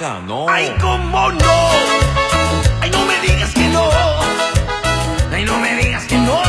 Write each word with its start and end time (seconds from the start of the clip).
No. 0.00 0.48
Ay, 0.48 0.74
cómo 0.80 1.30
no. 1.30 1.70
Ay, 2.80 2.90
no 2.90 3.04
me 3.04 3.20
digas 3.20 3.52
que 3.52 3.68
no. 3.68 3.86
Ay, 5.30 5.44
no 5.44 5.58
me 5.58 5.74
digas 5.76 6.04
que 6.04 6.16
no. 6.16 6.40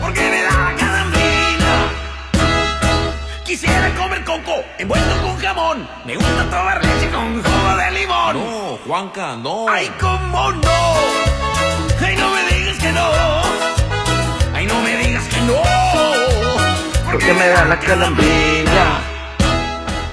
Porque 0.00 0.22
me 0.22 0.42
da 0.42 0.74
calambrina. 0.76 1.92
Quisiera 3.44 3.94
comer 3.94 4.24
coco 4.24 4.64
envuelto 4.78 5.22
con 5.22 5.38
jamón. 5.38 5.88
Me 6.04 6.16
gusta 6.16 6.50
tomar 6.50 6.84
leche 6.84 7.08
con 7.10 7.40
jugo 7.40 7.76
de 7.76 7.90
limón. 7.92 8.34
No, 8.34 8.78
Juanca, 8.84 9.36
no. 9.36 9.68
Ay, 9.70 9.88
cómo 10.00 10.50
no. 10.50 10.94
Ay, 12.04 12.16
no 12.16 12.30
me 12.30 12.42
digas 12.52 12.78
que 12.78 12.90
no. 12.90 13.10
Ay, 14.56 14.66
no 14.66 14.80
me 14.82 14.96
digas 14.96 15.24
que 15.28 15.40
no. 15.42 15.62
Porque 17.12 17.32
me 17.32 17.46
da 17.46 17.64
la 17.66 17.78
calambrina. 17.78 19.07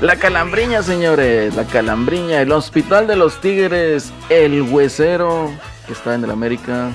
La 0.02 0.18
calambriña, 0.18 0.84
señores, 0.84 1.56
la 1.56 1.64
calambriña, 1.64 2.42
el 2.42 2.52
hospital 2.52 3.08
de 3.08 3.16
los 3.16 3.40
tigres, 3.40 4.12
el 4.30 4.62
huesero 4.64 5.50
que 5.88 5.94
está 5.94 6.16
en 6.16 6.24
el 6.26 6.32
América. 6.32 6.92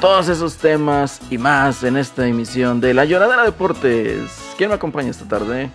Todos 0.00 0.28
esos 0.28 0.56
temas 0.56 1.20
y 1.28 1.36
más 1.36 1.84
en 1.84 1.98
esta 1.98 2.26
emisión 2.26 2.80
de 2.80 2.94
La 2.94 3.04
Lloradera 3.04 3.44
Deportes. 3.44 4.22
¿Quién 4.56 4.70
me 4.70 4.76
acompaña 4.76 5.10
esta 5.10 5.26
tarde? 5.26 5.70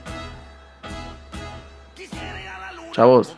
Chavos. 2.93 3.35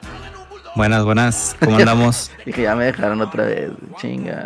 Buenas, 0.75 1.03
buenas, 1.03 1.55
¿cómo 1.59 1.77
andamos? 1.77 2.31
Dije, 2.45 2.63
ya 2.63 2.75
me 2.75 2.85
dejaron 2.85 3.21
otra 3.21 3.45
vez, 3.45 3.71
chinga. 3.97 4.45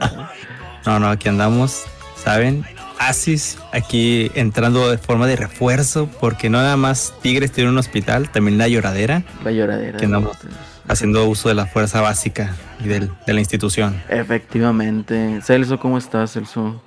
No, 0.85 0.99
no, 0.99 1.09
aquí 1.09 1.29
andamos, 1.29 1.85
¿saben? 2.15 2.65
Asis 2.99 3.57
aquí 3.71 4.29
entrando 4.35 4.89
de 4.91 4.97
forma 4.97 5.25
de 5.25 5.35
refuerzo, 5.37 6.07
porque 6.19 6.49
no 6.49 6.57
nada 6.59 6.75
más 6.77 7.13
Tigres 7.21 7.51
tiene 7.51 7.69
un 7.69 7.77
hospital, 7.77 8.29
también 8.29 8.57
la 8.57 8.67
lloradera. 8.67 9.23
La 9.43 9.51
lloradera. 9.51 9.97
Que 9.97 10.05
andamos 10.05 10.37
haciendo 10.87 11.25
uso 11.27 11.49
de 11.49 11.55
la 11.55 11.65
fuerza 11.65 12.01
básica 12.01 12.55
y 12.83 12.87
del, 12.87 13.09
de 13.25 13.33
la 13.33 13.39
institución. 13.39 14.01
Efectivamente. 14.09 15.39
Celso, 15.43 15.79
¿cómo 15.79 15.97
estás, 15.97 16.33
Celso? 16.33 16.81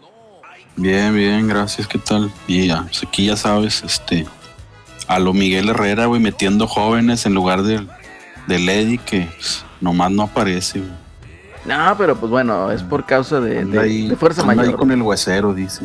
Bien, 0.76 1.14
bien, 1.14 1.48
gracias, 1.48 1.86
¿qué 1.86 1.98
tal? 1.98 2.30
Y 2.46 2.66
ya, 2.66 2.82
pues 2.82 3.02
aquí 3.06 3.26
ya 3.26 3.36
sabes, 3.36 3.82
este, 3.84 4.26
a 5.06 5.18
lo 5.18 5.32
Miguel 5.32 5.68
Herrera, 5.70 6.06
güey, 6.06 6.20
metiendo 6.20 6.66
jóvenes 6.66 7.26
en 7.26 7.34
lugar 7.34 7.62
de, 7.62 7.86
de 8.48 8.58
Lady, 8.58 8.98
que 8.98 9.28
pues, 9.36 9.64
nomás 9.80 10.10
no 10.10 10.22
aparece, 10.24 10.80
güey. 10.80 10.92
No, 11.64 11.94
pero 11.96 12.16
pues 12.16 12.28
bueno, 12.28 12.72
es 12.72 12.82
por 12.82 13.06
causa 13.06 13.40
de, 13.40 13.64
de- 13.64 13.78
ahí- 13.78 14.08
de 14.08 14.16
fuerza 14.16 14.40
anda 14.40 14.52
ahí 14.54 14.58
mayor. 14.58 14.76
con 14.80 14.90
el 14.90 15.00
huesero, 15.00 15.54
dice. 15.54 15.82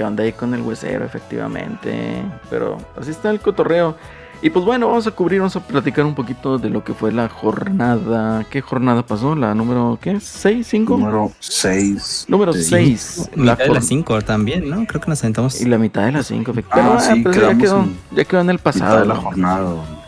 Que 0.00 0.06
anda 0.06 0.22
ahí 0.24 0.32
con 0.32 0.54
el 0.54 0.62
huesero, 0.62 1.04
efectivamente. 1.04 2.22
Pero 2.48 2.78
así 2.98 3.10
está 3.10 3.28
el 3.28 3.38
cotorreo. 3.38 3.96
Y 4.40 4.48
pues 4.48 4.64
bueno, 4.64 4.88
vamos 4.88 5.06
a 5.06 5.10
cubrir, 5.10 5.40
vamos 5.40 5.54
a 5.56 5.60
platicar 5.60 6.06
un 6.06 6.14
poquito 6.14 6.56
de 6.56 6.70
lo 6.70 6.82
que 6.82 6.94
fue 6.94 7.12
la 7.12 7.28
jornada. 7.28 8.46
¿Qué 8.48 8.62
jornada 8.62 9.02
pasó? 9.04 9.34
¿La 9.36 9.54
número 9.54 9.98
qué? 10.00 10.12
¿6? 10.14 10.60
¿5? 10.60 10.88
Número 10.88 11.32
6. 11.38 12.24
Número 12.28 12.54
6. 12.54 13.30
La 13.36 13.56
de 13.56 13.68
las 13.68 13.84
5 13.88 14.22
también, 14.22 14.70
¿no? 14.70 14.86
Creo 14.86 15.02
que 15.02 15.10
nos 15.10 15.18
sentamos. 15.18 15.60
Y 15.60 15.66
la 15.66 15.76
mitad 15.76 16.06
de 16.06 16.12
las 16.12 16.26
5, 16.28 16.50
Ah, 16.50 16.52
efectivamente. 16.58 17.04
sí, 17.14 17.20
Pero 17.22 17.52
ya 17.52 17.58
quedó, 17.58 17.80
en 17.82 17.96
ya 18.16 18.24
quedó 18.24 18.40
en 18.40 18.48
el 18.50 18.58
pasado. 18.58 19.00
de 19.00 19.06
la 19.06 19.14
¿no? 19.16 19.20
jornada. 19.20 19.70
güey. 19.72 20.00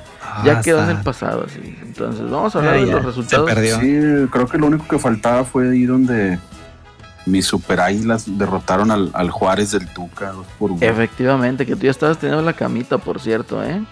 Ya 0.46 0.58
Ah, 0.58 0.62
quedó 0.62 0.82
en 0.84 0.88
el 0.96 1.02
pasado, 1.02 1.44
sí. 1.52 1.76
Entonces, 1.82 2.30
vamos 2.30 2.56
a 2.56 2.60
hablar 2.60 2.76
Ah, 2.76 2.78
de 2.78 2.86
los 2.86 3.00
se 3.02 3.06
resultados. 3.08 3.50
perdió. 3.50 3.78
Sí, 3.78 4.28
creo 4.30 4.46
que 4.46 4.56
lo 4.56 4.68
único 4.68 4.88
que 4.88 4.98
faltaba 4.98 5.44
fue 5.44 5.68
ahí 5.72 5.84
donde 5.84 6.38
mis 7.26 7.46
super 7.46 7.80
águilas 7.80 8.24
derrotaron 8.38 8.90
al, 8.90 9.10
al 9.14 9.30
Juárez 9.30 9.72
del 9.72 9.88
Tuca 9.88 10.32
dos 10.32 10.46
por 10.58 10.72
uno. 10.72 10.80
Efectivamente, 10.82 11.64
que 11.66 11.76
tú 11.76 11.82
ya 11.82 11.90
estabas 11.90 12.18
teniendo 12.18 12.42
la 12.42 12.52
camita, 12.52 12.98
por 12.98 13.20
cierto, 13.20 13.62
¿eh? 13.62 13.82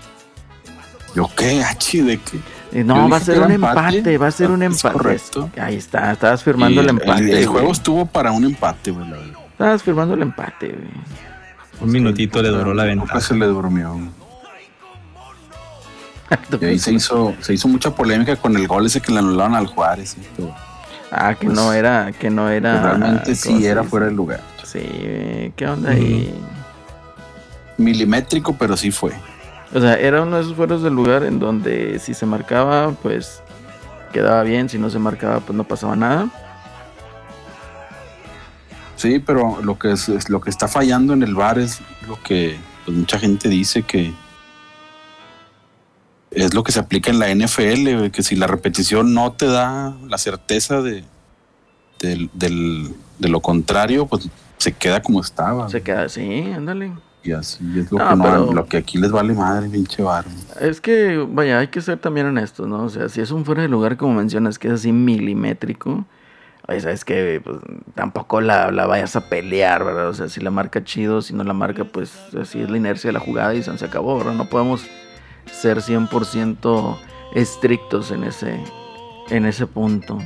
Yo 1.14 1.28
qué, 1.36 1.62
achi, 1.62 2.00
de 2.00 2.18
qué. 2.18 2.84
No, 2.84 3.08
va 3.08 3.16
a 3.16 3.20
ser 3.20 3.40
un 3.40 3.50
empate, 3.50 3.98
empate. 3.98 4.18
va 4.18 4.26
a 4.28 4.30
ser 4.30 4.50
un 4.50 4.62
Es 4.62 4.76
empate. 4.76 4.96
correcto. 4.96 5.50
Ahí 5.60 5.76
está, 5.76 6.12
estabas 6.12 6.42
firmando 6.44 6.80
Y 6.80 6.84
el 6.84 6.90
empate. 6.90 7.40
El, 7.40 7.46
juego 7.46 7.72
estuvo 7.72 8.06
para 8.06 8.30
un 8.30 8.44
empate, 8.44 8.92
güey. 8.92 9.06
Estabas 9.52 9.82
firmando 9.82 10.14
el 10.14 10.22
empate, 10.22 10.68
güey. 10.68 10.90
Un 11.80 11.90
minutito 11.90 12.42
le 12.42 12.50
duró 12.50 12.74
la 12.74 12.84
ventaja. 12.84 13.20
se 13.20 13.34
le 13.34 13.46
durmió. 13.46 13.98
Y 16.60 16.64
ahí 16.64 16.78
se 16.78 16.92
hizo, 16.92 17.34
se 17.40 17.54
hizo 17.54 17.66
mucha 17.66 17.92
polémica 17.92 18.36
con 18.36 18.54
el 18.56 18.68
gol 18.68 18.86
ese 18.86 19.00
que 19.00 19.10
le 19.10 19.18
anularon 19.18 19.56
al 19.56 19.66
Juárez. 19.66 20.10
¿sí? 20.10 20.44
Ah, 21.10 21.34
que 21.34 21.46
Pues, 21.46 21.56
no 21.58 21.72
era, 21.72 22.12
que 22.12 22.30
no 22.30 22.48
era. 22.48 22.82
realmente 22.82 23.36
¿cómo 23.42 23.58
sí 23.58 23.66
era 23.66 23.82
fuera 23.84 24.06
de 24.06 24.12
lugar. 24.12 24.40
Sí, 24.64 25.52
¿qué 25.56 25.66
onda 25.66 25.90
ahí? 25.90 26.32
Milimétrico, 27.76 28.56
pero 28.56 28.76
sí 28.76 28.90
fue. 28.90 29.12
O 29.74 29.80
sea, 29.80 29.94
era 29.94 30.22
uno 30.22 30.36
de 30.36 30.42
esos 30.42 30.54
fueros 30.54 30.82
del 30.82 30.94
lugar 30.94 31.24
en 31.24 31.38
donde 31.38 31.98
si 31.98 32.14
se 32.14 32.26
marcaba, 32.26 32.92
pues 32.92 33.42
quedaba 34.12 34.42
bien, 34.42 34.68
si 34.68 34.78
no 34.78 34.90
se 34.90 34.98
marcaba, 34.98 35.40
pues 35.40 35.56
no 35.56 35.64
pasaba 35.64 35.96
nada. 35.96 36.28
Sí, 38.96 39.18
pero 39.18 39.60
lo 39.62 39.78
que 39.78 39.92
es, 39.92 40.08
es 40.08 40.28
lo 40.28 40.40
que 40.40 40.50
está 40.50 40.68
fallando 40.68 41.14
en 41.14 41.22
el 41.22 41.34
bar 41.34 41.58
es 41.58 41.80
lo 42.06 42.20
que 42.22 42.56
pues, 42.84 42.96
mucha 42.96 43.18
gente 43.18 43.48
dice 43.48 43.82
que 43.82 44.12
es 46.30 46.54
lo 46.54 46.62
que 46.62 46.72
se 46.72 46.80
aplica 46.80 47.10
en 47.10 47.18
la 47.18 47.28
NFL, 47.34 48.10
que 48.10 48.22
si 48.22 48.36
la 48.36 48.46
repetición 48.46 49.14
no 49.14 49.32
te 49.32 49.46
da 49.46 49.96
la 50.08 50.18
certeza 50.18 50.80
de, 50.82 51.04
del- 51.98 52.30
del- 52.34 52.94
de 53.18 53.28
lo 53.28 53.40
contrario, 53.40 54.06
pues 54.06 54.28
se 54.58 54.72
queda 54.72 55.02
como 55.02 55.20
estaba. 55.20 55.68
Se 55.68 55.82
queda 55.82 56.04
así, 56.04 56.42
ándale. 56.54 56.92
Y 57.22 57.32
así 57.32 57.62
es 57.78 57.90
lo, 57.92 57.98
No, 57.98 58.08
que 58.10 58.16
no- 58.16 58.22
pero- 58.22 58.52
lo 58.54 58.66
que 58.66 58.76
aquí 58.78 58.96
les 58.98 59.10
vale 59.10 59.34
madre, 59.34 59.68
pinche 59.68 60.02
bar. 60.02 60.24
Es 60.60 60.80
que, 60.80 61.18
vaya, 61.28 61.58
hay 61.58 61.68
que 61.68 61.80
ser 61.82 61.98
también 61.98 62.26
honestos, 62.26 62.66
¿no? 62.66 62.84
O 62.84 62.88
sea, 62.88 63.08
si 63.10 63.20
es 63.20 63.30
un 63.30 63.44
fuera 63.44 63.62
de 63.62 63.68
lugar, 63.68 63.96
como 63.98 64.14
mencionas, 64.14 64.58
que 64.58 64.68
es 64.68 64.74
así 64.74 64.92
milimétrico, 64.92 66.06
oye, 66.66 66.80
sabes 66.80 67.04
que 67.04 67.42
pues, 67.44 67.58
tampoco 67.94 68.40
la, 68.40 68.70
la 68.70 68.86
vayas 68.86 69.16
a 69.16 69.28
pelear, 69.28 69.84
¿verdad? 69.84 70.08
O 70.08 70.14
sea, 70.14 70.28
si 70.30 70.40
la 70.40 70.50
marca 70.50 70.82
chido, 70.84 71.20
si 71.20 71.34
no 71.34 71.44
la 71.44 71.52
marca, 71.52 71.84
pues 71.84 72.12
así 72.40 72.60
es 72.62 72.70
la 72.70 72.76
inercia 72.78 73.08
de 73.08 73.12
la 73.12 73.20
jugada 73.20 73.54
y 73.54 73.62
se 73.62 73.84
acabó, 73.84 74.16
¿verdad? 74.16 74.32
No 74.34 74.48
podemos 74.48 74.82
ser 75.52 75.78
100% 75.78 76.98
estrictos 77.34 78.10
en 78.10 78.24
ese, 78.24 78.60
en 79.28 79.46
ese 79.46 79.66
punto. 79.66 80.18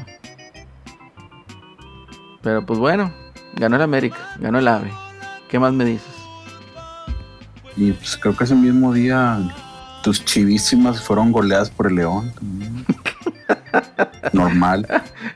Pero 2.42 2.64
pues 2.66 2.78
bueno, 2.78 3.12
ganó 3.54 3.76
el 3.76 3.82
América, 3.82 4.18
ganó 4.38 4.58
el 4.58 4.68
AVE. 4.68 4.92
¿Qué 5.48 5.58
más 5.58 5.72
me 5.72 5.84
dices? 5.84 6.14
Y 7.76 7.92
pues 7.92 8.16
creo 8.16 8.36
que 8.36 8.44
ese 8.44 8.54
mismo 8.54 8.92
día 8.92 9.38
tus 10.02 10.24
chivísimas 10.24 11.00
fueron 11.02 11.32
goleadas 11.32 11.70
por 11.70 11.86
el 11.86 11.96
León. 11.96 12.32
Normal. 14.32 14.86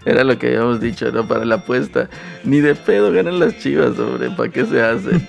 Era 0.04 0.24
lo 0.24 0.38
que 0.38 0.48
habíamos 0.48 0.80
dicho, 0.80 1.10
¿no? 1.10 1.26
Para 1.26 1.44
la 1.44 1.56
apuesta. 1.56 2.08
Ni 2.44 2.60
de 2.60 2.74
pedo 2.74 3.12
ganan 3.12 3.40
las 3.40 3.58
chivas, 3.58 3.98
hombre. 3.98 4.30
¿Para 4.30 4.50
qué 4.50 4.64
se 4.64 4.82
hacen? 4.82 5.26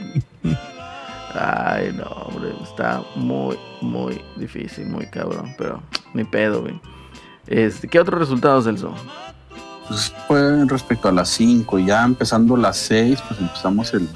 Ay, 1.34 1.94
no, 1.94 2.06
hombre. 2.06 2.54
Está 2.64 3.04
muy, 3.16 3.58
muy 3.82 4.22
difícil, 4.36 4.88
muy 4.88 5.06
cabrón. 5.08 5.54
Pero 5.58 5.82
ni 6.14 6.24
pedo, 6.24 6.62
güey. 6.62 6.80
Este, 7.48 7.88
¿Qué 7.88 8.00
otros 8.00 8.20
resultados, 8.20 8.66
Celso? 8.66 8.94
Pues 9.88 10.14
fue 10.28 10.66
respecto 10.66 11.10
a 11.10 11.12
las 11.12 11.30
5, 11.30 11.80
ya 11.80 12.04
empezando 12.04 12.56
las 12.56 12.78
6, 12.78 13.20
pues 13.28 13.40
empezamos 13.40 13.94
el, 13.94 14.08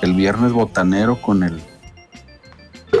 el 0.00 0.14
viernes 0.14 0.52
botanero 0.52 1.20
con 1.20 1.42
el 1.42 1.60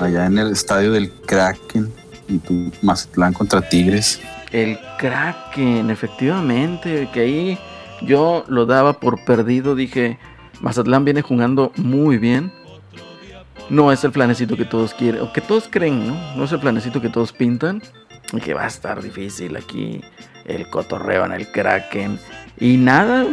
allá 0.00 0.26
en 0.26 0.38
el 0.38 0.52
estadio 0.52 0.92
del 0.92 1.10
Kraken, 1.10 1.92
y 2.28 2.38
tu 2.38 2.70
Mazatlán 2.82 3.32
contra 3.32 3.60
Tigres. 3.60 4.20
El 4.52 4.78
Kraken, 4.98 5.90
efectivamente. 5.90 7.08
Que 7.12 7.20
ahí 7.20 7.58
yo 8.02 8.44
lo 8.48 8.66
daba 8.66 8.94
por 8.94 9.24
perdido. 9.24 9.74
Dije, 9.74 10.18
Mazatlán 10.60 11.04
viene 11.04 11.22
jugando 11.22 11.72
muy 11.76 12.18
bien. 12.18 12.52
No 13.70 13.92
es 13.92 14.02
el 14.02 14.10
planecito 14.10 14.56
que 14.56 14.64
todos 14.64 14.94
quieren, 14.94 15.22
o 15.22 15.32
que 15.32 15.40
todos 15.40 15.68
creen, 15.70 16.08
¿no? 16.08 16.36
No 16.36 16.44
es 16.44 16.52
el 16.52 16.58
planecito 16.58 17.00
que 17.00 17.08
todos 17.08 17.32
pintan. 17.32 17.80
Y 18.32 18.40
que 18.40 18.52
va 18.52 18.64
a 18.64 18.66
estar 18.66 19.00
difícil 19.00 19.56
aquí 19.56 20.00
el 20.44 20.68
cotorreo 20.68 21.24
en 21.24 21.32
el 21.32 21.50
Kraken. 21.50 22.18
Y 22.58 22.76
nada, 22.76 23.24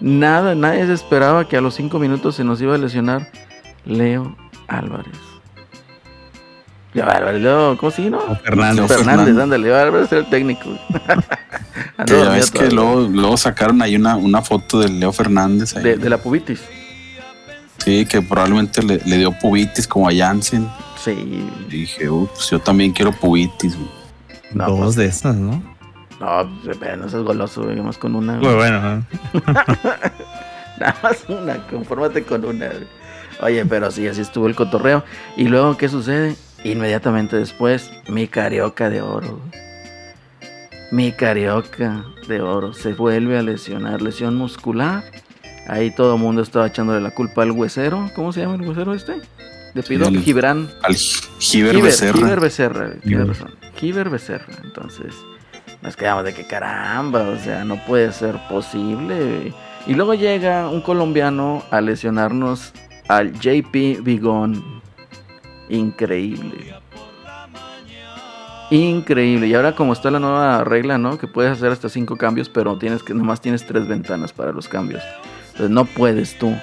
nada, 0.00 0.54
nadie 0.56 0.86
se 0.86 0.92
esperaba 0.92 1.48
que 1.48 1.56
a 1.56 1.60
los 1.60 1.74
cinco 1.74 1.98
minutos 2.00 2.34
se 2.36 2.44
nos 2.44 2.60
iba 2.60 2.74
a 2.74 2.78
lesionar 2.78 3.30
Leo 3.84 4.36
Álvarez. 4.66 5.14
Leo 6.92 7.08
Álvarez, 7.08 7.40
Leo, 7.40 7.76
¿cómo 7.78 7.90
se 7.90 8.02
llama? 8.02 8.18
O 8.28 8.34
Fernández. 8.36 8.86
Fernández, 8.88 9.38
ándale, 9.38 9.64
Leo 9.64 9.76
Álvarez 9.78 10.10
era 10.10 10.20
el 10.22 10.30
técnico. 10.30 10.68
Que 12.06 12.18
ya 12.18 12.30
ves 12.30 12.50
que 12.50 12.70
luego, 12.70 13.00
luego 13.08 13.36
sacaron 13.36 13.80
ahí 13.80 13.94
una, 13.94 14.16
una 14.16 14.42
foto 14.42 14.80
de 14.80 14.88
Leo 14.88 15.12
Fernández. 15.12 15.76
ahí. 15.76 15.84
de, 15.84 15.96
de 15.96 16.10
la 16.10 16.18
pubitis. 16.18 16.60
Sí, 17.84 18.06
que 18.06 18.22
probablemente 18.22 18.82
le, 18.82 18.98
le 19.04 19.18
dio 19.18 19.32
pubitis 19.32 19.86
como 19.88 20.08
a 20.08 20.12
Jansen. 20.14 20.68
Sí. 21.02 21.10
Y 21.10 21.70
dije, 21.70 22.08
"Uh, 22.08 22.28
pues 22.32 22.50
yo 22.50 22.58
también 22.60 22.92
quiero 22.92 23.12
pubitis. 23.12 23.76
güey". 23.76 23.88
No, 24.52 24.66
Dos 24.68 24.78
pues- 24.80 24.96
de 24.96 25.06
esas, 25.06 25.34
¿no? 25.36 25.62
No, 26.20 26.60
pues, 26.62 26.76
pero 26.78 26.96
no 26.98 27.08
seas 27.08 27.22
goloso, 27.24 27.64
güey, 27.64 27.80
más 27.80 27.98
con 27.98 28.14
una. 28.14 28.34
güey. 28.38 28.46
Muy 28.46 28.54
bueno. 28.54 28.98
¿eh? 28.98 29.02
Nada 30.78 30.96
más 31.02 31.24
una, 31.28 31.66
confórmate 31.68 32.22
con 32.22 32.44
una. 32.44 32.66
güey. 32.68 32.86
Oye, 33.40 33.64
pero 33.66 33.90
sí, 33.90 34.06
así 34.06 34.20
estuvo 34.20 34.46
el 34.46 34.54
cotorreo. 34.54 35.02
Y 35.36 35.44
luego, 35.48 35.76
¿qué 35.76 35.88
sucede? 35.88 36.36
Inmediatamente 36.64 37.36
después, 37.36 37.90
mi 38.08 38.28
carioca 38.28 38.88
de 38.88 39.02
oro. 39.02 39.40
güey. 39.40 39.62
Mi 40.92 41.10
carioca 41.12 42.04
de 42.28 42.40
oro 42.42 42.72
se 42.74 42.92
vuelve 42.92 43.38
a 43.38 43.42
lesionar, 43.42 44.02
lesión 44.02 44.36
muscular. 44.36 45.02
Ahí 45.68 45.90
todo 45.90 46.14
el 46.16 46.20
mundo 46.20 46.42
estaba 46.42 46.66
echándole 46.66 47.00
la 47.00 47.10
culpa 47.12 47.42
al 47.42 47.52
huesero. 47.52 48.10
¿Cómo 48.14 48.32
se 48.32 48.40
llama 48.40 48.56
el 48.56 48.62
huesero 48.62 48.94
este? 48.94 49.20
De 49.74 49.82
pido 49.82 50.08
El- 50.08 50.20
Gibran. 50.22 50.68
Al 50.82 50.94
Giver 50.94 51.80
Becerra. 51.80 52.36
Becerra, 52.40 52.90
razón. 53.26 53.54
Becerra. 54.10 54.46
Entonces, 54.64 55.14
nos 55.80 55.96
quedamos 55.96 56.24
de 56.24 56.34
que 56.34 56.44
caramba, 56.46 57.22
o 57.28 57.38
sea, 57.38 57.64
no 57.64 57.76
puede 57.86 58.12
ser 58.12 58.36
posible. 58.48 59.52
Y 59.86 59.94
luego 59.94 60.14
llega 60.14 60.68
un 60.68 60.80
colombiano 60.82 61.62
a 61.70 61.80
lesionarnos 61.80 62.72
al 63.08 63.32
JP 63.32 64.00
Vigón. 64.02 64.82
Increíble. 65.68 66.74
Increíble. 68.70 69.46
Y 69.48 69.54
ahora 69.54 69.74
como 69.74 69.92
está 69.92 70.10
la 70.10 70.18
nueva 70.18 70.64
regla, 70.64 70.96
¿no? 70.98 71.18
Que 71.18 71.26
puedes 71.26 71.52
hacer 71.52 71.72
hasta 71.72 71.88
cinco 71.88 72.16
cambios, 72.16 72.48
pero 72.48 72.78
tienes 72.78 73.02
que 73.02 73.12
nomás 73.14 73.40
tienes 73.40 73.66
tres 73.66 73.86
ventanas 73.86 74.32
para 74.32 74.52
los 74.52 74.68
cambios. 74.68 75.02
Entonces 75.52 75.70
no 75.70 75.84
puedes 75.84 76.38
tú 76.38 76.54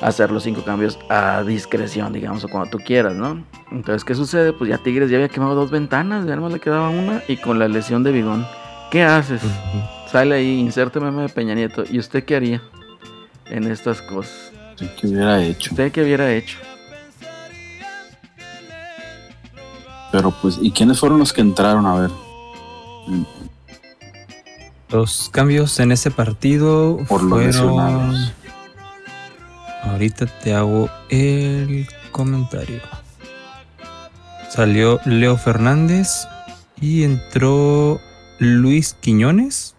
hacer 0.00 0.30
los 0.30 0.42
cinco 0.42 0.62
cambios 0.64 0.98
a 1.08 1.42
discreción, 1.42 2.12
digamos, 2.12 2.44
o 2.44 2.48
cuando 2.48 2.70
tú 2.70 2.78
quieras, 2.78 3.14
¿no? 3.14 3.44
Entonces, 3.70 4.04
¿qué 4.04 4.14
sucede? 4.14 4.52
Pues 4.52 4.70
ya 4.70 4.78
Tigres 4.78 5.10
ya 5.10 5.16
había 5.16 5.28
quemado 5.28 5.54
dos 5.54 5.70
ventanas, 5.70 6.26
ya 6.26 6.36
nomás 6.36 6.52
le 6.52 6.60
quedaba 6.60 6.88
una 6.90 7.22
y 7.28 7.36
con 7.36 7.58
la 7.58 7.68
lesión 7.68 8.02
de 8.02 8.12
Bigón. 8.12 8.46
¿Qué 8.90 9.02
haces? 9.02 9.42
Sale 10.10 10.36
ahí, 10.36 10.58
inserte 10.60 11.00
meme 11.00 11.22
de 11.22 11.28
Peña 11.28 11.54
Nieto. 11.54 11.84
¿Y 11.90 11.98
usted 11.98 12.24
qué 12.24 12.36
haría 12.36 12.62
en 13.46 13.64
estas 13.64 14.00
cosas? 14.02 14.52
Sí, 14.76 14.88
¿Qué 15.00 15.06
hubiera 15.08 15.42
hecho? 15.42 15.70
¿Usted 15.70 15.92
qué 15.92 16.02
hubiera 16.02 16.32
hecho? 16.32 16.58
Pero 20.12 20.30
pues, 20.40 20.58
¿y 20.62 20.70
quiénes 20.70 21.00
fueron 21.00 21.18
los 21.18 21.32
que 21.32 21.40
entraron? 21.40 21.86
A 21.86 21.94
ver. 22.00 22.10
Los 24.90 25.28
cambios 25.30 25.80
en 25.80 25.92
ese 25.92 26.10
partido 26.10 26.98
Por 27.08 27.22
los 27.22 27.30
fueron... 27.30 27.46
lesionados. 27.46 28.32
Ahorita 29.82 30.26
te 30.26 30.54
hago 30.54 30.88
el 31.10 31.86
comentario. 32.10 32.80
Salió 34.48 35.00
Leo 35.04 35.36
Fernández 35.36 36.26
y 36.80 37.02
entró 37.02 38.00
Luis 38.38 38.94
Quiñones. 39.00 39.74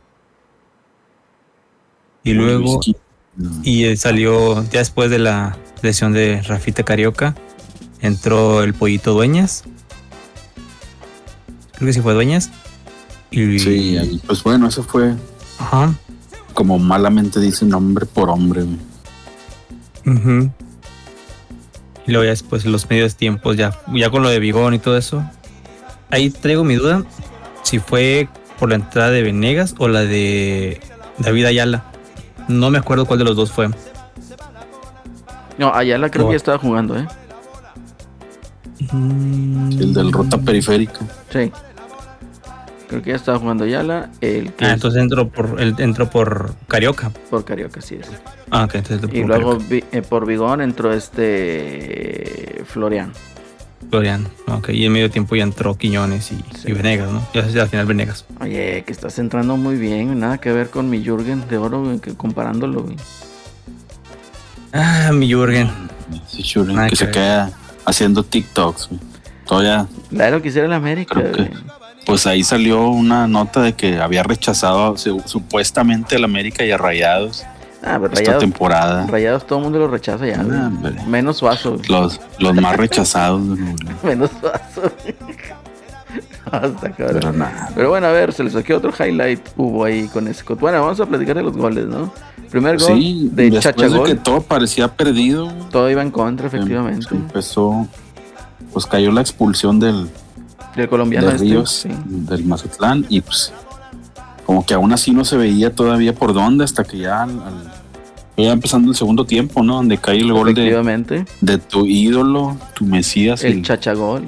Y 2.24 2.34
luego 2.34 2.82
Luis 2.84 2.96
y 3.64 3.86
eh, 3.86 3.98
salió 3.98 4.64
ya 4.70 4.80
después 4.80 5.10
de 5.10 5.20
la 5.20 5.58
lesión 5.82 6.14
de 6.14 6.42
Rafita 6.42 6.84
Carioca, 6.84 7.36
entró 8.02 8.64
el 8.64 8.74
pollito 8.74 9.14
Dueñas. 9.14 9.64
Creo 11.74 11.88
que 11.88 11.94
sí 11.94 12.02
fue 12.02 12.14
Dueñas. 12.14 12.50
Y 13.32 13.60
Sí, 13.60 14.22
pues 14.26 14.44
bueno, 14.44 14.68
eso 14.68 14.84
fue 14.84 15.14
Ajá. 15.60 15.94
como 16.54 16.80
malamente 16.80 17.40
dicen 17.40 17.74
hombre 17.74 18.06
por 18.06 18.30
hombre. 18.30 18.64
güey. 18.64 20.52
Y 22.08 22.12
luego 22.12 22.24
ya 22.24 22.30
después 22.30 22.66
los 22.66 22.90
medios 22.90 23.16
tiempos, 23.16 23.58
ya, 23.58 23.78
ya 23.94 24.10
con 24.12 24.22
lo 24.22 24.30
de 24.30 24.40
Bigón 24.40 24.74
y 24.76 24.80
todo 24.80 24.98
eso. 24.98 25.24
Ahí 26.12 26.30
traigo 26.30 26.64
mi 26.64 26.76
duda 26.76 27.04
si 27.64 27.80
fue 27.80 28.30
por 28.60 28.70
la 28.70 28.76
entrada 28.76 29.10
de 29.10 29.24
Venegas 29.24 29.74
o 29.80 29.88
la 29.88 30.02
de 30.02 30.80
David 31.18 31.46
Ayala. 31.46 31.84
No 32.48 32.70
me 32.70 32.78
acuerdo 32.78 33.06
cuál 33.06 33.20
de 33.20 33.26
los 33.26 33.36
dos 33.36 33.52
fue. 33.52 33.70
No, 35.58 35.74
Ayala 35.74 36.12
creo 36.12 36.26
Oh. 36.26 36.28
que 36.30 36.34
ya 36.34 36.38
estaba 36.38 36.60
jugando, 36.60 36.96
¿eh? 36.98 37.08
El 38.92 39.94
del 39.94 40.12
ruta 40.12 40.38
periférica. 40.38 41.00
Sí. 41.32 41.52
Creo 42.88 43.02
que 43.02 43.10
ya 43.12 43.16
estaba 43.16 43.40
jugando 43.40 43.64
Ayala, 43.64 44.10
el 44.22 44.54
que 44.54 44.66
Ah, 44.66 44.70
es 44.70 44.74
entonces 44.76 45.02
entró 45.02 45.28
por, 45.30 45.60
él 45.60 45.74
entró 45.80 46.10
por 46.10 46.54
Carioca. 46.68 47.12
por 47.30 47.44
Carioca, 47.44 47.82
sí 47.82 47.96
es. 48.00 48.08
Ah, 48.52 48.66
ok, 48.66 48.76
entonces 48.76 49.10
Y 49.12 49.22
por 49.22 49.28
luego 49.30 49.58
vi- 49.58 49.84
eh, 49.92 50.02
por 50.02 50.26
Bigón 50.26 50.62
entró 50.62 50.94
este 50.94 52.64
Florian. 52.68 53.12
Florian. 53.90 54.28
Ok, 54.48 54.70
y 54.70 54.86
en 54.86 54.92
medio 54.94 55.10
tiempo 55.12 55.36
ya 55.36 55.44
entró 55.44 55.76
Quiñones 55.76 56.32
y, 56.32 56.36
Sí. 56.58 56.68
y 56.68 56.72
Venegas, 56.74 57.12
¿no? 57.12 57.22
Ya 57.34 57.62
al 57.62 57.70
final 57.70 57.86
Venegas. 57.86 58.26
Oye, 58.42 58.84
que 58.86 58.92
estás 58.92 59.18
entrando 59.20 59.58
muy 59.58 59.76
bien, 59.78 60.20
nada 60.20 60.40
que 60.40 60.52
ver 60.52 60.70
con 60.70 60.90
mi 60.90 61.04
Jürgen 61.04 61.48
de 61.48 61.58
oro, 61.58 62.00
que 62.02 62.14
comparándolo, 62.16 62.82
güey. 62.84 62.96
Ah, 64.74 65.12
mi 65.14 65.28
Jürgen. 65.32 65.70
Shuren 66.32 66.78
Ah, 66.78 66.88
que 66.90 66.96
se 66.96 67.10
queda 67.10 67.52
haciendo 67.86 68.24
TikToks. 68.24 68.90
güey. 68.90 69.00
Todavía, 69.46 69.88
La 70.12 70.42
que 70.42 70.48
hiciera 70.48 70.66
el 70.68 70.74
América, 70.74 71.16
Creo 71.16 71.32
que- 71.32 71.44
güey. 71.44 71.64
Pues 72.06 72.28
ahí 72.28 72.44
salió 72.44 72.88
una 72.90 73.28
nota 73.28 73.62
de 73.62 73.74
que 73.74 74.00
había 74.00 74.24
rechazado 74.24 74.96
su- 74.98 75.22
supuestamente 75.26 76.16
al 76.16 76.24
América 76.24 76.64
y 76.66 76.72
a 76.72 76.78
Rayados 76.78 77.44
Ah, 77.88 77.98
pero 78.02 78.06
esta 78.14 78.20
rayados, 78.20 78.40
temporada. 78.40 79.06
rayados 79.08 79.46
todo 79.46 79.60
el 79.60 79.64
mundo 79.66 79.78
lo 79.78 79.88
rechaza 79.88 80.26
ya. 80.26 80.42
Ah. 80.42 80.72
Menos 81.08 81.38
suazo. 81.38 81.78
Los, 81.88 82.20
los 82.40 82.56
más 82.56 82.76
rechazados. 82.78 83.42
Menos 84.04 84.32
suazo. 84.40 84.92
Hasta 86.52 86.92
cabrón. 86.92 87.14
Pero 87.20 87.34
nada. 87.34 87.70
Pero 87.76 87.90
bueno, 87.90 88.08
a 88.08 88.12
ver, 88.12 88.32
se 88.34 88.44
les 88.44 88.54
saqué 88.54 88.74
otro 88.74 88.92
highlight 88.98 89.40
hubo 89.58 89.84
ahí 89.84 90.08
con 90.08 90.28
ese. 90.28 90.44
Bueno, 90.56 90.82
vamos 90.82 91.00
a 91.00 91.06
platicar 91.06 91.36
de 91.36 91.44
los 91.44 91.56
goles, 91.56 91.86
¿no? 91.86 92.12
Primer 92.50 92.78
gol 92.78 92.88
Sí, 92.88 93.30
de 93.34 93.50
después 93.52 93.76
de 93.76 93.84
Chachagol. 93.84 94.08
que 94.08 94.16
todo 94.16 94.42
parecía 94.42 94.88
perdido. 94.88 95.52
Todo 95.72 95.90
iba 95.90 96.02
en 96.02 96.12
contra, 96.12 96.48
efectivamente. 96.48 97.08
Empezó, 97.12 97.88
pues 98.74 98.86
cayó 98.86 99.12
la 99.12 99.22
expulsión 99.22 99.80
del, 99.80 100.10
Del 100.76 100.90
colombiano 100.90 101.28
de 101.28 101.34
este. 101.36 101.46
Ríos, 101.48 101.72
sí. 101.72 101.90
del 102.06 102.44
Mazatlán, 102.46 103.06
y 103.10 103.22
pues 103.22 103.54
como 104.46 104.66
que 104.66 104.74
aún 104.74 104.92
así 104.94 105.12
no 105.12 105.24
se 105.26 105.38
veía 105.38 105.74
todavía 105.74 106.14
por 106.14 106.34
dónde 106.34 106.64
hasta 106.64 106.84
que 106.84 106.98
ya, 107.00 107.24
al- 107.24 107.30
al- 107.42 107.72
ya 108.38 108.52
empezando 108.52 108.92
el 108.92 108.96
segundo 108.98 109.26
tiempo, 109.26 109.64
¿no? 109.64 109.76
Donde 109.78 109.98
cae 109.98 110.18
el 110.20 110.32
gol 110.34 110.54
de, 110.54 111.26
de 111.42 111.58
tu 111.58 111.86
ídolo, 111.86 112.58
tu 112.74 112.86
Mesías, 112.86 113.44
El 113.44 113.54
el, 113.54 113.62
chachagol. 113.64 114.24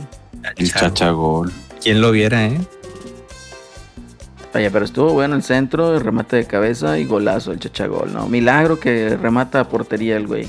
el 0.55 0.74
chachagol. 0.74 1.51
Quien 1.83 2.00
lo 2.01 2.12
viera, 2.12 2.45
¿eh? 2.45 2.57
Oye, 4.55 4.71
pero 4.71 4.86
estuvo 4.86 5.13
bueno 5.13 5.36
el 5.36 5.43
centro, 5.43 5.93
el 5.95 6.01
remate 6.01 6.38
de 6.38 6.45
cabeza 6.45 6.98
y 6.98 7.03
golazo 7.05 7.51
el 7.51 7.60
chachagol, 7.60 8.12
¿no? 8.13 8.27
Milagro 8.27 8.79
que 8.79 9.15
remata 9.21 9.60
a 9.60 9.69
portería 9.69 10.17
el 10.17 10.25
güey. 10.25 10.48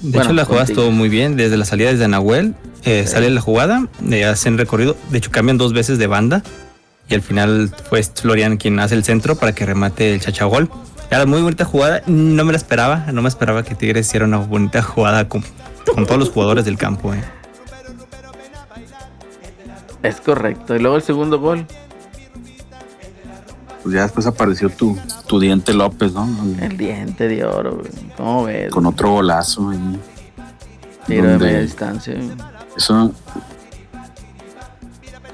De 0.00 0.10
Bueno, 0.12 0.24
hecho, 0.24 0.32
la 0.32 0.44
jugada 0.44 0.64
contigo. 0.66 0.80
estuvo 0.82 0.96
muy 0.96 1.08
bien. 1.08 1.36
Desde 1.36 1.56
la 1.56 1.64
salida 1.64 1.90
desde 1.92 2.08
Nahuel, 2.08 2.54
eh, 2.84 3.06
sale 3.06 3.28
la 3.30 3.40
jugada, 3.40 3.86
eh, 4.10 4.24
hacen 4.24 4.56
recorrido. 4.58 4.96
De 5.10 5.18
hecho, 5.18 5.30
cambian 5.30 5.58
dos 5.58 5.72
veces 5.72 5.98
de 5.98 6.06
banda. 6.06 6.42
Y 7.08 7.14
al 7.14 7.22
final 7.22 7.70
fue 7.88 8.02
Florian 8.02 8.56
quien 8.56 8.78
hace 8.78 8.94
el 8.94 9.04
centro 9.04 9.34
para 9.36 9.52
que 9.52 9.66
remate 9.66 10.14
el 10.14 10.20
chachagol. 10.20 10.70
Era 11.10 11.26
muy 11.26 11.42
bonita 11.42 11.64
jugada. 11.64 12.02
No 12.06 12.44
me 12.44 12.52
la 12.52 12.56
esperaba. 12.58 13.06
No 13.12 13.20
me 13.20 13.28
esperaba 13.28 13.62
que 13.64 13.74
Tigres 13.74 14.06
hiciera 14.06 14.24
una 14.26 14.38
bonita 14.38 14.80
jugada 14.80 15.28
con, 15.28 15.44
con 15.92 16.06
todos 16.06 16.18
los 16.18 16.30
jugadores 16.30 16.64
del 16.64 16.78
campo. 16.78 17.12
eh. 17.12 17.22
Es 20.02 20.20
correcto. 20.20 20.74
Y 20.76 20.78
luego 20.78 20.96
el 20.96 21.02
segundo 21.02 21.38
gol. 21.38 21.66
Pues 23.82 23.94
ya 23.94 24.02
después 24.02 24.26
apareció 24.26 24.68
tu, 24.68 24.98
tu 25.26 25.40
diente 25.40 25.72
López, 25.72 26.12
¿no? 26.12 26.28
El 26.60 26.76
diente 26.76 27.28
de 27.28 27.44
oro, 27.44 27.76
güey. 27.78 27.90
¿Cómo 28.16 28.44
ves? 28.44 28.70
Con 28.70 28.84
otro 28.86 29.10
golazo. 29.12 29.70
ahí. 29.70 29.98
Tiro 31.06 31.28
de 31.28 31.38
media 31.38 31.60
distancia. 31.60 32.14
güey. 32.14 32.30
Eso. 32.76 33.12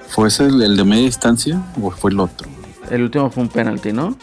¿Fue 0.09 0.29
ese 0.29 0.47
el, 0.47 0.63
el 0.63 0.77
de 0.77 0.85
media 0.85 1.05
distancia 1.05 1.61
o 1.83 1.91
fue 1.91 2.11
el 2.11 2.21
otro? 2.21 2.49
El 2.91 3.03
último 3.03 3.31
fue 3.31 3.43
un 3.43 3.49
penalti, 3.49 3.93
¿no? 3.93 4.17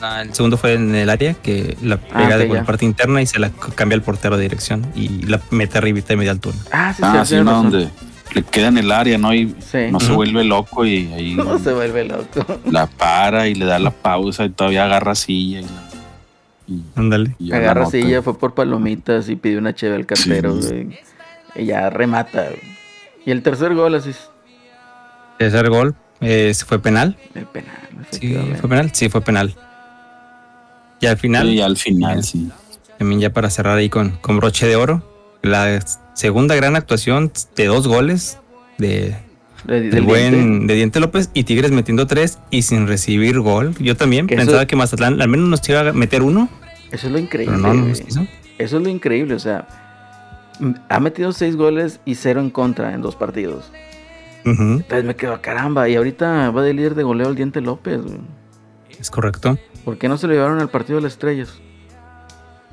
Ah, 0.00 0.22
El 0.22 0.32
segundo 0.34 0.56
fue 0.56 0.72
en 0.74 0.94
el 0.94 1.10
área 1.10 1.34
que 1.34 1.76
la 1.82 1.96
Ah, 2.10 2.18
pega 2.18 2.36
ok, 2.36 2.42
de 2.42 2.48
la 2.48 2.64
parte 2.64 2.84
interna 2.86 3.20
y 3.20 3.26
se 3.26 3.38
la 3.38 3.50
cambia 3.50 3.94
el 3.96 4.02
portero 4.02 4.36
de 4.38 4.42
dirección 4.44 4.86
y 4.94 5.22
la 5.26 5.40
mete 5.50 5.76
arribita 5.78 6.08
de 6.08 6.16
media 6.16 6.32
altura. 6.32 6.56
Ah, 6.72 6.94
sí, 6.96 7.02
Ah, 7.04 7.22
sí, 7.24 7.36
sí, 7.36 7.42
¿no? 7.44 7.52
Donde 7.52 7.90
le 8.34 8.42
queda 8.42 8.68
en 8.68 8.78
el 8.78 8.90
área, 8.92 9.16
¿no? 9.18 9.32
Y 9.34 9.54
Sí. 9.60 9.78
no 9.90 10.00
se 10.00 10.12
vuelve 10.12 10.44
loco 10.44 10.84
y 10.84 11.12
ahí 11.12 11.34
No 11.36 11.58
se 11.58 11.72
vuelve 11.72 12.04
loco. 12.04 12.44
la 12.70 12.86
para 12.86 13.46
y 13.48 13.54
le 13.54 13.64
da 13.64 13.78
la 13.78 13.90
pausa 13.90 14.44
y 14.44 14.50
todavía 14.50 14.84
agarra 14.84 15.14
silla. 15.14 15.60
Y, 15.60 15.64
la- 15.64 15.70
y- 16.66 16.82
Ándale. 16.96 17.36
y 17.38 17.52
Agarra 17.52 17.86
silla, 17.86 18.22
fue 18.22 18.38
por 18.38 18.54
palomitas 18.54 19.28
y 19.28 19.36
pidió 19.36 19.58
una 19.58 19.74
cheve 19.74 19.96
al 19.96 20.06
cartero, 20.06 20.60
Sí. 20.60 20.68
güey. 20.68 20.98
Y 21.56 21.66
ya 21.66 21.88
remata. 21.90 22.48
Y 23.24 23.30
el 23.30 23.42
tercer 23.42 23.74
gol, 23.74 23.94
así 23.94 24.10
es. 24.10 24.28
Tercer 25.38 25.68
gol 25.70 25.94
eh, 26.20 26.52
fue 26.66 26.78
penal. 26.80 27.16
El 27.34 27.46
penal, 27.46 27.76
Sí, 28.10 28.16
efectivamente. 28.18 28.60
fue 28.60 28.68
penal. 28.70 28.90
Sí, 28.92 29.08
fue 29.08 29.20
penal. 29.20 29.54
Y 31.00 31.06
al 31.06 31.18
final, 31.18 31.48
Sí, 31.48 31.60
al 31.60 31.76
final, 31.76 32.24
sí. 32.24 32.50
también 32.98 33.20
ya 33.20 33.32
para 33.32 33.50
cerrar 33.50 33.76
ahí 33.78 33.88
con, 33.90 34.10
con 34.20 34.36
broche 34.38 34.66
de 34.66 34.76
oro, 34.76 35.02
la 35.42 35.80
segunda 36.14 36.54
gran 36.54 36.76
actuación 36.76 37.30
de 37.56 37.66
dos 37.66 37.86
goles 37.88 38.38
de, 38.78 39.16
De- 39.64 39.80
del 39.80 39.90
del 39.90 40.02
buen 40.02 40.32
diente. 40.32 40.66
de 40.66 40.74
Diente 40.74 41.00
López 41.00 41.30
y 41.34 41.44
Tigres 41.44 41.70
metiendo 41.70 42.06
tres 42.06 42.38
y 42.50 42.62
sin 42.62 42.86
recibir 42.86 43.40
gol. 43.40 43.74
Yo 43.78 43.96
también 43.96 44.26
Que 44.26 44.36
pensaba 44.36 44.58
eso- 44.58 44.66
que 44.66 44.76
Mazatlán 44.76 45.20
al 45.22 45.28
menos 45.28 45.48
nos 45.48 45.68
iba 45.68 45.80
a 45.80 45.92
meter 45.92 46.22
uno, 46.22 46.48
Eso 46.90 47.06
es 47.08 47.12
lo 47.12 47.18
increíble. 47.18 47.56
no. 47.58 47.72
Eso 48.58 48.76
es 48.76 48.82
lo 48.82 48.88
increíble, 48.88 49.34
o 49.34 49.38
sea, 49.40 49.66
ha 50.88 51.00
metido 51.00 51.32
seis 51.32 51.56
goles 51.56 51.98
y 52.04 52.14
cero 52.14 52.40
en 52.40 52.50
contra 52.50 52.94
en 52.94 53.02
dos 53.02 53.16
partidos. 53.16 53.70
Entonces 54.44 55.04
me 55.04 55.16
quedo, 55.16 55.40
caramba, 55.40 55.88
y 55.88 55.96
ahorita 55.96 56.50
va 56.50 56.62
de 56.62 56.74
líder 56.74 56.94
de 56.94 57.02
goleo 57.02 57.30
el 57.30 57.34
Diente 57.34 57.60
López. 57.62 58.02
güey. 58.02 58.18
Es 59.00 59.10
correcto. 59.10 59.58
¿Por 59.84 59.98
qué 59.98 60.08
no 60.08 60.16
se 60.18 60.26
lo 60.26 60.34
llevaron 60.34 60.60
al 60.60 60.68
partido 60.70 60.96
de 60.98 61.02
las 61.02 61.12
estrellas? 61.14 61.54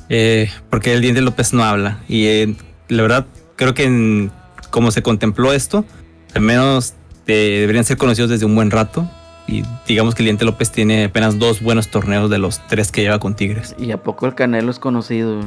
Eh, 0.10 0.50
porque 0.70 0.94
el 0.94 1.02
Diente 1.02 1.22
López 1.22 1.54
no 1.54 1.64
habla. 1.64 2.00
Y 2.08 2.26
eh, 2.28 2.56
la 2.96 3.02
verdad, 3.04 3.26
creo 3.56 3.74
que 3.74 3.84
en- 3.84 4.32
como 4.70 4.92
se 4.92 5.02
contempló 5.02 5.52
esto, 5.54 5.86
al 6.34 6.42
menos 6.42 6.94
eh, 7.28 7.58
deberían 7.62 7.84
ser 7.86 7.98
conocidos 7.98 8.30
desde 8.30 8.46
un 8.46 8.56
buen 8.56 8.72
rato. 8.72 9.10
Y 9.48 9.64
digamos 9.88 10.16
que 10.16 10.22
el 10.24 10.26
Diente 10.26 10.46
López 10.46 10.72
tiene 10.72 11.06
apenas 11.06 11.38
dos 11.40 11.62
buenos 11.62 11.90
torneos 11.90 12.30
de 12.30 12.38
los 12.38 12.66
tres 12.68 12.92
que 12.92 13.02
lleva 13.02 13.20
con 13.20 13.36
Tigres. 13.36 13.76
Y 13.78 13.92
a 13.92 13.98
poco 13.98 14.26
el 14.28 14.36
Canelo 14.36 14.72
es 14.72 14.80
conocido. 14.80 15.42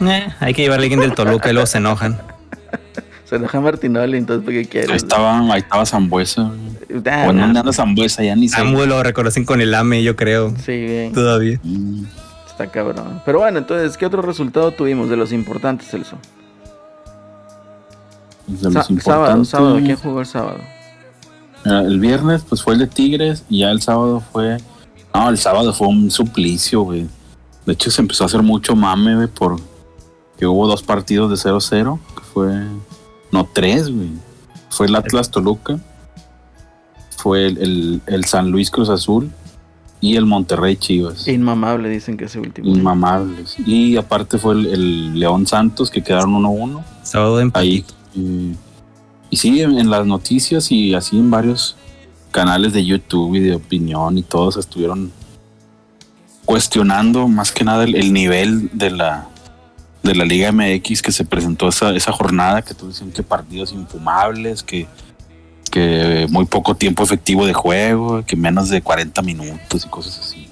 Eh, 0.00 0.26
hay 0.40 0.54
que 0.54 0.62
llevarle 0.62 0.82
a 0.82 0.86
alguien 0.86 1.00
del 1.00 1.14
Toluca 1.14 1.48
y 1.50 1.52
luego 1.52 1.66
se 1.66 1.78
enojan. 1.78 2.20
Se 3.24 3.38
deja 3.38 3.58
Martinoli, 3.58 4.18
entonces 4.18 4.44
¿para 4.44 4.52
qué 4.52 4.58
Ahí 4.58 4.66
quieres? 4.66 4.96
estaba, 5.02 5.38
ahí 5.52 5.60
estaba 5.60 5.86
Zambuesa. 5.86 6.42
Ah, 6.42 7.22
Bueno, 7.24 7.32
no. 7.32 7.40
¿dónde 7.46 7.58
anda 7.60 7.72
Zambuesa? 7.72 8.22
Ya 8.22 8.36
ni 8.36 8.48
sé. 8.50 8.60
Ambos 8.60 8.86
lo 8.86 9.02
reconocen 9.02 9.46
con 9.46 9.62
el 9.62 9.74
AME, 9.74 10.02
yo 10.02 10.14
creo. 10.14 10.50
Sí, 10.64 10.84
güey, 10.86 11.10
Todavía. 11.12 11.58
Mm, 11.62 12.04
está 12.54 12.68
cabrón. 12.68 13.20
Pero 13.24 13.40
bueno, 13.40 13.58
entonces, 13.58 13.96
¿qué 13.96 14.06
otro 14.06 14.22
resultado 14.22 14.70
tuvimos 14.70 15.08
de 15.10 15.16
los 15.16 15.32
importantes, 15.32 15.88
Celso? 15.88 16.16
De 18.46 18.70
los 18.70 18.86
sábado, 19.02 19.44
sábado, 19.44 19.76
¿quién 19.76 19.96
jugó 19.96 20.20
el 20.20 20.26
sábado? 20.26 20.58
Ah, 21.64 21.80
El 21.84 21.98
viernes, 21.98 22.44
pues 22.48 22.62
fue 22.62 22.74
el 22.74 22.80
de 22.80 22.86
Tigres 22.86 23.44
y 23.48 23.60
ya 23.60 23.70
el 23.70 23.80
sábado 23.80 24.22
fue. 24.32 24.58
No, 25.14 25.28
el 25.30 25.38
sábado 25.38 25.72
fue 25.72 25.88
un 25.88 26.10
suplicio, 26.10 26.82
güey. 26.82 27.06
De 27.64 27.72
hecho, 27.72 27.90
se 27.90 28.02
empezó 28.02 28.24
a 28.24 28.26
hacer 28.26 28.42
mucho 28.42 28.76
mame, 28.76 29.14
güey, 29.16 29.28
por 29.28 29.56
que 30.38 30.46
hubo 30.46 30.66
dos 30.66 30.82
partidos 30.82 31.30
de 31.30 31.50
0-0, 31.50 31.98
que 32.16 32.22
fue. 32.22 32.52
No, 33.32 33.48
tres, 33.52 33.88
güey. 33.90 34.10
Fue 34.68 34.86
el 34.86 34.94
Atlas 34.96 35.30
Toluca, 35.30 35.78
fue 37.16 37.46
el, 37.46 37.58
el- 37.58 38.02
el 38.06 38.24
San 38.26 38.50
Luis 38.50 38.70
Cruz 38.70 38.90
Azul 38.90 39.30
y 40.00 40.16
el 40.16 40.26
Monterrey 40.26 40.76
Chivas. 40.76 41.26
Inmamable, 41.28 41.88
dicen 41.88 42.16
que 42.16 42.26
ese 42.26 42.38
último. 42.38 42.68
Inmamables. 42.68 43.56
Y 43.66 43.96
aparte 43.96 44.38
fue 44.38 44.54
el, 44.54 44.66
el 44.66 45.18
León 45.18 45.46
Santos, 45.46 45.90
que 45.90 46.02
quedaron 46.02 46.32
1-1. 46.34 46.82
Sábado 47.02 47.38
de. 47.38 47.50
Ahí. 47.54 47.84
eh, 48.16 48.54
y 49.30 49.36
sí, 49.36 49.62
en, 49.62 49.78
en 49.78 49.90
las 49.90 50.06
noticias 50.06 50.70
y 50.70 50.94
así 50.94 51.18
en 51.18 51.30
varios 51.30 51.76
canales 52.30 52.72
de 52.72 52.84
YouTube 52.84 53.34
y 53.36 53.40
de 53.40 53.54
opinión 53.54 54.18
y 54.18 54.22
todos 54.22 54.56
estuvieron 54.56 55.10
cuestionando 56.44 57.26
más 57.28 57.50
que 57.52 57.64
nada 57.64 57.84
el, 57.84 57.94
el 57.94 58.12
nivel 58.12 58.70
de 58.72 58.90
la 58.90 59.28
de 60.02 60.14
la 60.14 60.24
Liga 60.26 60.52
MX 60.52 61.00
que 61.00 61.10
se 61.12 61.24
presentó 61.24 61.66
esa, 61.68 61.94
esa 61.96 62.12
jornada, 62.12 62.60
que 62.60 62.74
todos 62.74 62.92
dicen 62.92 63.10
que 63.10 63.22
partidos 63.22 63.72
infumables, 63.72 64.62
que, 64.62 64.86
que 65.74 66.28
muy 66.30 66.44
poco 66.44 66.76
tiempo 66.76 67.02
efectivo 67.02 67.44
de 67.44 67.52
juego, 67.52 68.24
que 68.24 68.36
menos 68.36 68.68
de 68.68 68.80
40 68.80 69.20
minutos 69.22 69.84
y 69.84 69.88
cosas 69.88 70.20
así. 70.20 70.48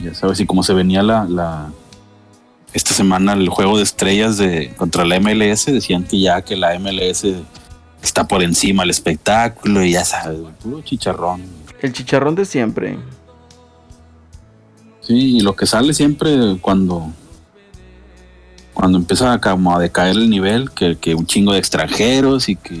Ya 0.00 0.14
sabes, 0.14 0.40
y 0.40 0.46
como 0.46 0.62
se 0.62 0.72
venía 0.72 1.02
la, 1.02 1.24
la, 1.24 1.70
esta 2.72 2.94
semana 2.94 3.34
el 3.34 3.50
juego 3.50 3.76
de 3.76 3.82
estrellas 3.82 4.38
de 4.38 4.72
contra 4.78 5.04
la 5.04 5.20
MLS 5.20 5.66
decían 5.66 6.04
que 6.04 6.18
ya 6.18 6.40
que 6.40 6.56
la 6.56 6.78
MLS 6.78 7.26
está 8.02 8.26
por 8.26 8.42
encima 8.42 8.84
del 8.84 8.90
espectáculo 8.90 9.84
y 9.84 9.92
ya 9.92 10.06
sabes, 10.06 10.40
puro 10.62 10.80
chicharrón. 10.80 11.42
El 11.82 11.92
chicharrón 11.92 12.34
de 12.34 12.46
siempre. 12.46 12.98
Sí, 15.02 15.36
y 15.36 15.40
lo 15.40 15.54
que 15.54 15.66
sale 15.66 15.92
siempre 15.92 16.56
cuando 16.62 17.12
cuando 18.72 18.96
empieza 18.96 19.30
a, 19.30 19.40
como 19.42 19.76
a 19.76 19.78
decaer 19.78 20.16
el 20.16 20.30
nivel, 20.30 20.70
que, 20.70 20.96
que 20.96 21.14
un 21.14 21.26
chingo 21.26 21.52
de 21.52 21.58
extranjeros 21.58 22.48
y 22.48 22.56
que 22.56 22.80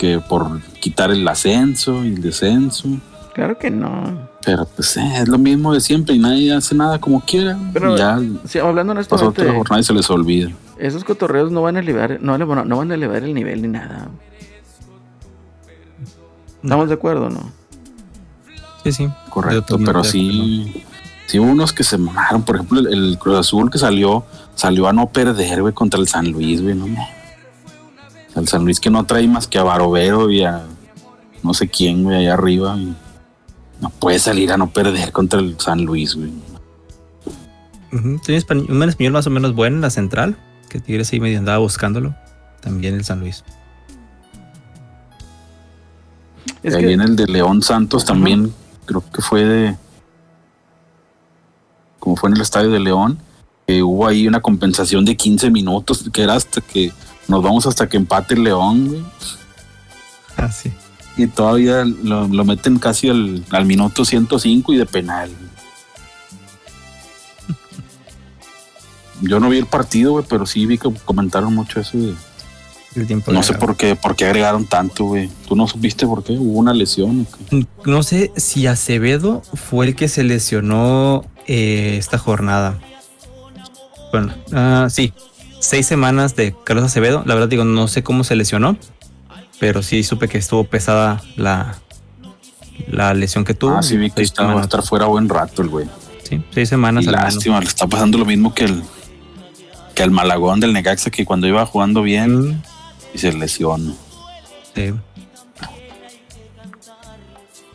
que 0.00 0.18
por 0.18 0.62
quitar 0.80 1.10
el 1.10 1.28
ascenso 1.28 2.02
y 2.02 2.08
el 2.14 2.22
descenso, 2.22 2.88
Claro 3.34 3.58
que 3.58 3.70
no. 3.70 4.28
pero 4.42 4.64
pues 4.64 4.96
eh, 4.96 5.02
es 5.18 5.28
lo 5.28 5.36
mismo 5.36 5.74
de 5.74 5.80
siempre 5.80 6.14
y 6.14 6.18
nadie 6.18 6.54
hace 6.54 6.74
nada 6.74 6.98
como 6.98 7.20
quiera. 7.20 7.58
Pero- 7.74 7.98
ya 7.98 8.18
Sí, 8.46 8.58
hablando 8.58 8.94
pasó 8.94 9.26
honestamente, 9.26 9.42
otra 9.42 9.54
jornada 9.54 9.80
y 9.80 9.84
se 9.84 9.92
les 9.92 10.08
olvida. 10.08 10.50
esos 10.78 11.04
cotorreos 11.04 11.52
no 11.52 11.60
van 11.60 11.76
a 11.76 11.80
elevar, 11.80 12.18
no, 12.22 12.38
no 12.38 12.76
van 12.78 12.90
a 12.90 12.94
elevar 12.94 13.22
el 13.24 13.34
nivel 13.34 13.60
ni 13.60 13.68
nada. 13.68 14.08
¿Estamos 16.62 16.88
de 16.88 16.94
acuerdo, 16.94 17.28
no? 17.28 17.50
Sí, 18.84 18.92
sí. 18.92 19.08
Correcto, 19.28 19.78
pero 19.84 20.02
sí, 20.02 20.82
sí 21.26 21.38
unos 21.38 21.72
que 21.74 21.84
se 21.84 21.98
mamaron. 21.98 22.42
Por 22.42 22.56
ejemplo, 22.56 22.80
el, 22.80 22.86
el 22.88 23.18
Cruz 23.18 23.38
Azul 23.38 23.70
que 23.70 23.76
salió, 23.78 24.24
salió 24.54 24.88
a 24.88 24.92
no 24.94 25.08
perder, 25.10 25.60
güey, 25.60 25.74
contra 25.74 26.00
el 26.00 26.08
San 26.08 26.30
Luis, 26.30 26.62
güey, 26.62 26.74
no 26.74 26.86
El 28.40 28.48
San 28.48 28.64
Luis 28.64 28.80
que 28.80 28.90
no 28.90 29.04
trae 29.04 29.28
más 29.28 29.46
que 29.46 29.58
a 29.58 29.62
Barovero 29.62 30.30
y 30.30 30.42
a 30.42 30.64
no 31.42 31.54
sé 31.54 31.68
quién, 31.68 32.02
güey, 32.04 32.16
allá 32.16 32.34
arriba. 32.34 32.76
y 32.76 32.94
no 33.80 33.88
puede 33.88 34.18
salir 34.18 34.52
a 34.52 34.56
no 34.56 34.70
perder 34.70 35.10
contra 35.10 35.40
el 35.40 35.58
San 35.58 35.84
Luis, 35.84 36.14
güey. 36.14 36.32
Tiene 37.90 38.44
un 38.68 38.82
español 38.82 39.12
más 39.12 39.26
o 39.26 39.30
menos 39.30 39.54
bueno 39.54 39.76
en 39.76 39.82
la 39.82 39.90
central, 39.90 40.36
que 40.68 40.80
Tigres 40.80 41.12
ahí 41.12 41.20
medio 41.20 41.38
andaba 41.38 41.58
buscándolo. 41.58 42.14
También 42.60 42.94
el 42.94 43.04
San 43.04 43.20
Luis. 43.20 43.42
Es 46.62 46.74
ahí 46.74 46.82
que, 46.82 46.86
viene 46.88 47.04
el 47.04 47.16
de 47.16 47.26
León 47.26 47.62
Santos 47.62 48.04
también, 48.04 48.52
creo 48.84 49.02
que 49.10 49.22
fue 49.22 49.44
de. 49.44 49.76
Como 51.98 52.16
fue 52.16 52.30
en 52.30 52.36
el 52.36 52.42
estadio 52.42 52.70
de 52.70 52.80
León, 52.80 53.18
que 53.66 53.82
hubo 53.82 54.06
ahí 54.06 54.28
una 54.28 54.40
compensación 54.40 55.04
de 55.04 55.16
15 55.16 55.50
minutos, 55.50 56.08
que 56.12 56.22
era 56.22 56.34
hasta 56.34 56.60
que 56.60 56.92
nos 57.28 57.42
vamos 57.42 57.66
hasta 57.66 57.88
que 57.88 57.96
empate 57.96 58.34
el 58.34 58.44
León, 58.44 58.88
güey. 58.88 59.02
Ah, 60.36 60.50
sí. 60.50 60.72
Y 61.16 61.26
todavía 61.26 61.84
lo, 61.84 62.28
lo 62.28 62.44
meten 62.44 62.78
casi 62.78 63.08
al, 63.08 63.44
al 63.50 63.64
minuto 63.66 64.04
105 64.04 64.72
y 64.72 64.76
de 64.78 64.86
penal. 64.86 65.30
Yo 69.22 69.38
no 69.40 69.48
vi 69.50 69.58
el 69.58 69.66
partido, 69.66 70.12
güey, 70.12 70.24
pero 70.28 70.46
sí 70.46 70.64
vi 70.66 70.78
que 70.78 70.90
comentaron 71.04 71.54
mucho 71.54 71.80
eso. 71.80 71.98
de- 71.98 72.14
El 72.96 73.06
tiempo 73.06 73.30
no 73.32 73.42
sé 73.42 73.52
por 73.54 73.76
qué, 73.76 73.94
por 73.96 74.16
qué 74.16 74.24
agregaron 74.24 74.64
tanto, 74.66 75.04
güey. 75.04 75.28
¿Tú 75.46 75.54
no 75.56 75.68
supiste 75.68 76.06
por 76.06 76.24
qué? 76.24 76.32
¿Hubo 76.32 76.58
una 76.58 76.72
lesión? 76.72 77.26
No 77.84 78.02
sé 78.02 78.32
si 78.36 78.66
Acevedo 78.66 79.42
fue 79.54 79.86
el 79.88 79.94
que 79.96 80.08
se 80.08 80.24
lesionó 80.24 81.24
eh, 81.46 81.96
esta 81.98 82.16
jornada. 82.18 82.78
Bueno, 84.10 84.32
ah, 84.52 84.88
sí, 84.90 85.12
seis 85.60 85.86
semanas 85.86 86.34
de 86.34 86.54
Carlos 86.64 86.84
Acevedo. 86.84 87.22
La 87.26 87.34
verdad 87.34 87.48
digo, 87.48 87.64
no 87.64 87.86
sé 87.86 88.02
cómo 88.02 88.24
se 88.24 88.34
lesionó, 88.34 88.76
pero 89.60 89.82
sí 89.82 90.02
supe 90.02 90.28
que 90.28 90.38
estuvo 90.38 90.64
pesada 90.64 91.22
la, 91.36 91.76
la 92.88 93.14
lesión 93.14 93.44
que 93.44 93.54
tuvo. 93.54 93.76
Ah, 93.76 93.82
sí 93.82 93.96
vi 93.96 94.10
que 94.10 94.22
está, 94.22 94.44
va 94.44 94.60
a 94.60 94.64
estar 94.64 94.82
fuera 94.82 95.06
buen 95.06 95.28
rato 95.28 95.62
el 95.62 95.68
güey. 95.68 95.86
Sí, 96.28 96.42
seis 96.52 96.68
semanas 96.68 97.04
Y 97.04 97.08
lástima, 97.08 97.60
le 97.60 97.66
está 97.66 97.86
pasando 97.86 98.18
lo 98.18 98.24
mismo 98.24 98.54
que 98.54 98.64
el 98.64 98.82
que 99.94 100.02
al 100.04 100.10
Malagón 100.12 100.60
del 100.60 100.72
Necaxa, 100.72 101.10
que 101.10 101.24
cuando 101.24 101.46
iba 101.46 101.64
jugando 101.66 102.02
bien 102.02 102.50
Mm, 102.50 102.62
y 103.14 103.18
se 103.18 103.32
lesiona. 103.32 103.92
sí. 104.74 104.92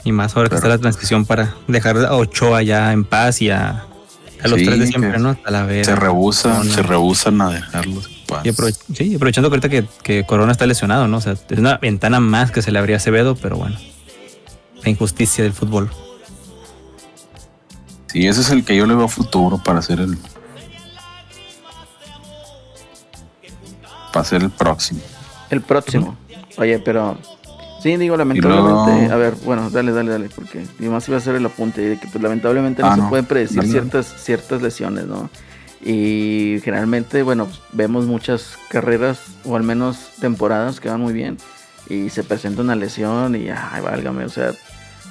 Y 0.04 0.12
más 0.12 0.36
ahora 0.38 0.50
que 0.50 0.56
está 0.56 0.68
la 0.68 0.78
transición 0.78 1.26
para 1.26 1.56
dejar 1.68 1.98
a 1.98 2.16
Ochoa 2.16 2.62
ya 2.62 2.94
en 2.94 3.04
paz 3.06 3.42
y 3.42 3.50
a, 3.50 3.86
a 4.46 4.48
los 4.50 4.60
Sí, 4.60 4.66
tres 4.66 4.80
de 4.80 4.88
siempre, 4.88 5.20
¿no? 5.20 5.38
A 5.44 5.52
la 5.52 5.64
vera. 5.66 5.84
Se 5.86 5.96
rehusan, 5.96 6.64
se 6.70 6.82
rehusan 6.84 7.42
a 7.42 7.50
dejarlos. 7.50 8.10
Y 8.44 8.50
aprove- 8.50 8.78
sí, 8.96 9.16
aprovechando 9.16 9.50
que 9.50 9.56
ahorita 9.56 9.70
que, 9.70 9.86
que 10.04 10.26
Corona 10.26 10.52
está 10.52 10.66
lesionado, 10.66 11.08
¿no? 11.08 11.18
O 11.18 11.22
sea, 11.22 11.34
es 11.34 11.60
una 11.60 11.78
ventana 11.78 12.20
más 12.20 12.52
que 12.52 12.62
se 12.62 12.72
le 12.72 12.80
abría 12.80 12.96
a 12.96 12.98
Acevedo, 12.98 13.36
pero 13.36 13.58
bueno. 13.58 13.76
La 14.84 14.90
injusticia 14.90 15.44
del 15.44 15.54
fútbol. 15.54 15.90
Sí, 18.08 18.26
ese 18.28 18.42
es 18.42 18.50
el 18.52 18.64
que 18.64 18.76
yo 18.76 18.86
le 18.86 18.96
veo 18.96 19.08
futuro 19.08 19.62
para 19.64 19.82
ser 19.82 20.00
el. 20.00 20.18
Para 24.14 24.26
ser 24.26 24.44
el 24.44 24.50
próximo. 24.50 25.02
el 25.50 25.62
próximo. 25.62 26.16
Oye, 26.58 26.80
pero... 26.80 27.18
Sí, 27.86 27.98
digo, 27.98 28.18
lamentablemente... 28.18 29.14
A 29.14 29.16
ver, 29.16 29.36
bueno, 29.46 29.70
dale, 29.70 29.92
dale, 29.92 30.10
dale, 30.10 30.28
porque 30.34 30.66
más 30.80 31.08
iba 31.08 31.18
a 31.18 31.20
hacer 31.20 31.36
el 31.36 31.46
apunte 31.46 31.82
de 31.82 32.00
que 32.00 32.08
pues 32.08 32.20
lamentablemente 32.20 32.82
no 32.82 32.88
Ah, 32.88 32.96
se 32.96 33.04
pueden 33.04 33.26
predecir 33.26 33.58
Dale, 33.58 33.70
ciertas, 33.70 34.08
ciertas 34.24 34.60
lesiones, 34.64 35.06
¿no? 35.06 35.30
Y 35.84 36.62
generalmente, 36.64 37.22
bueno, 37.22 37.46
pues, 37.46 37.62
vemos 37.74 38.08
muchas 38.08 38.58
carreras 38.70 39.20
o 39.44 39.56
al 39.56 39.62
menos 39.62 40.14
temporadas 40.20 40.80
que 40.80 40.90
van 40.90 41.00
muy 41.00 41.14
bien 41.14 41.38
y 41.88 42.10
se 42.10 42.24
presenta 42.24 42.64
una 42.64 42.76
lesión 42.76 43.36
y, 43.36 43.50
ay, 43.50 43.84
válgame, 43.84 44.26
o 44.26 44.30
sea, 44.30 44.50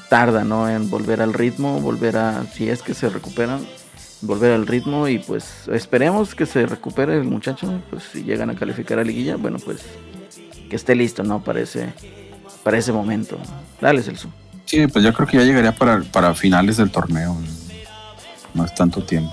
tarda, 0.08 0.42
¿no? 0.42 0.68
En 0.68 0.90
volver 0.90 1.22
al 1.22 1.32
ritmo, 1.32 1.80
volver 1.80 2.16
a, 2.16 2.42
si 2.54 2.68
es 2.68 2.82
que 2.82 2.92
se 2.92 3.08
recuperan, 3.08 3.64
volver 4.20 4.50
al 4.50 4.66
ritmo 4.66 5.06
y 5.06 5.20
pues 5.20 5.68
esperemos 5.68 6.34
que 6.34 6.44
se 6.44 6.66
recupere 6.66 7.18
el 7.18 7.22
muchacho, 7.22 7.80
pues 7.90 8.02
si 8.02 8.24
llegan 8.24 8.50
a 8.50 8.56
calificar 8.56 8.98
a 8.98 9.04
liguilla, 9.04 9.36
bueno, 9.36 9.58
pues 9.64 9.82
que 10.68 10.74
esté 10.74 10.96
listo, 10.96 11.22
¿no? 11.22 11.44
Para 11.44 11.60
ese, 11.60 11.92
para 12.64 12.78
ese 12.78 12.90
momento. 12.92 13.38
Dale, 13.80 14.02
Celso. 14.02 14.28
Sí, 14.64 14.86
pues 14.86 15.04
yo 15.04 15.12
creo 15.12 15.28
que 15.28 15.36
ya 15.36 15.44
llegaría 15.44 15.72
para, 15.72 16.00
para 16.00 16.34
finales 16.34 16.78
del 16.78 16.90
torneo. 16.90 17.36
No 18.54 18.64
es 18.64 18.74
tanto 18.74 19.04
tiempo. 19.04 19.32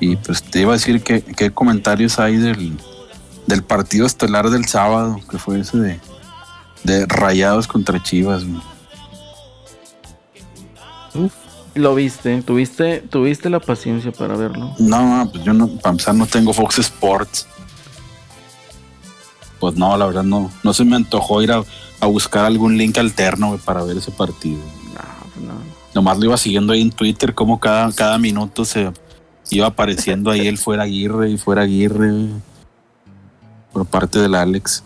Y 0.00 0.16
pues 0.16 0.42
te 0.42 0.60
iba 0.60 0.72
a 0.72 0.76
decir 0.76 1.02
que, 1.02 1.22
qué 1.22 1.50
comentarios 1.50 2.18
hay 2.18 2.36
del, 2.36 2.76
del 3.46 3.62
partido 3.62 4.06
estelar 4.06 4.50
del 4.50 4.64
sábado, 4.64 5.20
que 5.30 5.38
fue 5.38 5.60
ese 5.60 5.78
de, 5.78 6.00
de 6.82 7.06
Rayados 7.06 7.68
contra 7.68 8.02
Chivas. 8.02 8.44
güey. 8.44 8.60
Lo 11.74 11.94
viste, 11.94 12.40
tuviste, 12.42 13.00
tuviste 13.00 13.50
la 13.50 13.60
paciencia 13.60 14.12
para 14.12 14.36
verlo. 14.36 14.74
No, 14.78 15.28
pues 15.32 15.44
yo 15.44 15.52
no, 15.52 15.68
para 15.68 15.90
empezar 15.90 16.14
no 16.14 16.26
tengo 16.26 16.52
Fox 16.52 16.78
Sports. 16.78 17.46
Pues 19.64 19.76
no, 19.76 19.96
la 19.96 20.04
verdad 20.04 20.24
no, 20.24 20.50
no 20.62 20.74
se 20.74 20.84
me 20.84 20.94
antojó 20.94 21.40
ir 21.40 21.50
a, 21.50 21.64
a 21.98 22.06
buscar 22.06 22.44
algún 22.44 22.76
link 22.76 22.98
alterno 22.98 23.58
para 23.64 23.82
ver 23.82 23.96
ese 23.96 24.10
partido. 24.10 24.58
No, 24.58 25.00
pues 25.32 25.46
no. 25.46 25.54
Nomás 25.94 26.18
lo 26.18 26.26
iba 26.26 26.36
siguiendo 26.36 26.74
ahí 26.74 26.82
en 26.82 26.90
Twitter, 26.90 27.32
como 27.32 27.58
cada, 27.58 27.90
cada 27.92 28.18
minuto 28.18 28.66
se 28.66 28.92
iba 29.50 29.68
apareciendo 29.68 30.30
ahí 30.30 30.48
el 30.48 30.58
fuera 30.58 30.82
Aguirre 30.82 31.30
y 31.30 31.38
fuera 31.38 31.62
Aguirre 31.62 32.26
por 33.72 33.86
parte 33.86 34.18
del 34.18 34.34
Alex. 34.34 34.84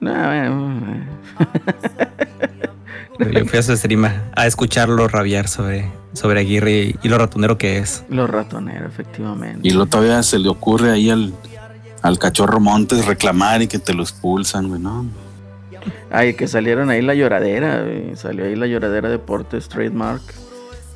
No, 0.00 0.12
bueno, 0.12 1.06
Yo 3.32 3.46
fui 3.46 3.58
a 3.58 3.62
su 3.62 3.74
stream 3.74 4.04
a, 4.04 4.22
a 4.36 4.46
escucharlo 4.46 5.08
rabiar 5.08 5.48
sobre, 5.48 5.90
sobre 6.12 6.40
Aguirre 6.40 6.94
y 7.02 7.08
lo 7.08 7.16
ratonero 7.16 7.56
que 7.56 7.78
es. 7.78 8.04
Los 8.10 8.28
ratoneros, 8.28 8.92
efectivamente. 8.92 9.66
Y 9.66 9.70
luego 9.70 9.86
todavía 9.86 10.22
se 10.22 10.38
le 10.38 10.50
ocurre 10.50 10.90
ahí 10.90 11.08
al, 11.08 11.32
al 12.02 12.18
cachorro 12.18 12.60
Montes 12.60 13.06
reclamar 13.06 13.62
y 13.62 13.66
que 13.68 13.78
te 13.78 13.94
lo 13.94 14.02
expulsan, 14.02 14.68
güey, 14.68 14.80
¿no? 14.80 15.06
Ay, 16.10 16.34
que 16.34 16.46
salieron 16.48 16.90
ahí 16.90 17.02
la 17.02 17.14
lloradera, 17.14 17.82
güey. 17.82 18.16
salió 18.16 18.44
ahí 18.44 18.56
la 18.56 18.66
lloradera 18.66 19.08
Deportes 19.08 19.68
Trademark 19.68 20.22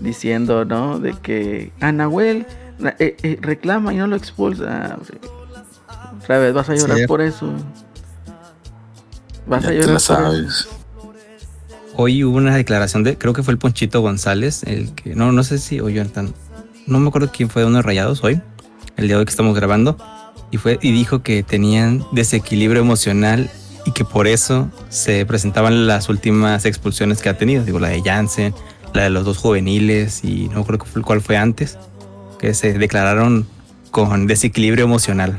diciendo, 0.01 0.65
¿no? 0.65 0.99
De 0.99 1.13
que 1.15 1.73
a 1.81 1.93
Nahuel 1.93 2.47
na- 2.79 2.95
eh, 2.99 3.17
eh, 3.23 3.39
reclama 3.41 3.93
y 3.95 3.97
no 3.97 4.07
lo 4.07 4.17
expulsa. 4.17 4.97
Ah. 5.89 6.13
Otra 6.21 6.39
vez 6.39 6.53
vas 6.55 6.69
a 6.69 6.75
llorar 6.75 6.99
Sí. 6.99 7.07
por 7.07 7.21
eso. 7.21 7.53
Vas 9.47 9.63
Ya 9.63 9.69
a 9.69 9.73
te 9.73 9.79
llorar 9.79 9.89
la 9.89 9.93
por 9.95 9.97
eso. 9.97 10.15
sabes. 10.15 10.69
Hoy 11.97 12.25
hubo 12.25 12.37
una 12.39 12.55
declaración 12.57 13.05
de, 13.05 13.19
creo 13.19 13.33
que 13.35 13.43
fue 13.43 13.53
el 13.53 13.59
Ponchito 13.59 14.01
González, 14.01 14.63
el 14.65 14.95
que, 14.95 15.15
no, 15.15 15.31
no 15.33 15.43
sé 15.45 15.59
si, 15.59 15.79
o 15.81 15.89
Jonathan, 15.91 16.33
no 16.87 16.99
me 17.01 17.09
acuerdo 17.09 17.31
quién 17.31 17.51
fue 17.51 17.63
de 17.63 17.69
unos 17.69 17.85
rayados 17.85 18.25
hoy, 18.25 18.41
el 18.97 19.07
día 19.09 19.17
de 19.17 19.21
hoy 19.21 19.25
que 19.27 19.31
estamos 19.31 19.55
grabando, 19.55 19.99
y 20.53 20.59
fue, 20.59 20.79
y 20.81 20.93
dijo 20.93 21.23
que 21.23 21.43
tenían 21.43 22.05
desequilibrio 22.13 22.81
emocional 22.83 23.51
y 23.85 23.91
que 23.93 24.05
por 24.05 24.29
eso 24.29 24.71
se 24.91 25.27
presentaban 25.27 25.89
las 25.89 26.09
últimas 26.09 26.65
expulsiones 26.67 27.21
que 27.21 27.29
ha 27.31 27.37
tenido, 27.37 27.65
digo, 27.65 27.81
la 27.81 27.89
de 27.89 28.03
Jansen, 28.03 28.55
la 28.95 29.03
de 29.05 29.11
los 29.11 29.25
dos 29.25 29.39
juveniles, 29.39 30.23
y 30.23 30.49
no 30.51 30.65
creo 30.65 30.79
que 30.79 30.87
fue 30.87 31.03
cuál 31.03 31.21
fue 31.21 31.37
antes, 31.37 31.79
que 32.39 32.55
se 32.55 32.75
declararon 32.75 33.47
con 33.91 34.27
desequilibrio 34.27 34.85
emocional. 34.85 35.39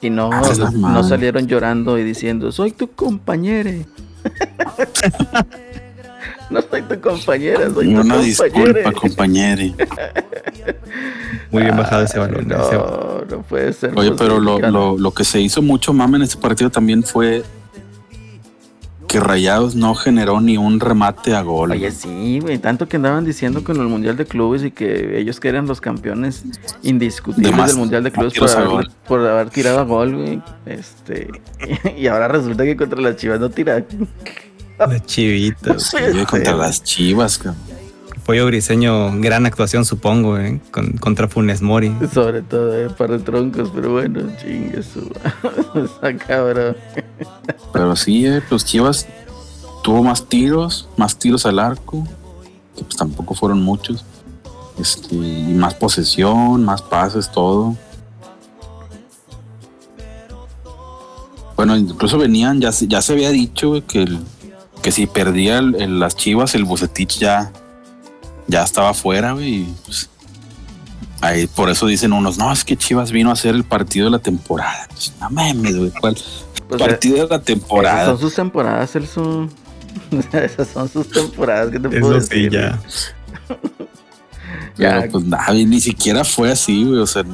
Y 0.00 0.10
no, 0.10 0.30
Ah, 0.32 0.42
no 0.74 1.02
salieron 1.04 1.46
llorando 1.46 1.98
y 1.98 2.04
diciendo, 2.04 2.50
soy 2.52 2.70
tu 2.70 2.88
compañera. 2.92 3.72
no 6.52 6.62
soy 6.62 6.82
tu 6.82 7.00
compañera, 7.00 7.70
soy 7.70 7.86
tu 7.86 7.90
Una 8.00 8.00
compañera. 8.00 8.22
disculpa, 8.22 8.92
compañero. 8.92 9.74
Muy 11.50 11.62
bien 11.62 11.76
bajado 11.76 12.04
ese 12.04 12.18
balón. 12.18 12.40
ese- 12.50 12.74
No, 12.76 13.24
no 13.30 13.42
puede 13.42 13.72
ser. 13.72 13.92
Oye, 13.96 14.12
pero 14.16 14.38
lo, 14.40 14.58
lo, 14.58 14.98
lo 14.98 15.10
que 15.12 15.24
se 15.24 15.40
hizo 15.40 15.60
mucho 15.62 15.92
mame 15.92 16.16
en 16.18 16.22
este 16.22 16.36
partido 16.38 16.70
también 16.70 17.02
fue 17.02 17.42
que 19.08 19.20
Rayados 19.20 19.74
no 19.74 19.94
generó 19.94 20.40
ni 20.40 20.56
un 20.56 20.80
remate 20.80 21.34
a 21.34 21.42
gol. 21.42 21.72
Oye, 21.72 21.90
sí, 21.90 22.38
güey, 22.40 22.56
tanto 22.56 22.88
que 22.88 22.96
andaban 22.96 23.26
diciendo 23.26 23.62
con 23.62 23.76
el 23.76 23.86
Mundial 23.86 24.16
de 24.16 24.24
Clubes 24.24 24.64
y 24.64 24.70
que 24.70 25.18
ellos 25.20 25.38
que 25.38 25.48
eran 25.50 25.66
los 25.66 25.82
campeones 25.82 26.44
indiscutibles 26.82 27.54
De 27.54 27.62
del 27.66 27.76
Mundial 27.76 28.04
de 28.04 28.10
Clubes 28.10 28.32
por 28.38 28.48
haber, 28.50 28.88
por 29.06 29.20
haber 29.26 29.50
tirado 29.50 29.80
a 29.80 29.84
gol, 29.84 30.16
güey. 30.16 30.42
Este, 30.64 31.28
y 31.98 32.06
ahora 32.06 32.28
resulta 32.28 32.64
que 32.64 32.74
contra 32.74 32.98
las 33.02 33.16
Chivas 33.16 33.38
no 33.38 33.50
tira. 33.50 33.84
Las 34.88 35.06
chivitas. 35.06 35.82
Sí, 35.90 36.24
contra 36.28 36.54
las 36.56 36.82
chivas, 36.82 37.38
cabrón. 37.38 37.60
Pollo 38.24 38.46
Briseño, 38.46 39.10
gran 39.20 39.46
actuación, 39.46 39.84
supongo, 39.84 40.38
¿eh? 40.38 40.60
Con- 40.70 40.92
contra 40.92 41.26
Funes 41.26 41.60
Mori. 41.60 41.92
Sobre 42.14 42.42
todo, 42.42 42.72
eh, 42.78 42.88
par 42.88 43.10
de 43.10 43.18
troncos, 43.18 43.70
pero 43.74 43.92
bueno, 43.92 44.20
chingue 44.40 44.80
su. 44.82 45.00
Está 45.84 46.16
cabrón. 46.16 46.76
Pero 47.72 47.96
sí, 47.96 48.24
eh, 48.26 48.40
pues 48.48 48.64
Chivas 48.64 49.08
tuvo 49.82 50.04
más 50.04 50.28
tiros, 50.28 50.88
más 50.96 51.18
tiros 51.18 51.46
al 51.46 51.58
arco, 51.58 52.06
que 52.76 52.84
pues 52.84 52.96
tampoco 52.96 53.34
fueron 53.34 53.60
muchos. 53.60 54.04
Este, 54.78 55.16
y 55.16 55.52
más 55.54 55.74
posesión, 55.74 56.64
más 56.64 56.80
pases, 56.80 57.30
todo. 57.30 57.76
Bueno, 61.56 61.76
incluso 61.76 62.18
venían, 62.18 62.60
ya, 62.60 62.72
se- 62.72 62.86
ya 62.88 63.02
se 63.02 63.12
había 63.12 63.30
dicho 63.30 63.82
que, 63.86 64.02
el- 64.04 64.20
que 64.82 64.92
si 64.92 65.06
perdía 65.06 65.58
el- 65.58 65.74
el- 65.80 66.00
las 66.00 66.16
Chivas, 66.16 66.54
el 66.54 66.64
Bucetich 66.64 67.18
ya, 67.18 67.52
ya 68.48 68.62
estaba 68.62 68.92
fuera, 68.94 69.32
güey. 69.32 69.54
y, 69.62 69.74
pues, 69.84 70.10
ahí, 71.20 71.46
por 71.46 71.70
eso 71.70 71.86
dicen 71.86 72.12
unos, 72.12 72.36
no, 72.38 72.52
es 72.52 72.64
que 72.64 72.76
Chivas 72.76 73.12
vino 73.12 73.30
a 73.30 73.34
hacer 73.34 73.54
el 73.54 73.64
partido 73.64 74.06
de 74.06 74.10
la 74.10 74.18
temporada. 74.18 74.86
Pues, 74.90 75.12
no 75.20 75.30
mames, 75.30 75.76
güey, 75.76 75.90
¿cuál 76.00 76.14
Pues, 76.68 76.80
eh, 76.80 76.84
partido 76.84 77.14
de 77.14 77.20
la 77.28 77.34
esas 77.36 77.44
temporada? 77.44 78.06
son 78.06 78.18
sus 78.18 78.34
temporadas, 78.34 78.90
Celso. 78.90 79.48
Esas 80.32 80.68
son 80.68 80.88
sus 80.88 81.08
temporadas, 81.10 81.70
¿qué 81.70 81.78
te 81.78 81.88
puedo 81.88 82.16
Eso 82.18 82.26
sí, 82.28 82.42
decir? 82.48 82.52
ya. 82.52 82.80
Ya. 84.78 85.00
Pero 85.00 85.12
pues 85.12 85.24
nada, 85.26 85.52
ni 85.52 85.80
siquiera 85.80 86.24
fue 86.24 86.50
así, 86.50 86.84
güey. 86.84 86.98
O 87.00 87.06
sea, 87.06 87.24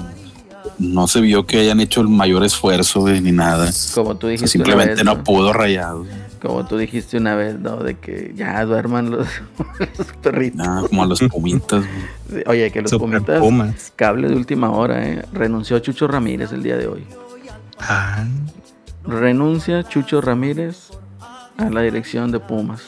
no 0.78 1.06
se 1.06 1.20
vio 1.20 1.46
que 1.46 1.60
hayan 1.60 1.80
hecho 1.80 2.00
el 2.00 2.08
mayor 2.08 2.44
esfuerzo, 2.44 3.00
güey, 3.00 3.20
ni 3.20 3.30
nada. 3.30 3.70
Como 3.94 4.16
tú 4.16 4.26
O 4.26 4.28
sea, 4.28 4.30
dijiste. 4.30 4.48
simplemente 4.48 4.94
una 5.02 5.12
vez, 5.14 5.18
no 5.18 5.24
pudo 5.24 5.52
rayado. 5.52 6.04
Como 6.40 6.66
tú 6.66 6.76
dijiste 6.76 7.16
una 7.16 7.34
vez, 7.34 7.58
¿no? 7.58 7.76
De 7.78 7.94
que 7.96 8.32
ya 8.36 8.64
duerman 8.64 9.10
los, 9.10 9.26
los 9.98 10.06
perritos. 10.22 10.56
Nada, 10.66 10.82
como 10.88 11.02
a 11.02 11.06
los 11.06 11.20
pumitas, 11.20 11.84
güey. 12.30 12.44
Oye, 12.46 12.70
que 12.70 12.82
los 12.82 12.90
Super 12.90 13.08
pumitas, 13.18 13.40
Pumas. 13.40 13.92
cable 13.96 14.28
de 14.28 14.36
última 14.36 14.70
hora, 14.70 15.06
¿eh? 15.06 15.24
Renunció 15.32 15.78
Chucho 15.80 16.06
Ramírez 16.08 16.52
el 16.52 16.62
día 16.62 16.76
de 16.76 16.86
hoy. 16.86 17.04
Ah, 17.80 18.24
Renuncia 19.06 19.82
Chucho 19.84 20.20
Ramírez 20.20 20.90
a 21.56 21.70
la 21.70 21.80
dirección 21.82 22.30
de 22.30 22.40
Pumas. 22.40 22.82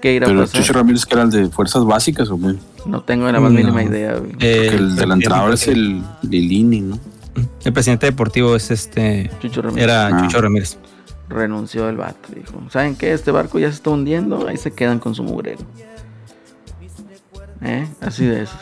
¿Qué 0.00 0.12
irá 0.14 0.26
a 0.26 0.28
Pero 0.28 0.40
pasar? 0.42 0.60
Chucho 0.60 0.72
Ramírez, 0.74 1.04
que 1.06 1.14
era 1.14 1.22
el 1.24 1.30
de 1.30 1.48
fuerzas 1.48 1.84
básicas, 1.84 2.28
o 2.30 2.38
qué? 2.38 2.54
No 2.86 3.02
tengo 3.02 3.24
la 3.30 3.40
más 3.40 3.50
No. 3.50 3.58
mínima 3.58 3.82
idea, 3.82 4.14
güey. 4.16 4.32
eh, 4.40 4.66
Porque 4.68 4.68
el 4.76 4.94
del 4.96 5.12
entrenador 5.12 5.54
es 5.54 5.66
el 5.68 6.02
Lilini, 6.22 6.80
¿no? 6.82 6.98
El 7.64 7.72
presidente 7.72 8.06
deportivo 8.06 8.54
es 8.54 8.70
este. 8.70 9.30
Chucho 9.40 9.60
Ramírez 9.62 9.84
Era 9.84 10.06
Ah. 10.06 10.22
Chucho 10.22 10.40
Ramírez. 10.40 10.78
Renunció 11.28 11.88
el 11.88 11.96
vato. 11.96 12.28
Dijo, 12.34 12.60
¿saben 12.70 12.96
qué? 12.96 13.12
Este 13.12 13.30
barco 13.30 13.58
ya 13.58 13.68
se 13.68 13.76
está 13.76 13.90
hundiendo. 13.90 14.46
Ahí 14.46 14.56
se 14.56 14.72
quedan 14.72 14.98
con 14.98 15.14
su 15.14 15.22
mugrero. 15.22 15.60
¿Eh? 17.62 17.86
Así 18.00 18.24
de 18.26 18.42
esos. 18.42 18.60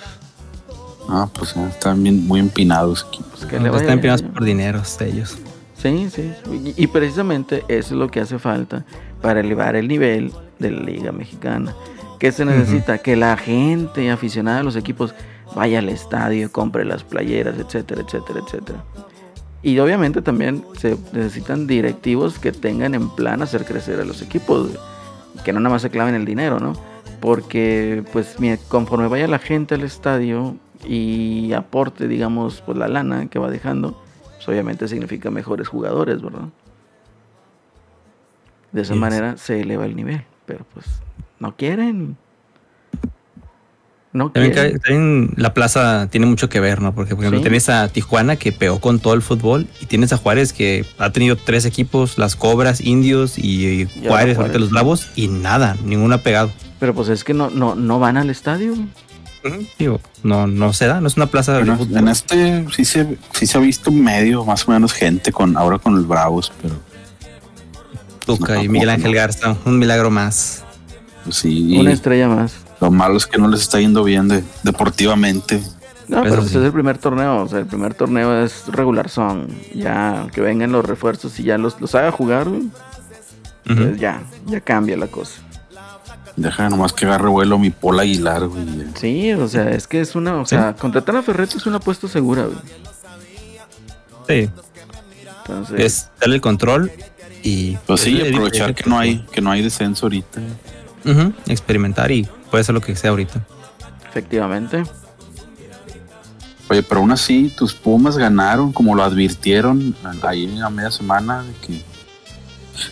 Ah, 1.08 1.28
pues 1.32 1.54
ya 1.54 1.68
están 1.68 2.02
bien, 2.02 2.26
muy 2.26 2.40
empinados 2.40 3.06
aquí. 3.08 3.22
Pues 3.30 3.44
que 3.44 3.58
le 3.58 3.68
vaya 3.68 3.82
Están 3.82 3.94
empinados 3.94 4.22
por 4.22 4.44
dineros 4.44 5.00
ellos. 5.00 5.38
Sí, 5.76 6.08
sí. 6.10 6.32
Y, 6.50 6.82
y 6.82 6.86
precisamente 6.86 7.64
eso 7.68 7.94
es 7.94 7.98
lo 7.98 8.08
que 8.08 8.20
hace 8.20 8.38
falta 8.38 8.84
para 9.20 9.40
elevar 9.40 9.76
el 9.76 9.88
nivel 9.88 10.32
de 10.58 10.70
la 10.70 10.80
Liga 10.80 11.12
Mexicana. 11.12 11.74
¿Qué 12.18 12.32
se 12.32 12.44
necesita? 12.44 12.98
Que 12.98 13.16
la 13.16 13.36
gente 13.36 14.10
aficionada 14.10 14.60
a 14.60 14.62
los 14.62 14.76
equipos 14.76 15.14
vaya 15.54 15.80
al 15.80 15.88
estadio, 15.88 16.50
compre 16.50 16.84
las 16.84 17.04
playeras, 17.04 17.58
etcétera, 17.58 18.02
etcétera, 18.02 18.40
etcétera. 18.46 18.84
Y 19.64 19.78
obviamente 19.78 20.20
también 20.20 20.62
se 20.78 20.96
necesitan 21.12 21.66
directivos 21.66 22.38
que 22.38 22.52
tengan 22.52 22.94
en 22.94 23.08
plan 23.08 23.40
hacer 23.42 23.64
crecer 23.64 23.98
a 23.98 24.04
los 24.04 24.20
equipos, 24.20 24.68
que 25.42 25.52
no 25.54 25.58
nada 25.60 25.72
más 25.72 25.82
se 25.82 25.88
claven 25.90 26.14
el 26.14 26.26
dinero, 26.26 26.60
¿no? 26.60 26.74
Porque 27.20 28.04
pues 28.12 28.36
conforme 28.68 29.08
vaya 29.08 29.26
la 29.26 29.38
gente 29.38 29.74
al 29.74 29.82
estadio 29.82 30.56
y 30.86 31.54
aporte, 31.54 32.06
digamos, 32.08 32.60
pues 32.60 32.76
la 32.76 32.88
lana 32.88 33.26
que 33.28 33.38
va 33.38 33.50
dejando, 33.50 33.98
pues 34.36 34.46
obviamente 34.48 34.86
significa 34.86 35.30
mejores 35.30 35.66
jugadores, 35.66 36.20
¿verdad? 36.20 36.48
De 38.72 38.82
esa 38.82 38.92
Yes. 38.92 39.00
manera 39.00 39.36
se 39.38 39.62
eleva 39.62 39.86
el 39.86 39.96
nivel, 39.96 40.24
pero 40.44 40.66
pues 40.74 40.84
no 41.40 41.56
quieren. 41.56 42.18
No 44.14 44.30
También, 44.30 44.78
también 44.80 45.30
la 45.36 45.52
plaza 45.54 46.06
tiene 46.08 46.26
mucho 46.26 46.48
que 46.48 46.60
ver, 46.60 46.80
¿no? 46.80 46.94
Porque, 46.94 47.16
por 47.16 47.24
ejemplo, 47.24 47.40
Sí. 47.40 47.42
tienes 47.42 47.68
a 47.68 47.88
Tijuana 47.88 48.36
que 48.36 48.52
pegó 48.52 48.78
con 48.80 49.00
todo 49.00 49.12
el 49.14 49.22
fútbol 49.22 49.66
y 49.80 49.86
tienes 49.86 50.12
a 50.12 50.16
Juárez 50.18 50.52
que 50.52 50.86
ha 50.98 51.10
tenido 51.10 51.34
tres 51.34 51.64
equipos, 51.64 52.16
las 52.16 52.36
Cobras, 52.36 52.80
Indios 52.80 53.36
y, 53.38 53.88
Juárez, 54.06 54.38
ahorita 54.38 54.58
los 54.60 54.70
Bravos, 54.70 55.08
y 55.16 55.26
nada, 55.26 55.76
ninguno 55.84 56.14
ha 56.14 56.18
pegado. 56.18 56.52
Pero 56.78 56.94
pues 56.94 57.08
es 57.08 57.24
que 57.24 57.34
no, 57.34 57.50
no, 57.50 57.74
no 57.74 57.98
van 57.98 58.16
al 58.16 58.30
estadio. 58.30 58.74
Digo, 59.80 60.00
no, 60.22 60.46
no 60.46 60.72
se 60.72 60.86
da, 60.86 61.00
no 61.00 61.08
es 61.08 61.16
una 61.16 61.26
plaza 61.26 61.52
de 61.52 61.58
Bueno, 61.58 61.76
fútbol. 61.76 61.98
en 61.98 62.08
este 62.08 62.64
sí 62.74 62.84
se, 62.84 63.18
sí 63.32 63.46
se 63.48 63.58
ha 63.58 63.60
visto 63.60 63.90
medio, 63.90 64.44
más 64.44 64.66
o 64.68 64.70
menos 64.70 64.92
gente 64.92 65.32
con 65.32 65.56
ahora 65.56 65.78
con 65.78 65.96
los 65.96 66.06
Bravos, 66.06 66.52
pero 66.62 66.76
Tuca 68.24 68.54
no, 68.54 68.62
y 68.62 68.68
Miguel. 68.68 68.90
Ángel 68.90 69.12
Garza, 69.14 69.56
un 69.64 69.78
milagro 69.78 70.10
más. 70.10 70.62
pues 71.24 71.34
sí. 71.36 71.76
Una 71.78 71.90
estrella 71.92 72.28
más. 72.28 72.54
Lo 72.84 72.90
malo 72.90 73.16
es 73.16 73.24
que 73.26 73.38
no 73.38 73.48
les 73.48 73.62
está 73.62 73.80
yendo 73.80 74.04
bien 74.04 74.28
de, 74.28 74.44
deportivamente. 74.62 75.58
No, 76.06 76.22
pero 76.22 76.36
pues 76.36 76.50
sí. 76.50 76.58
es 76.58 76.64
el 76.64 76.70
primer 76.72 76.98
torneo, 76.98 77.44
o 77.44 77.48
sea, 77.48 77.60
el 77.60 77.66
primer 77.66 77.94
torneo 77.94 78.44
es 78.44 78.66
regular 78.66 79.08
son. 79.08 79.48
Ya 79.74 80.26
que 80.34 80.42
vengan 80.42 80.70
los 80.70 80.84
refuerzos 80.84 81.40
y 81.40 81.44
ya 81.44 81.56
los, 81.56 81.80
los 81.80 81.94
haga 81.94 82.12
jugar, 82.12 82.46
güey, 82.50 82.64
pues 83.64 83.98
ya, 83.98 84.22
ya 84.44 84.60
cambia 84.60 84.98
la 84.98 85.06
cosa. 85.06 85.40
Deja 86.36 86.68
nomás 86.68 86.92
que 86.92 87.06
agarre 87.06 87.28
vuelo 87.30 87.58
mi 87.58 87.70
Paul 87.70 88.00
Aguilar, 88.00 88.48
güey. 88.48 88.66
Sí, 88.96 89.32
o 89.32 89.48
sea, 89.48 89.70
es 89.70 89.86
que 89.86 90.02
es 90.02 90.14
una, 90.14 90.34
o 90.34 90.44
Sí. 90.44 90.56
sea, 90.56 90.74
contratar 90.74 91.16
a 91.16 91.22
Ferretti 91.22 91.56
es 91.56 91.64
una 91.64 91.78
apuesta 91.78 92.06
segura, 92.06 92.42
güey. 92.44 92.58
Sí, 94.28 94.50
Entonces, 95.46 95.80
es 95.80 96.10
darle 96.20 96.34
el 96.36 96.40
control 96.42 96.92
y 97.42 97.76
Pues 97.86 98.00
sí, 98.02 98.20
aprovechar 98.20 98.74
que 98.74 98.88
no 98.90 98.98
hay, 98.98 99.24
que 99.32 99.40
no 99.40 99.50
hay 99.50 99.62
descenso 99.62 100.04
ahorita. 100.04 100.40
Experimentar 101.46 102.10
y 102.10 102.28
puede 102.54 102.62
ser 102.62 102.72
lo 102.76 102.80
que 102.80 102.94
sea 102.94 103.10
ahorita. 103.10 103.44
efectivamente. 104.08 104.84
Oye, 106.70 106.84
pero 106.84 107.00
aún 107.00 107.10
así, 107.10 107.52
tus 107.56 107.74
Pumas 107.74 108.16
ganaron, 108.16 108.72
como 108.72 108.94
lo 108.94 109.02
advirtieron 109.02 109.92
ahí 110.22 110.60
a 110.64 110.70
media 110.70 110.92
semana, 110.92 111.42
de 111.42 111.52
que, 111.66 111.80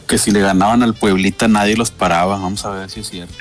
que 0.08 0.18
si 0.18 0.32
le 0.32 0.40
ganaban 0.40 0.82
al 0.82 0.94
Pueblita 0.94 1.46
nadie 1.46 1.76
los 1.76 1.92
paraba. 1.92 2.38
Vamos 2.38 2.64
a 2.64 2.70
ver 2.70 2.90
si 2.90 3.00
es 3.00 3.08
cierto. 3.08 3.32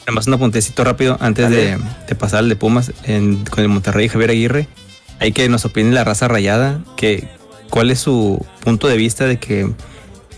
Nada 0.00 0.12
más 0.12 0.26
un 0.26 0.32
apuntecito 0.34 0.82
rápido 0.82 1.18
antes 1.20 1.50
de, 1.50 1.78
de 2.08 2.14
pasar 2.14 2.38
al 2.38 2.48
de 2.48 2.56
Pumas 2.56 2.90
en- 3.04 3.44
con 3.44 3.60
el 3.62 3.68
Monterrey 3.68 4.08
Javier 4.08 4.30
Aguirre. 4.30 4.66
Hay 5.20 5.32
que 5.32 5.46
nos 5.50 5.66
opine 5.66 5.92
la 5.92 6.04
raza 6.04 6.26
rayada, 6.26 6.80
que 6.96 7.28
cuál 7.68 7.90
es 7.90 7.98
su 8.00 8.44
punto 8.64 8.88
de 8.88 8.96
vista 8.96 9.26
de 9.26 9.38
que 9.38 9.70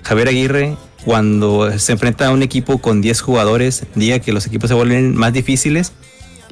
Javier 0.03 0.29
Aguirre 0.29 0.77
cuando 1.05 1.79
se 1.79 1.93
enfrenta 1.93 2.27
a 2.27 2.31
un 2.31 2.43
equipo 2.43 2.79
con 2.79 3.01
10 3.01 3.21
jugadores 3.21 3.85
diga 3.95 4.19
que 4.19 4.33
los 4.33 4.47
equipos 4.47 4.69
se 4.69 4.75
vuelven 4.75 5.15
más 5.17 5.33
difíciles 5.33 5.93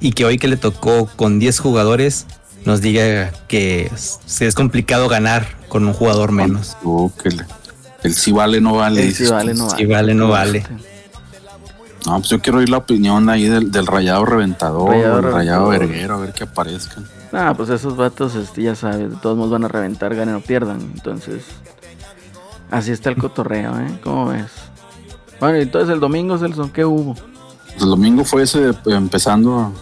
y 0.00 0.12
que 0.12 0.24
hoy 0.24 0.38
que 0.38 0.48
le 0.48 0.56
tocó 0.56 1.06
con 1.16 1.38
10 1.38 1.58
jugadores 1.58 2.26
nos 2.64 2.80
diga 2.80 3.32
que 3.48 3.90
se 4.26 4.46
es 4.46 4.54
complicado 4.54 5.08
ganar 5.08 5.46
con 5.68 5.84
un 5.86 5.92
jugador 5.92 6.32
menos. 6.32 6.76
Oh, 6.84 7.12
que 7.22 7.28
el, 7.28 7.44
el 8.02 8.14
sí 8.14 8.32
vale, 8.32 8.60
no 8.60 8.74
vale. 8.74 9.04
El 9.04 9.14
sí 9.14 9.26
vale, 9.26 9.54
no 9.54 9.70
Sí 9.70 9.84
vale. 9.84 9.94
vale, 9.94 10.14
no 10.14 10.28
vale. 10.28 10.64
No, 12.06 12.18
pues 12.18 12.28
yo 12.28 12.40
quiero 12.40 12.58
oír 12.58 12.68
la 12.68 12.76
opinión 12.76 13.28
ahí 13.28 13.46
del, 13.48 13.72
del 13.72 13.86
rayado 13.86 14.24
reventador, 14.24 14.90
Rayado 14.90 15.16
del 15.22 15.32
rayado 15.32 15.68
verguero, 15.68 16.14
a 16.14 16.18
ver 16.18 16.32
que 16.32 16.44
aparezcan. 16.44 17.04
Ah, 17.32 17.52
pues 17.56 17.68
esos 17.68 17.96
vatos, 17.96 18.36
este, 18.36 18.62
ya 18.62 18.76
sabes, 18.76 19.10
de 19.10 19.16
todos 19.16 19.36
modos 19.36 19.50
van 19.50 19.64
a 19.64 19.68
reventar, 19.68 20.14
ganen 20.14 20.36
o 20.36 20.40
pierdan. 20.40 20.80
Entonces, 20.80 21.42
así 22.70 22.92
está 22.92 23.10
el 23.10 23.16
cotorreo, 23.16 23.78
¿eh? 23.78 23.98
¿Cómo 24.02 24.26
ves? 24.26 24.50
Bueno, 25.40 25.58
entonces 25.58 25.90
el 25.90 26.00
domingo, 26.00 26.38
Celso, 26.38 26.72
¿qué 26.72 26.84
hubo? 26.84 27.14
Pues 27.14 27.82
el 27.82 27.88
domingo 27.88 28.24
fue 28.24 28.42
ese 28.42 28.72
empezando 28.86 29.72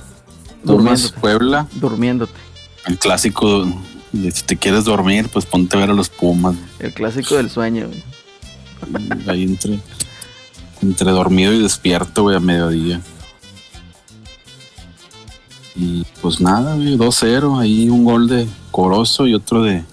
Durmiéndote. 0.64 1.20
Puebla, 1.20 1.66
Durmiéndote. 1.74 2.32
el 2.86 2.98
clásico 2.98 3.66
de 4.12 4.30
si 4.30 4.42
te 4.42 4.56
quieres 4.56 4.84
dormir, 4.84 5.28
pues 5.32 5.46
ponte 5.46 5.76
a 5.76 5.80
ver 5.80 5.90
a 5.90 5.94
los 5.94 6.08
Pumas. 6.08 6.54
El 6.78 6.92
clásico 6.92 7.36
del 7.36 7.50
sueño, 7.50 7.88
güey. 7.88 8.02
Ahí 9.28 9.44
entre, 9.44 9.80
entre 10.82 11.10
dormido 11.10 11.52
y 11.52 11.60
despierto, 11.62 12.22
güey, 12.22 12.36
a 12.36 12.40
mediodía. 12.40 13.00
Y 15.76 16.04
pues 16.22 16.40
nada, 16.40 16.74
güey, 16.74 16.96
2-0. 16.96 17.58
Ahí 17.60 17.88
un 17.88 18.04
gol 18.04 18.28
de 18.28 18.46
Corozo 18.70 19.26
y 19.26 19.34
otro 19.34 19.62
de. 19.62 19.84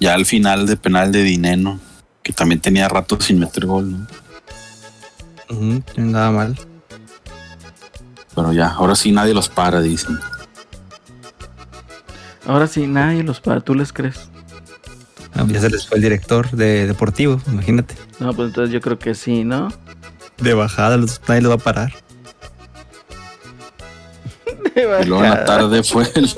Ya 0.00 0.14
al 0.14 0.26
final 0.26 0.66
de 0.66 0.76
penal 0.76 1.10
de 1.12 1.22
Dineno, 1.22 1.80
que 2.22 2.32
también 2.32 2.60
tenía 2.60 2.88
rato 2.88 3.18
sin 3.20 3.38
meter 3.38 3.66
gol, 3.66 3.92
¿no? 5.50 5.82
Nada 5.96 6.30
mal. 6.30 6.58
Pero 8.34 8.52
ya, 8.52 8.68
ahora 8.70 8.94
sí 8.94 9.12
nadie 9.12 9.32
los 9.32 9.48
para, 9.48 9.80
dicen. 9.80 10.18
Ahora 12.46 12.66
sí, 12.66 12.86
nadie 12.86 13.22
los 13.22 13.40
para, 13.40 13.60
¿tú 13.60 13.74
les 13.74 13.92
crees? 13.92 14.28
Ah, 15.34 15.44
Ya 15.48 15.60
se 15.60 15.70
les 15.70 15.86
fue 15.86 15.96
el 15.98 16.02
director 16.02 16.50
de 16.50 16.86
deportivo, 16.86 17.40
imagínate. 17.46 17.94
No, 18.20 18.32
pues 18.34 18.48
entonces 18.48 18.72
yo 18.72 18.80
creo 18.80 18.98
que 18.98 19.14
sí, 19.14 19.44
¿no? 19.44 19.68
De 20.38 20.54
bajada, 20.54 20.96
los- 20.96 21.20
nadie 21.28 21.40
lo 21.42 21.48
va 21.48 21.54
a 21.56 21.58
parar. 21.58 21.92
Y 25.02 25.06
luego 25.06 25.24
en 25.24 25.30
la 25.30 25.44
tarde 25.44 25.82
fue 25.82 26.06
el, 26.14 26.30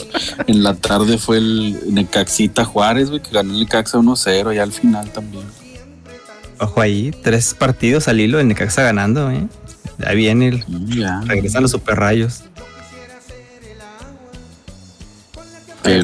en 0.47 0.63
la 0.63 0.75
tarde 0.75 1.19
fue 1.19 1.39
el 1.39 1.77
Necaxita 1.93 2.65
Juárez, 2.65 3.11
güey, 3.11 3.21
que 3.21 3.31
ganó 3.31 3.53
el 3.53 3.61
Necaxa 3.61 3.99
1-0 3.99 4.55
ya 4.55 4.63
al 4.63 4.73
final 4.73 5.11
también. 5.11 5.45
Ojo 6.61 6.81
ahí, 6.81 7.11
tres 7.23 7.55
partidos 7.55 8.07
al 8.09 8.21
hilo, 8.21 8.39
el 8.39 8.47
Necaxa 8.47 8.83
ganando, 8.83 9.31
¿eh? 9.31 9.47
Ahí 10.07 10.17
viene 10.17 10.49
el. 10.49 10.63
Sí, 10.63 11.01
ya. 11.01 11.21
Regresan 11.25 11.63
los 11.63 11.73
super 11.73 11.97
rayos. 11.97 12.45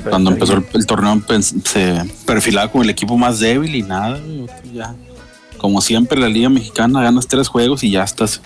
Cuando 0.09 0.31
empezó 0.31 0.55
el, 0.55 0.67
el 0.73 0.87
torneo 0.87 1.23
se 1.65 2.03
perfilaba 2.27 2.71
como 2.71 2.83
el 2.85 2.91
equipo 2.91 3.17
más 3.19 3.39
débil 3.39 3.75
y 3.75 3.83
nada, 3.83 4.19
ya. 4.73 4.95
Como 5.59 5.81
siempre 5.81 6.19
la 6.19 6.29
Liga 6.29 6.49
Mexicana 6.49 7.03
ganas 7.03 7.29
tres 7.29 7.49
juegos 7.49 7.85
y 7.85 7.91
ya 7.91 8.03
estás 8.03 8.41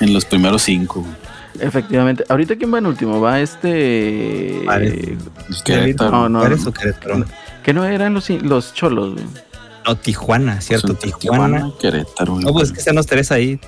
en 0.00 0.12
los 0.12 0.24
primeros 0.24 0.62
cinco. 0.62 1.00
güey. 1.00 1.25
Efectivamente. 1.60 2.24
Ahorita 2.28 2.56
quién 2.56 2.72
va 2.72 2.78
en 2.78 2.86
último, 2.86 3.20
va 3.20 3.40
este. 3.40 4.64
El 4.64 5.18
Querétaro, 5.64 6.10
No, 6.10 6.28
no. 6.28 6.38
¿Juárez 6.40 6.66
o 6.66 6.72
Querétaro? 6.72 7.24
que 7.62 7.72
no 7.72 7.84
eran 7.84 8.14
los, 8.14 8.30
los 8.30 8.74
cholos, 8.74 9.14
güey. 9.14 9.24
No, 9.86 9.96
Tijuana, 9.96 10.60
¿cierto? 10.60 10.94
pues, 10.94 11.18
Tijuana. 11.18 11.68
y 11.68 11.80
Querétaro. 11.80 12.38
No, 12.40 12.52
pues 12.52 12.68
es 12.68 12.72
que 12.72 12.78
están 12.80 12.96
los 12.96 13.06
tres 13.06 13.32
ahí. 13.32 13.60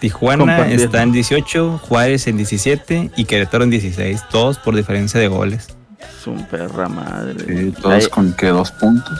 Tijuana 0.00 0.68
está 0.70 1.02
en 1.02 1.12
18, 1.12 1.78
Juárez 1.82 2.26
en 2.26 2.36
17 2.36 3.10
y 3.16 3.24
Querétaro 3.24 3.64
en 3.64 3.70
16, 3.70 4.22
todos 4.30 4.58
por 4.58 4.74
diferencia 4.76 5.18
de 5.20 5.28
goles. 5.28 5.76
Es 5.98 6.26
un 6.26 6.44
perra 6.46 6.88
madre. 6.88 7.34
Sí, 7.46 7.72
todos 7.72 8.04
ahí, 8.04 8.10
con 8.10 8.32
que 8.34 8.46
dos 8.48 8.70
puntos. 8.72 9.18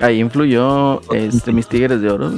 ahí 0.00 0.20
influyó 0.20 1.00
este, 1.12 1.52
mis 1.52 1.68
tigres 1.68 2.00
de 2.00 2.10
oro. 2.10 2.32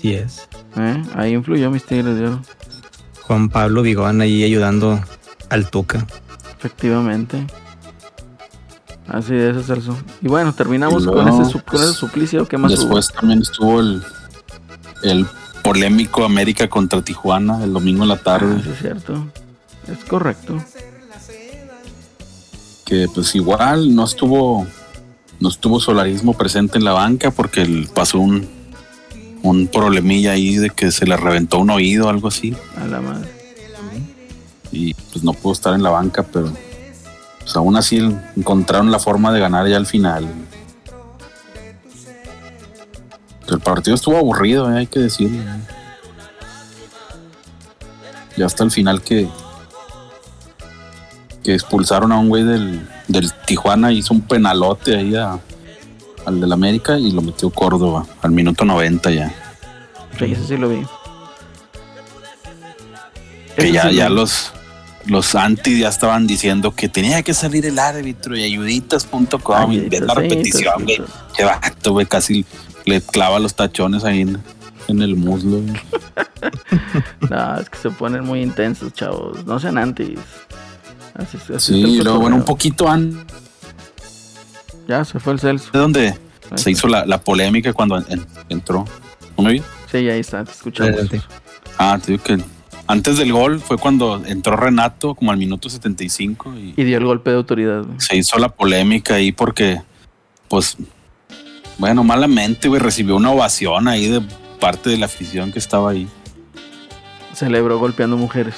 Sí 0.00 0.14
es. 0.14 0.48
¿Eh? 0.76 1.02
Ahí 1.14 1.32
influyó 1.32 1.70
mis 1.70 1.84
tigres 1.84 2.16
de 2.16 2.26
oro. 2.26 2.42
Juan 3.22 3.48
Pablo 3.48 3.82
Vigón 3.82 4.20
ahí 4.20 4.44
ayudando 4.44 5.00
al 5.48 5.70
Tuca. 5.70 6.06
Efectivamente. 6.58 7.46
Así 9.08 9.34
es, 9.34 9.66
Celso. 9.66 9.96
Y 10.20 10.28
bueno, 10.28 10.52
terminamos 10.54 11.02
Y 11.02 11.06
con, 11.06 11.24
luego, 11.24 11.42
ese, 11.42 11.50
su- 11.50 11.62
con 11.62 11.82
ese 11.82 11.92
suplicio. 11.92 12.46
¿Qué 12.48 12.56
más 12.58 12.72
hubo? 12.72 12.80
Después 12.80 13.08
también 13.12 13.42
estuvo 13.42 13.80
el, 13.80 14.02
el 15.02 15.26
polémico 15.62 16.24
América 16.24 16.68
contra 16.68 17.02
Tijuana 17.02 17.62
el 17.64 17.72
domingo 17.72 18.02
en 18.04 18.08
la 18.08 18.14
Ah, 18.14 18.22
tarde. 18.22 18.62
sí, 18.62 18.70
es 18.70 18.78
cierto. 18.78 19.26
Es 19.88 20.04
correcto. 20.04 20.62
que 22.84 23.08
pues 23.12 23.34
igual 23.34 23.94
no 23.94 24.04
estuvo 24.04 24.66
no 25.40 25.48
estuvo 25.48 25.80
solarismo 25.80 26.34
presente 26.36 26.78
en 26.78 26.84
la 26.84 26.92
banca 26.92 27.30
porque 27.30 27.62
el- 27.62 27.88
pasó 27.92 28.18
un 28.20 28.46
un 29.42 29.66
problemilla 29.66 30.32
ahí 30.32 30.56
de 30.56 30.70
que 30.70 30.90
se 30.92 31.06
le 31.06 31.16
reventó 31.16 31.58
un 31.58 31.70
oído 31.70 32.08
algo 32.08 32.28
así 32.28 32.56
A 32.76 32.86
la 32.86 33.00
madre. 33.00 33.28
y 34.70 34.94
pues 34.94 35.22
no 35.24 35.32
pudo 35.32 35.52
estar 35.52 35.74
en 35.74 35.82
la 35.82 35.90
banca 35.90 36.22
pero 36.22 36.52
pues 37.40 37.56
aún 37.56 37.76
así 37.76 37.98
encontraron 38.36 38.90
la 38.90 38.98
forma 39.00 39.32
de 39.32 39.40
ganar 39.40 39.66
ya 39.68 39.76
al 39.76 39.86
final 39.86 40.28
el 43.48 43.60
partido 43.60 43.94
estuvo 43.96 44.16
aburrido 44.16 44.72
eh, 44.72 44.78
hay 44.78 44.86
que 44.86 45.00
decirlo 45.00 45.38
eh. 45.40 45.60
ya 48.36 48.46
hasta 48.46 48.64
el 48.64 48.70
final 48.70 49.02
que 49.02 49.28
que 51.42 51.54
expulsaron 51.54 52.12
a 52.12 52.18
un 52.20 52.28
güey 52.28 52.44
del, 52.44 52.88
del 53.08 53.32
Tijuana, 53.46 53.90
hizo 53.90 54.14
un 54.14 54.20
penalote 54.20 54.96
ahí 54.96 55.16
a- 55.16 55.40
al 56.26 56.40
del 56.40 56.52
América 56.52 56.98
y 56.98 57.10
lo 57.12 57.22
metió 57.22 57.50
Córdoba 57.50 58.06
al 58.22 58.30
minuto 58.32 58.64
90 58.64 59.10
ya. 59.10 59.34
Sí, 60.18 60.24
ese 60.26 60.46
sí 60.46 60.56
lo 60.56 60.68
vi. 60.68 60.86
Que 63.56 63.72
ya, 63.72 63.88
sí 63.88 63.96
ya 63.96 64.08
vi. 64.08 64.14
los, 64.14 64.52
los 65.06 65.34
anti 65.34 65.80
ya 65.80 65.88
estaban 65.88 66.26
diciendo 66.26 66.74
que 66.74 66.88
tenía 66.88 67.22
que 67.22 67.34
salir 67.34 67.66
el 67.66 67.78
árbitro 67.78 68.36
y 68.36 68.42
ayuditas.com 68.42 69.72
y 69.72 69.80
ves 69.80 70.00
la 70.00 70.14
repetición, 70.14 70.84
güey. 70.84 71.02
Qué 71.36 71.44
vato, 71.44 71.92
güey, 71.92 72.06
casi 72.06 72.44
le 72.84 73.00
clava 73.00 73.38
los 73.38 73.54
tachones 73.54 74.04
ahí 74.04 74.22
en, 74.22 74.42
en 74.88 75.02
el 75.02 75.16
muslo. 75.16 75.60
No, 77.30 77.56
es 77.60 77.70
que 77.70 77.78
se 77.78 77.90
ponen 77.90 78.24
muy 78.24 78.42
intensos, 78.42 78.92
chavos. 78.92 79.46
No 79.46 79.60
sean 79.60 79.78
antis. 79.78 80.18
Así, 81.14 81.38
así 81.54 81.72
Sí, 81.72 82.02
luego, 82.02 82.18
bueno, 82.18 82.34
un 82.34 82.44
poquito 82.44 82.88
antes 82.88 83.41
Ya 84.88 85.04
se 85.04 85.18
fue 85.20 85.32
el 85.34 85.40
Celso. 85.40 85.70
de 85.72 85.78
donde 85.78 86.08
Ahí 86.50 86.58
se 86.58 86.70
hizo 86.70 86.88
la, 86.88 87.06
la 87.06 87.18
polémica 87.22 87.72
cuando 87.72 87.98
en- 87.98 88.26
entró. 88.48 88.84
¿No 89.36 89.44
me 89.44 89.52
vi? 89.52 89.62
Sí, 89.90 89.98
ahí 90.08 90.20
está, 90.20 90.44
te 90.44 90.50
escuchamos. 90.52 90.92
Adelante. 90.92 91.22
Ah, 91.78 91.98
te 92.04 92.12
digo 92.12 92.24
que 92.24 92.38
antes 92.86 93.16
del 93.16 93.32
gol 93.32 93.60
fue 93.60 93.78
cuando 93.78 94.22
entró 94.26 94.56
Renato, 94.56 95.14
como 95.14 95.30
al 95.30 95.38
minuto 95.38 95.68
75, 95.70 96.52
y 96.56 96.74
Y 96.76 96.84
dio 96.84 96.98
el 96.98 97.04
golpe 97.04 97.30
de 97.30 97.36
autoridad. 97.36 97.82
güey. 97.84 98.00
se 98.00 98.16
hizo 98.16 98.38
la 98.38 98.48
polémica 98.50 99.14
ahí 99.14 99.32
porque, 99.32 99.80
pues, 100.48 100.76
bueno, 101.78 102.04
malamente, 102.04 102.68
güey, 102.68 102.80
recibió 102.80 103.16
una 103.16 103.30
ovación 103.30 103.88
ahí 103.88 104.08
de 104.08 104.20
parte 104.60 104.90
de 104.90 104.98
la 104.98 105.06
afición 105.06 105.52
que 105.52 105.58
estaba 105.58 105.90
ahí. 105.90 106.06
Celebró 107.34 107.78
golpeando 107.78 108.16
mujeres. 108.16 108.54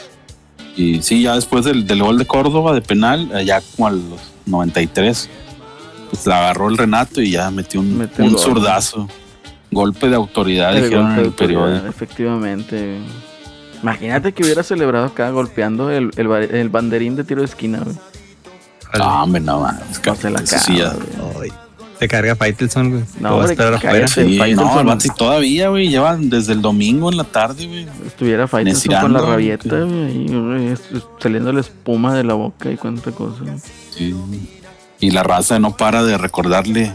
Y 0.76 1.00
sí, 1.02 1.22
ya 1.22 1.34
después 1.36 1.64
del, 1.64 1.86
del 1.86 2.02
gol 2.02 2.18
de 2.18 2.26
Córdoba 2.26 2.72
de 2.74 2.80
penal, 2.82 3.30
ya 3.44 3.60
como 3.76 3.86
a 3.86 3.90
los 3.92 4.20
93, 4.46 5.30
pues 6.14 6.26
la 6.26 6.38
agarró 6.38 6.68
el 6.68 6.76
Renato 6.78 7.20
y 7.20 7.30
ya 7.32 7.50
metió 7.50 7.80
un, 7.80 7.98
Metió 7.98 8.24
un 8.24 8.32
gol. 8.32 8.40
zurdazo. 8.40 9.08
Golpe 9.70 10.08
de 10.08 10.14
autoridad, 10.16 10.76
El 10.76 10.84
dijeron 10.84 11.12
en 11.12 11.18
el 11.24 11.32
periódico. 11.32 11.86
Efectivamente. 11.88 12.98
Imagínate 13.82 14.32
que 14.32 14.44
hubiera 14.44 14.62
celebrado 14.62 15.06
acá 15.06 15.30
golpeando 15.30 15.90
el, 15.90 16.10
el, 16.16 16.28
ba- 16.28 16.40
el 16.44 16.68
banderín 16.68 17.16
de 17.16 17.24
tiro 17.24 17.40
de 17.40 17.46
esquina, 17.46 17.80
güey. 17.80 17.96
No, 18.96 19.22
hombre, 19.24 19.40
no, 19.40 19.60
man, 19.60 19.80
es 19.90 19.98
que 19.98 20.10
No 20.10 20.16
se 20.16 20.30
la. 20.30 20.38
Se 21.98 22.08
carga 22.08 22.34
Faitelson, 22.36 22.90
güey. 22.90 23.04
No, 23.20 23.28
a 23.28 23.34
hombre, 23.34 23.52
esperar 23.52 23.74
afuera. 23.74 24.08
Sí, 24.08 24.20
no, 24.54 24.80
el 24.80 24.98
y 25.04 25.08
todavía, 25.16 25.68
güey, 25.68 25.88
llevan 25.88 26.28
desde 26.28 26.52
el 26.52 26.60
domingo 26.62 27.10
en 27.10 27.16
la 27.16 27.24
tarde, 27.24 27.66
güey. 27.66 27.86
Estuviera 28.06 28.46
Faitelson 28.48 29.00
con 29.00 29.12
la 29.12 29.20
rabieta, 29.20 29.80
güey, 29.80 30.74
saliendo 31.20 31.52
la 31.52 31.60
espuma 31.60 32.14
de 32.14 32.24
la 32.24 32.34
boca 32.34 32.70
y 32.70 32.76
cuánta 32.76 33.10
cosa. 33.12 33.42
Sí. 33.90 34.14
Y 35.04 35.10
la 35.10 35.22
raza 35.22 35.58
no 35.58 35.76
para 35.76 36.02
de 36.02 36.16
recordarle 36.16 36.90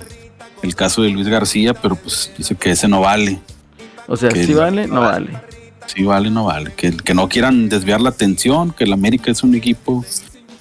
el 0.64 0.74
caso 0.74 1.04
de 1.04 1.10
Luis 1.10 1.28
García, 1.28 1.76
pero 1.76 1.96
pues 1.96 2.32
dice 2.36 2.56
que 2.56 2.72
ese 2.72 2.88
no 2.88 3.02
vale. 3.02 3.40
O 4.08 4.18
sea, 4.18 4.30
Que 4.30 4.48
si 4.48 4.56
vale, 4.56 4.88
no 4.88 5.02
vale. 5.02 5.40
Sí 5.86 6.04
vale, 6.04 6.32
no 6.32 6.46
vale. 6.46 6.74
Que, 6.74 6.98
que 6.98 7.14
no 7.14 7.30
quieran 7.30 7.70
desviar 7.70 8.02
la 8.02 8.10
atención, 8.10 8.72
que 8.72 8.86
el 8.86 8.94
América 8.94 9.30
es 9.30 9.44
un 9.44 9.54
equipo 9.54 10.04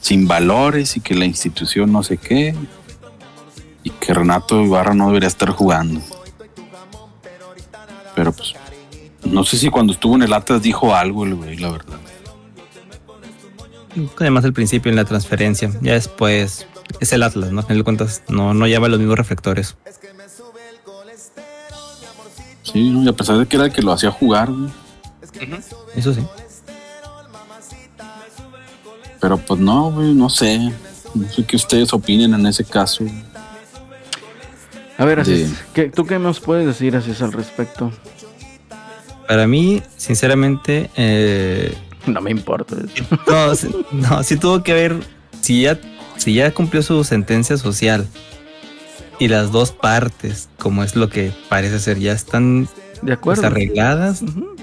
sin 0.03 0.29
valores 0.29 0.99
y 0.99 1.01
que 1.01 1.15
la 1.15 1.25
institución 1.25 1.91
no 1.91 2.03
sé 2.03 2.19
qué. 2.19 2.55
Y 3.83 3.89
que 3.93 4.13
Renato 4.13 4.63
Ibarra 4.63 4.93
no 4.93 5.07
debería 5.07 5.29
estar 5.29 5.49
jugando. 5.49 6.03
Pero 8.15 8.33
pues, 8.33 8.53
no 9.25 9.43
sé 9.43 9.57
si 9.57 9.71
cuando 9.71 9.95
estuvo 9.95 10.17
en 10.17 10.23
el 10.23 10.35
Atlas 10.35 10.61
dijo 10.61 10.95
algo 10.95 11.25
el 11.25 11.35
güey, 11.35 11.57
la 11.57 11.71
verdad. 11.71 11.99
Además 14.19 14.45
al 14.45 14.53
principio 14.53 14.91
en 14.91 14.97
la 14.97 15.07
transferencia. 15.07 15.71
Ya 15.81 15.95
después 15.95 16.67
es 17.01 17.13
el 17.13 17.23
Atlas, 17.23 17.53
¿no? 17.53 17.61
A 17.61 17.63
final 17.65 17.79
de 17.79 17.85
cuentas 17.85 18.23
no, 18.29 18.55
no 18.55 18.67
lleva 18.67 18.89
los 18.89 18.99
mismos 18.99 19.17
reflectores. 19.19 19.77
Sí, 22.63 22.91
¿no? 22.91 23.03
y 23.03 23.09
a 23.09 23.13
pesar 23.13 23.39
de 23.39 23.47
que 23.47 23.57
era 23.57 23.67
el 23.67 23.73
que 23.73 23.81
lo 23.83 23.93
hacía 23.93 24.11
jugar, 24.11 24.51
güey. 24.53 24.71
Eso 25.97 26.13
sí. 26.13 26.21
Pero 29.21 29.39
pues 29.39 29.59
no, 29.61 29.91
güey, 29.91 30.15
no 30.15 30.29
sé. 30.31 30.59
No 31.15 31.29
sé 31.31 31.45
qué 31.45 31.57
ustedes 31.57 31.93
opinen 31.93 32.35
en 32.35 32.47
ese 32.47 32.65
caso. 32.65 33.05
A 34.99 35.05
ver, 35.05 35.21
así, 35.21 35.47
Sí. 35.47 35.55
¿qué, 35.73 35.89
¿tú 35.91 36.05
qué 36.07 36.19
nos 36.19 36.41
puedes 36.41 36.67
decir 36.67 36.95
así 36.97 37.13
al 37.23 37.33
respecto? 37.33 37.91
Para 39.27 39.47
mí, 39.47 39.83
sinceramente, 39.97 40.91
eh, 40.97 41.77
No 42.07 42.21
me 42.21 42.31
importa. 42.31 42.75
no, 43.27 43.55
sí- 43.55 43.75
no, 43.93 44.23
sí 44.23 44.37
tuvo 44.37 44.63
que 44.63 44.73
ver, 44.75 44.97
si 45.41 45.63
ya, 45.63 45.79
si 46.19 46.35
ya 46.35 46.53
cumplió 46.53 46.83
su 46.83 47.03
sentencia 47.05 47.57
social 47.57 48.07
y 49.19 49.29
las 49.29 49.51
dos 49.51 49.73
partes, 49.73 50.49
como 50.59 50.85
es 50.85 50.95
lo 50.95 51.09
que 51.09 51.33
parece 51.49 51.79
ser, 51.81 51.99
ya 51.99 52.13
están 52.13 52.65
De 53.03 53.17
pues, 53.17 53.39
acuerdo. 53.39 53.47
arregladas, 53.47 54.23
Ujú. 54.23 54.55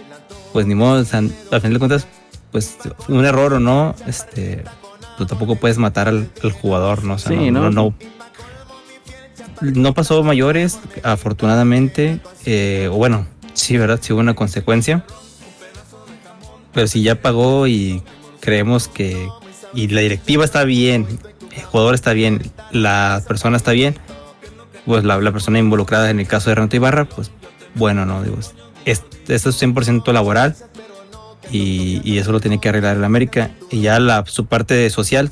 pues 0.53 0.65
ni 0.67 0.75
modo, 0.75 1.01
o 1.01 1.05
sea, 1.05 1.19
al 1.19 1.61
final 1.61 1.73
de 1.73 1.79
cuentas, 1.79 2.07
pues 2.51 2.77
un 3.09 3.25
error 3.25 3.53
o 3.53 3.59
no, 3.59 3.95
este, 4.07 4.63
tú 5.17 5.25
tampoco 5.25 5.55
puedes 5.57 5.77
matar 5.77 6.07
al, 6.07 6.29
al 6.43 6.51
jugador, 6.51 7.03
¿no? 7.03 7.15
O 7.15 7.17
sea, 7.17 7.31
Sí, 7.37 7.51
no, 7.51 7.63
¿no? 7.63 7.71
no, 7.71 7.71
no- 7.71 7.95
no 9.61 9.93
pasó 9.93 10.21
mayores, 10.23 10.79
afortunadamente, 11.03 12.19
eh, 12.45 12.89
o 12.91 12.95
bueno, 12.95 13.25
sí, 13.53 13.77
¿verdad? 13.77 13.99
Sí 14.01 14.11
hubo 14.13 14.19
una 14.19 14.35
consecuencia. 14.35 15.05
Pero 16.73 16.87
si 16.87 17.03
ya 17.03 17.21
pagó 17.21 17.67
y 17.67 18.01
creemos 18.41 18.87
que, 18.89 19.29
y 19.73 19.87
la 19.87 20.01
directiva 20.01 20.43
está 20.43 20.65
bien, 20.65 21.07
el 21.55 21.63
jugador 21.63 21.95
está 21.95 22.13
bien, 22.13 22.41
la 22.71 23.21
persona 23.27 23.57
está 23.57 23.71
bien, 23.71 23.95
pues 24.85 25.03
la, 25.03 25.19
la 25.19 25.31
persona 25.31 25.59
involucrada 25.59 26.09
en 26.09 26.19
el 26.19 26.27
caso 26.27 26.49
de 26.49 26.55
Renato 26.55 26.75
Ibarra, 26.75 27.05
pues 27.05 27.31
bueno, 27.75 28.05
no, 28.05 28.23
digo, 28.23 28.37
es, 28.85 29.03
esto 29.27 29.49
es 29.49 29.61
100% 29.61 30.11
laboral 30.13 30.55
y, 31.51 32.01
y 32.03 32.17
eso 32.17 32.31
lo 32.31 32.39
tiene 32.39 32.59
que 32.59 32.69
arreglar 32.69 32.97
el 32.97 33.03
América. 33.03 33.51
Y 33.69 33.81
ya 33.81 33.99
la, 33.99 34.23
su 34.25 34.45
parte 34.45 34.89
social, 34.89 35.31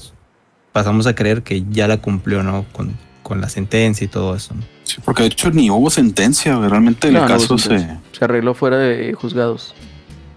pasamos 0.71 1.07
a 1.07 1.15
creer 1.15 1.43
que 1.43 1.63
ya 1.69 1.88
la 1.88 1.97
cumplió, 1.97 2.43
¿no? 2.43 2.65
Con, 2.71 2.97
con 3.21 3.41
la 3.41 3.49
sentencia 3.49 4.05
y 4.05 4.07
todo 4.07 4.36
eso. 4.36 4.53
¿no? 4.53 4.63
Sí, 4.83 4.97
porque 5.03 5.23
de 5.23 5.29
hecho 5.29 5.51
ni 5.51 5.69
hubo 5.69 5.89
sentencia. 5.89 6.57
Realmente 6.59 7.07
el 7.07 7.13
No, 7.13 7.21
no 7.21 7.25
hubo 7.27 7.33
caso 7.33 7.57
se. 7.57 7.79
Se 8.12 8.25
arregló 8.25 8.53
fuera 8.53 8.77
de 8.77 9.13
juzgados. 9.13 9.73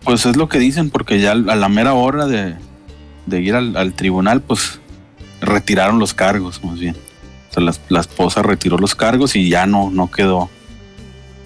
Pues 0.04 0.24
es 0.24 0.36
lo 0.36 0.48
que 0.48 0.58
dicen, 0.58 0.90
porque 0.90 1.20
ya 1.20 1.32
a 1.32 1.34
la 1.34 1.68
mera 1.68 1.94
hora 1.94 2.26
de, 2.26 2.54
de 3.26 3.40
ir 3.40 3.54
al, 3.56 3.76
al 3.76 3.92
tribunal, 3.94 4.40
pues 4.40 4.80
retiraron 5.40 5.98
los 5.98 6.14
cargos, 6.14 6.62
más 6.64 6.78
bien. 6.78 6.96
O 7.50 7.54
sea, 7.54 7.62
la, 7.62 7.74
la 7.88 8.00
esposa 8.00 8.42
retiró 8.42 8.76
los 8.78 8.94
cargos 8.94 9.36
y 9.36 9.48
ya 9.48 9.66
no, 9.66 9.90
no 9.90 10.10
quedó 10.10 10.50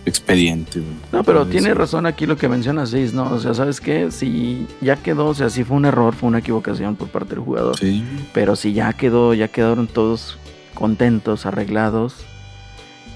expediente. 0.06 0.80
güey. 0.80 0.92
No, 1.12 1.22
pero 1.24 1.40
Entonces, 1.42 1.62
tiene 1.62 1.74
razón 1.74 2.06
aquí 2.06 2.26
lo 2.26 2.36
que 2.36 2.48
menciona 2.48 2.86
Cis, 2.86 3.12
¿no? 3.12 3.24
O 3.30 3.38
sea, 3.38 3.54
¿sabes 3.54 3.80
qué? 3.80 4.10
Si 4.10 4.66
ya 4.80 4.96
quedó, 4.96 5.26
o 5.26 5.34
sea, 5.34 5.50
si 5.50 5.62
fue 5.64 5.76
un 5.76 5.84
error, 5.84 6.14
fue 6.14 6.28
una 6.28 6.38
equivocación 6.38 6.96
por 6.96 7.08
parte 7.08 7.34
del 7.34 7.44
jugador. 7.44 7.76
Sí, 7.78 8.04
Pero 8.32 8.56
si 8.56 8.72
ya 8.72 8.92
quedó, 8.94 9.34
ya 9.34 9.48
quedaron 9.48 9.86
todos 9.86 10.38
contentos, 10.74 11.46
arreglados. 11.46 12.14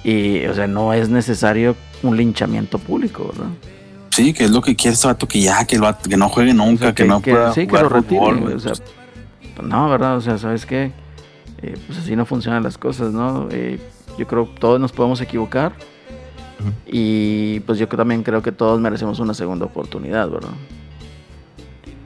Y, 0.04 0.44
o 0.46 0.54
sea, 0.54 0.66
no 0.66 0.92
es 0.92 1.08
necesario 1.08 1.74
un 2.02 2.16
linchamiento 2.16 2.78
público, 2.78 3.30
¿verdad? 3.32 3.50
sí, 4.10 4.32
que 4.32 4.44
es 4.44 4.50
lo 4.50 4.60
que 4.60 4.76
quiere 4.76 4.94
este 4.94 5.08
vato, 5.08 5.26
que 5.26 5.40
ya, 5.40 5.64
que, 5.64 5.74
el 5.76 5.80
vato- 5.82 6.08
que 6.08 6.16
no 6.16 6.28
juegue 6.28 6.52
O 6.52 6.54
nunca, 6.54 6.84
sea, 6.84 6.94
que, 6.94 7.04
no 7.04 7.20
pueda 7.20 7.52
sí, 7.52 7.62
que 7.62 7.66
jugar 7.68 7.82
lo 7.84 7.88
retire, 7.88 8.20
fútbol, 8.20 8.34
güey, 8.34 8.42
güey. 8.44 8.54
o 8.54 8.60
sea, 8.60 8.72
pues, 9.56 9.68
no, 9.68 9.88
¿verdad? 9.88 10.16
O 10.16 10.20
sea, 10.20 10.38
¿sabes 10.38 10.66
qué? 10.66 10.92
Eh, 11.62 11.78
pues 11.86 11.98
así 11.98 12.14
no 12.16 12.26
funcionan 12.26 12.62
las 12.62 12.78
cosas, 12.78 13.12
¿no? 13.12 13.48
Eh, 13.50 13.78
yo 14.18 14.26
creo 14.26 14.52
que 14.52 14.60
todos 14.60 14.80
nos 14.80 14.92
podemos 14.92 15.20
equivocar. 15.20 15.72
Y 16.86 17.60
pues 17.60 17.78
yo 17.78 17.88
también 17.88 18.22
creo 18.22 18.42
que 18.42 18.52
todos 18.52 18.80
merecemos 18.80 19.18
una 19.18 19.34
segunda 19.34 19.66
oportunidad, 19.66 20.30
¿verdad? 20.30 20.52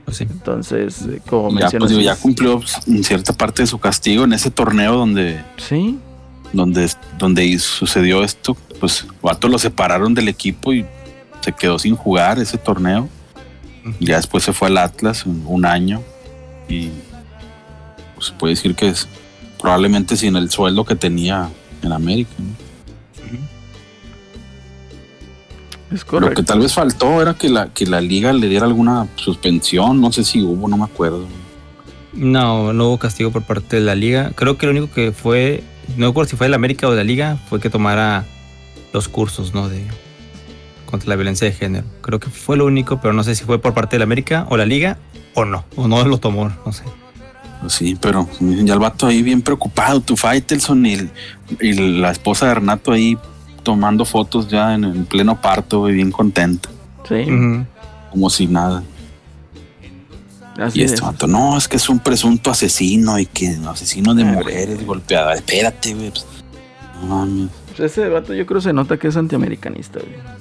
Pues 0.04 0.16
sí. 0.16 0.26
Entonces, 0.28 1.02
eh, 1.02 1.22
como 1.28 1.50
ya, 1.50 1.60
mencionas... 1.60 1.88
pues, 1.88 1.90
digo, 1.90 2.00
ya 2.02 2.16
cumplió 2.16 2.60
en 2.86 3.04
cierta 3.04 3.32
parte 3.32 3.62
de 3.62 3.66
su 3.66 3.78
castigo 3.78 4.24
en 4.24 4.32
ese 4.32 4.50
torneo 4.50 4.94
donde 4.94 5.44
Sí, 5.58 5.98
donde, 6.52 6.90
donde 7.18 7.58
sucedió 7.58 8.24
esto, 8.24 8.56
pues 8.80 9.06
Vato 9.22 9.48
lo 9.48 9.58
separaron 9.58 10.14
del 10.14 10.28
equipo 10.28 10.72
y 10.72 10.84
se 11.40 11.52
quedó 11.52 11.78
sin 11.78 11.94
jugar 11.94 12.38
ese 12.38 12.58
torneo. 12.58 13.08
Ya 14.00 14.16
después 14.16 14.44
se 14.44 14.52
fue 14.52 14.68
al 14.68 14.78
Atlas 14.78 15.24
un, 15.24 15.44
un 15.46 15.64
año 15.64 16.02
y 16.68 16.90
se 18.20 18.32
puede 18.32 18.54
decir 18.54 18.74
que 18.74 18.88
es 18.88 19.08
probablemente 19.60 20.16
sin 20.16 20.36
el 20.36 20.50
sueldo 20.50 20.84
que 20.84 20.94
tenía 20.94 21.48
en 21.82 21.92
América. 21.92 22.30
¿no? 22.38 22.68
es 25.94 26.00
Lo 26.02 26.06
correcto. 26.06 26.36
que 26.36 26.42
tal 26.42 26.60
vez 26.60 26.74
faltó 26.74 27.22
era 27.22 27.34
que 27.34 27.48
la, 27.48 27.68
que 27.72 27.86
la 27.86 28.00
liga 28.00 28.32
le 28.32 28.48
diera 28.48 28.66
alguna 28.66 29.08
suspensión, 29.16 30.00
no 30.00 30.12
sé 30.12 30.24
si 30.24 30.42
hubo, 30.42 30.68
no 30.68 30.76
me 30.76 30.84
acuerdo. 30.84 31.26
No, 32.12 32.72
no 32.72 32.88
hubo 32.88 32.98
castigo 32.98 33.30
por 33.30 33.42
parte 33.42 33.76
de 33.76 33.82
la 33.82 33.94
liga. 33.94 34.32
Creo 34.34 34.58
que 34.58 34.66
lo 34.66 34.72
único 34.72 34.90
que 34.92 35.12
fue, 35.12 35.62
no 35.96 36.08
recuerdo 36.08 36.30
si 36.30 36.36
fue 36.36 36.46
de 36.46 36.50
la 36.50 36.56
América 36.56 36.88
o 36.88 36.90
de 36.90 36.96
la 36.96 37.04
liga, 37.04 37.38
fue 37.48 37.60
que 37.60 37.70
tomara 37.70 38.24
los 38.92 39.08
cursos, 39.08 39.54
¿no? 39.54 39.68
De 39.68 39.82
contra 40.86 41.10
la 41.10 41.16
violencia 41.16 41.46
de 41.46 41.52
género. 41.52 41.86
Creo 42.00 42.18
que 42.18 42.30
fue 42.30 42.56
lo 42.56 42.64
único, 42.64 43.00
pero 43.00 43.12
no 43.12 43.22
sé 43.22 43.34
si 43.34 43.44
fue 43.44 43.58
por 43.58 43.74
parte 43.74 43.96
de 43.96 43.98
la 43.98 44.04
América 44.04 44.46
o 44.48 44.56
la 44.56 44.64
liga 44.66 44.98
o 45.34 45.44
no, 45.44 45.64
o 45.76 45.86
no 45.86 46.04
lo 46.04 46.18
tomó, 46.18 46.50
no 46.64 46.72
sé. 46.72 46.82
Pues 47.60 47.72
sí, 47.72 47.96
pero 48.00 48.28
ya 48.40 48.72
el 48.74 48.78
vato 48.78 49.06
ahí 49.06 49.22
bien 49.22 49.42
preocupado, 49.42 50.00
tu 50.00 50.16
Faitelson 50.16 50.86
y, 50.86 50.94
el- 50.94 51.10
y 51.60 51.72
la 52.00 52.10
esposa 52.12 52.46
de 52.46 52.54
Renato 52.54 52.92
ahí 52.92 53.18
tomando 53.64 54.04
fotos 54.04 54.48
ya 54.48 54.74
en, 54.74 54.84
en 54.84 55.04
pleno 55.06 55.40
parto, 55.40 55.80
güey, 55.80 55.94
bien 55.94 56.12
contenta, 56.12 56.68
Sí, 57.08 57.24
como 58.10 58.30
si 58.30 58.46
nada. 58.46 58.82
así 60.58 60.80
Y 60.80 60.84
es. 60.84 60.92
este 60.92 61.04
vato, 61.04 61.26
no, 61.26 61.56
es 61.58 61.66
que 61.68 61.76
es 61.76 61.88
un 61.88 61.98
presunto 61.98 62.50
asesino 62.50 63.18
y 63.18 63.26
que 63.26 63.56
asesino 63.68 64.14
de 64.14 64.22
Ah, 64.22 64.26
mujeres 64.26 64.84
golpeadas. 64.86 65.38
Espérate, 65.38 65.94
güey. 65.94 66.10
pues, 66.10 66.26
no 67.02 67.08
mames. 67.08 67.48
Pues 67.76 67.92
ese 67.92 68.08
vato 68.08 68.34
yo 68.34 68.46
creo 68.46 68.60
se 68.60 68.72
nota 68.72 68.96
que 68.98 69.08
es 69.08 69.16
antiamericanista, 69.16 70.00
güey. 70.00 70.37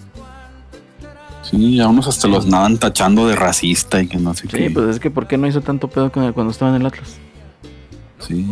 Sí, 1.49 1.79
a 1.79 1.87
unos 1.87 2.07
hasta 2.07 2.27
los 2.27 2.45
nadan 2.47 2.77
tachando 2.77 3.27
de 3.27 3.35
racista 3.35 4.01
y 4.01 4.07
que 4.07 4.17
no 4.17 4.33
sé 4.33 4.41
Sí, 4.43 4.47
qué. 4.57 4.69
pues 4.69 4.87
es 4.87 4.99
que 4.99 5.09
¿por 5.11 5.27
qué 5.27 5.37
no 5.37 5.47
hizo 5.47 5.61
tanto 5.61 5.87
pedo 5.89 6.11
con- 6.11 6.33
cuando 6.33 6.51
estaba 6.51 6.71
en 6.75 6.81
el 6.81 6.85
Atlas? 6.87 7.15
Sí. 8.19 8.45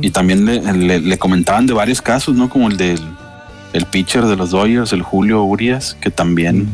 Y 0.00 0.10
también 0.10 0.44
le, 0.44 0.60
le- 0.74 1.00
le 1.00 1.18
comentaban 1.18 1.66
de 1.66 1.72
varios 1.72 2.00
casos, 2.02 2.34
¿no? 2.34 2.48
Como 2.48 2.68
el 2.68 2.76
del 2.76 3.00
el 3.72 3.86
pitcher 3.86 4.26
de 4.26 4.36
los 4.36 4.50
Dodgers, 4.50 4.92
el 4.92 5.00
Julio 5.02 5.42
Urias, 5.44 5.96
que 6.00 6.10
también 6.10 6.68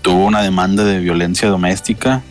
tuvo 0.00 0.24
una 0.24 0.40
demanda 0.42 0.82
de 0.84 0.98
violencia 0.98 1.48
doméstica. 1.50 2.22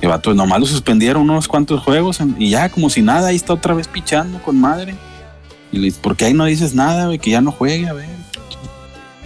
Que 0.00 0.06
vato, 0.06 0.34
nomás 0.34 0.60
lo 0.60 0.66
suspendieron 0.66 1.22
unos 1.22 1.48
cuantos 1.48 1.82
juegos 1.82 2.20
en- 2.20 2.36
y 2.38 2.50
ya 2.50 2.68
como 2.68 2.90
si 2.90 3.00
nada, 3.00 3.28
ahí 3.28 3.36
está 3.36 3.54
otra 3.54 3.72
vez 3.72 3.88
pichando 3.88 4.38
con 4.42 4.60
madre. 4.60 4.94
Y 5.72 5.78
le 5.78 5.84
dice, 5.86 5.98
¿por 6.02 6.16
qué 6.16 6.26
ahí 6.26 6.34
no 6.34 6.44
dices 6.44 6.74
nada, 6.74 7.06
güey? 7.06 7.18
Que 7.18 7.30
ya 7.30 7.40
no 7.40 7.50
juegue, 7.50 7.88
a 7.88 7.94
ver. 7.94 8.06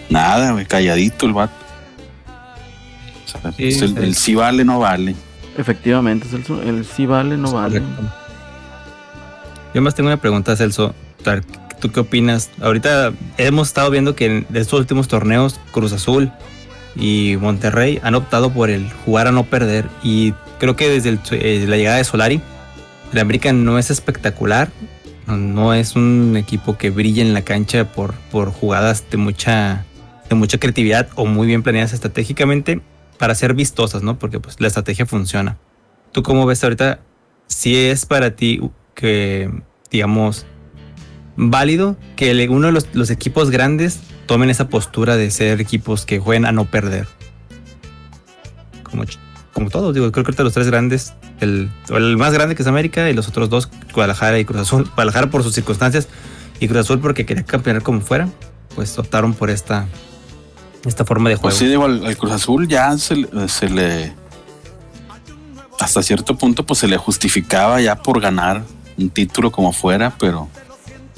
Nada, 0.08 0.52
güey, 0.52 0.64
calladito 0.66 1.26
el 1.26 1.32
vato. 1.32 1.52
O 3.34 3.40
sea, 3.42 3.52
Sí, 3.52 3.68
es 3.68 3.82
el, 3.82 3.96
el 3.98 4.14
sí 4.14 4.34
vale, 4.34 4.64
no 4.64 4.78
vale. 4.78 5.14
Efectivamente, 5.56 6.26
Celso, 6.28 6.62
el 6.62 6.84
sí 6.84 7.06
vale, 7.06 7.36
no 7.36 7.52
vale. 7.52 7.80
Correcto. 7.80 8.14
Yo 9.74 9.82
más 9.82 9.94
tengo 9.94 10.08
una 10.08 10.16
pregunta, 10.16 10.56
Celso. 10.56 10.94
¿Tú 11.80 11.90
qué 11.92 12.00
opinas? 12.00 12.50
Ahorita 12.60 13.12
hemos 13.38 13.68
estado 13.68 13.90
viendo 13.90 14.14
que 14.14 14.26
en 14.26 14.46
estos 14.54 14.78
últimos 14.80 15.08
torneos, 15.08 15.58
Cruz 15.72 15.92
Azul 15.92 16.30
y 16.96 17.36
Monterrey 17.40 18.00
han 18.02 18.14
optado 18.14 18.50
por 18.52 18.68
el 18.70 18.90
jugar 19.04 19.26
a 19.28 19.32
no 19.32 19.44
perder. 19.44 19.86
Y 20.02 20.32
creo 20.58 20.76
que 20.76 20.88
desde 20.88 21.10
el- 21.10 21.20
eh, 21.32 21.64
la 21.68 21.76
llegada 21.76 21.96
de 21.96 22.04
Solari, 22.04 22.40
el 23.12 23.18
América 23.18 23.52
no 23.52 23.78
es 23.78 23.90
espectacular. 23.90 24.70
No, 25.26 25.36
no 25.36 25.74
es 25.74 25.94
un 25.96 26.36
equipo 26.36 26.76
que 26.76 26.90
brille 26.90 27.22
en 27.22 27.32
la 27.34 27.42
cancha 27.42 27.84
por, 27.84 28.14
por 28.32 28.50
jugadas 28.52 29.04
de 29.10 29.16
mucha, 29.16 29.84
de 30.28 30.34
mucha 30.34 30.58
creatividad 30.58 31.08
o 31.14 31.24
muy 31.26 31.46
bien 31.46 31.62
planeadas 31.62 31.92
estratégicamente 31.92 32.80
para 33.20 33.34
ser 33.34 33.52
vistosas, 33.52 34.02
¿no? 34.02 34.18
Porque 34.18 34.40
pues 34.40 34.58
la 34.60 34.66
estrategia 34.66 35.04
funciona. 35.04 35.58
¿Tú 36.10 36.22
cómo 36.22 36.46
ves 36.46 36.64
ahorita? 36.64 37.00
Si 37.48 37.76
es 37.76 38.06
para 38.06 38.34
ti 38.34 38.62
que, 38.94 39.50
digamos, 39.90 40.46
válido 41.36 41.98
que 42.16 42.48
uno 42.48 42.68
de 42.68 42.82
los, 42.94 43.10
equipos 43.10 43.50
grandes 43.50 44.00
tomen 44.24 44.48
esa 44.48 44.70
postura 44.70 45.16
de 45.16 45.30
ser 45.30 45.60
equipos 45.60 46.06
que 46.06 46.18
jueguen 46.18 46.46
a 46.46 46.52
no 46.52 46.64
perder. 46.64 47.06
Como, 48.84 49.04
como 49.52 49.68
todos, 49.68 49.92
digo, 49.92 50.10
creo 50.12 50.24
que 50.24 50.42
los 50.42 50.54
tres 50.54 50.68
grandes, 50.68 51.12
el, 51.40 51.70
el 51.90 52.16
más 52.16 52.32
grande 52.32 52.54
que 52.54 52.62
es 52.62 52.68
América 52.68 53.10
y 53.10 53.12
los 53.12 53.28
otros 53.28 53.50
dos, 53.50 53.68
Guadalajara 53.92 54.38
y 54.38 54.46
Cruz 54.46 54.62
Azul. 54.62 54.84
Guadalajara 54.94 55.28
por 55.28 55.42
sus 55.42 55.52
circunstancias 55.52 56.08
y 56.58 56.68
Cruz 56.68 56.80
Azul 56.80 57.00
porque 57.00 57.26
quería 57.26 57.44
campeonar 57.44 57.82
como 57.82 58.00
fuera, 58.00 58.30
pues 58.74 58.98
optaron 58.98 59.34
por 59.34 59.50
esta, 59.50 59.88
esta 60.84 61.04
forma 61.04 61.28
de 61.30 61.36
juego. 61.36 61.42
Pues 61.48 61.56
sí, 61.56 61.66
digo, 61.66 61.84
al, 61.84 62.04
al 62.06 62.16
Cruz 62.16 62.32
Azul 62.32 62.66
ya 62.68 62.96
se, 62.98 63.16
le- 63.16 63.48
se 63.48 63.68
le. 63.68 64.14
Hasta 65.78 66.02
cierto 66.02 66.36
punto, 66.36 66.64
pues 66.64 66.78
se 66.80 66.88
le 66.88 66.96
justificaba 66.98 67.80
ya 67.80 67.96
por 67.96 68.20
ganar 68.20 68.64
un 68.98 69.10
título 69.10 69.50
como 69.50 69.72
fuera, 69.72 70.14
pero. 70.18 70.48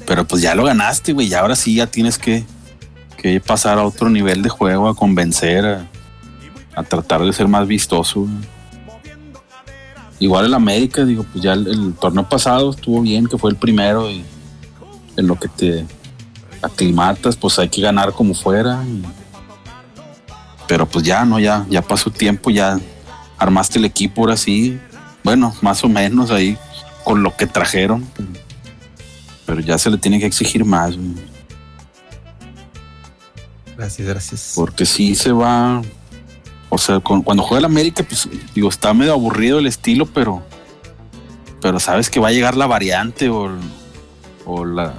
Pero 0.05 0.25
pues 0.25 0.41
ya 0.41 0.53
lo 0.55 0.63
ganaste, 0.65 1.13
güey. 1.13 1.27
Y 1.27 1.33
ahora 1.33 1.55
sí 1.55 1.75
ya 1.75 1.87
tienes 1.87 2.17
que, 2.17 2.43
que 3.17 3.39
pasar 3.39 3.77
a 3.79 3.83
otro 3.85 4.09
nivel 4.09 4.41
de 4.41 4.49
juego, 4.49 4.89
a 4.89 4.95
convencer, 4.95 5.65
a, 5.65 5.87
a 6.75 6.83
tratar 6.83 7.21
de 7.23 7.31
ser 7.31 7.47
más 7.47 7.65
vistoso. 7.67 8.27
Igual 10.19 10.45
el 10.45 10.53
América, 10.53 11.03
digo, 11.05 11.25
pues 11.31 11.43
ya 11.43 11.53
el, 11.53 11.67
el 11.67 11.93
torneo 11.95 12.27
pasado 12.27 12.71
estuvo 12.71 13.01
bien, 13.01 13.27
que 13.27 13.37
fue 13.37 13.49
el 13.51 13.55
primero 13.57 14.09
y 14.09 14.23
en 15.17 15.27
lo 15.27 15.37
que 15.37 15.47
te 15.49 15.85
aclimatas, 16.61 17.35
pues 17.35 17.59
hay 17.59 17.69
que 17.69 17.81
ganar 17.81 18.13
como 18.13 18.33
fuera. 18.33 18.81
y- 18.85 19.03
pero 20.73 20.87
pues 20.87 21.05
ya, 21.05 21.23
¿no? 21.23 21.37
Ya, 21.37 21.67
ya 21.69 21.83
pasó 21.83 22.09
tiempo, 22.09 22.49
ya 22.49 22.79
armaste 23.37 23.77
el 23.77 23.85
equipo 23.85 24.21
ahora 24.21 24.35
sí. 24.35 24.79
Bueno, 25.23 25.53
más 25.61 25.83
o 25.83 25.87
menos 25.87 26.31
ahí 26.31 26.57
con 27.03 27.21
lo 27.21 27.37
que 27.37 27.45
trajeron. 27.45 28.03
Pero, 29.45 29.59
ya 29.61 29.77
se 29.77 29.91
le 29.91 29.99
tiene 29.99 30.19
que 30.19 30.25
exigir 30.25 30.65
más, 30.65 30.97
güey, 30.97 31.09
Gracias, 33.77 34.07
gracias. 34.07 34.53
porque 34.55 34.83
sí 34.87 35.13
se 35.13 35.31
va. 35.31 35.83
O 36.69 36.79
sea, 36.79 36.99
con- 37.01 37.21
cuando 37.21 37.43
juega 37.43 37.59
el 37.59 37.65
América, 37.65 38.03
pues 38.03 38.27
digo, 38.55 38.67
está 38.69 38.95
medio 38.95 39.13
aburrido 39.13 39.59
el 39.59 39.67
estilo, 39.67 40.07
pero. 40.07 40.41
Pero 41.61 41.79
sabes 41.79 42.09
que 42.09 42.19
va 42.19 42.29
a 42.29 42.31
llegar 42.31 42.57
la 42.57 42.65
variante 42.65 43.29
o, 43.29 43.45
el- 43.45 43.59
o 44.47 44.65
la, 44.65 44.91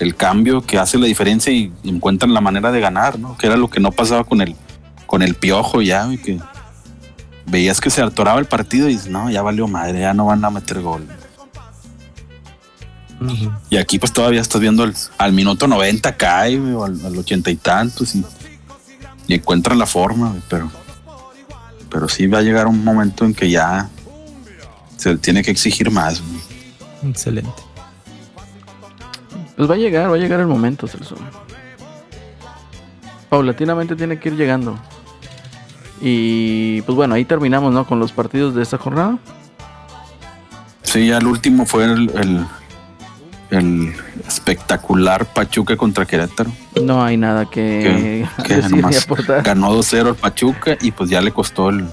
el 0.00 0.14
cambio 0.16 0.60
que 0.60 0.76
hace 0.78 0.98
la 0.98 1.06
diferencia 1.06 1.50
y, 1.50 1.72
y 1.82 1.88
encuentran 1.88 2.34
la 2.34 2.42
manera 2.42 2.70
de 2.70 2.80
ganar, 2.80 3.18
¿no? 3.18 3.38
Que 3.38 3.46
era 3.46 3.56
lo 3.56 3.70
que 3.70 3.80
no 3.80 3.90
pasaba 3.90 4.24
con 4.24 4.42
el, 4.42 4.54
con 5.06 5.22
el 5.22 5.34
piojo 5.34 5.82
ya, 5.82 6.04
güey, 6.04 6.18
que 6.18 6.38
veías 7.46 7.80
que 7.80 7.90
se 7.90 8.02
atoraba 8.02 8.38
el 8.40 8.46
partido 8.46 8.88
y 8.88 8.92
dices, 8.94 9.08
no, 9.08 9.30
ya 9.30 9.42
valió 9.42 9.68
madre, 9.68 10.00
ya 10.00 10.14
no 10.14 10.26
van 10.26 10.44
a 10.44 10.50
meter 10.50 10.80
gol. 10.80 11.06
Y 13.70 13.76
aquí 13.78 13.98
pues 13.98 14.12
todavía 14.12 14.40
estás 14.40 14.60
viendo 14.60 14.84
el- 14.84 14.94
al 15.18 15.32
minuto 15.32 15.66
90 15.66 16.16
cae, 16.16 16.58
o 16.74 16.84
al, 16.84 17.04
al 17.06 17.16
ochenta 17.16 17.50
y 17.50 17.56
tantos 17.56 18.14
y, 18.14 18.24
y 19.28 19.34
encuentran 19.34 19.78
la 19.78 19.86
forma, 19.86 20.34
pero, 20.50 20.70
pero 21.90 22.08
sí 22.08 22.26
va 22.26 22.38
a 22.38 22.42
llegar 22.42 22.66
un 22.66 22.84
momento 22.84 23.24
en 23.24 23.32
que 23.32 23.48
ya 23.48 23.88
se 24.98 25.10
le 25.10 25.16
tiene 25.18 25.42
que 25.42 25.50
exigir 25.52 25.90
más. 25.90 26.22
Excelente. 27.02 27.50
Pues 29.56 29.70
va 29.70 29.74
a 29.74 29.78
llegar, 29.78 30.10
va 30.10 30.16
a 30.16 30.18
llegar 30.18 30.40
el 30.40 30.46
momento, 30.46 30.86
Celso. 30.88 31.16
Paulatinamente 33.28 33.96
tiene 33.96 34.18
que 34.18 34.28
ir 34.30 34.36
llegando. 34.36 34.78
Y 36.06 36.82
pues 36.82 36.94
bueno, 36.96 37.14
ahí 37.14 37.24
terminamos, 37.24 37.72
¿no? 37.72 37.86
Con 37.86 37.98
los 37.98 38.12
partidos 38.12 38.54
de 38.54 38.62
esta 38.62 38.76
jornada. 38.76 39.16
Sí, 40.82 41.06
ya 41.06 41.16
el 41.16 41.26
último 41.26 41.64
fue 41.64 41.84
el, 41.84 42.10
el, 42.14 42.46
el 43.50 43.94
espectacular 44.28 45.24
Pachuca 45.32 45.78
contra 45.78 46.04
Querétaro. 46.04 46.50
No 46.82 47.02
hay 47.02 47.16
nada 47.16 47.46
que, 47.46 48.26
Que- 48.36 48.42
que 48.62 48.68
nomás. 48.68 49.06
Ganó 49.42 49.74
2-0 49.78 50.08
el 50.08 50.14
Pachuca 50.14 50.76
y 50.82 50.90
pues 50.92 51.08
ya 51.08 51.22
le 51.22 51.32
costó 51.32 51.70
el, 51.70 51.86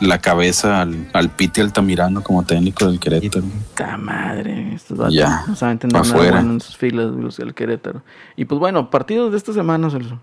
la 0.00 0.18
cabeza 0.18 0.80
al, 0.80 1.10
al 1.12 1.28
Piti 1.28 1.60
Altamirano 1.60 2.22
como 2.22 2.42
técnico 2.44 2.86
del 2.86 2.98
Querétaro. 2.98 3.44
¡Ta 3.74 3.98
madre! 3.98 4.74
Estos 4.74 5.12
Ya, 5.12 5.44
no 5.46 5.54
saben 5.54 5.78
tener 5.78 5.94
nada 6.02 6.14
bueno 6.14 6.52
en 6.54 6.60
sus 6.62 6.74
filas, 6.78 7.10
del 7.36 7.52
Querétaro. 7.52 8.02
Y 8.34 8.46
pues 8.46 8.58
bueno, 8.58 8.88
partidos 8.88 9.30
de 9.30 9.36
esta 9.36 9.52
semana, 9.52 9.90
Celso. 9.90 10.18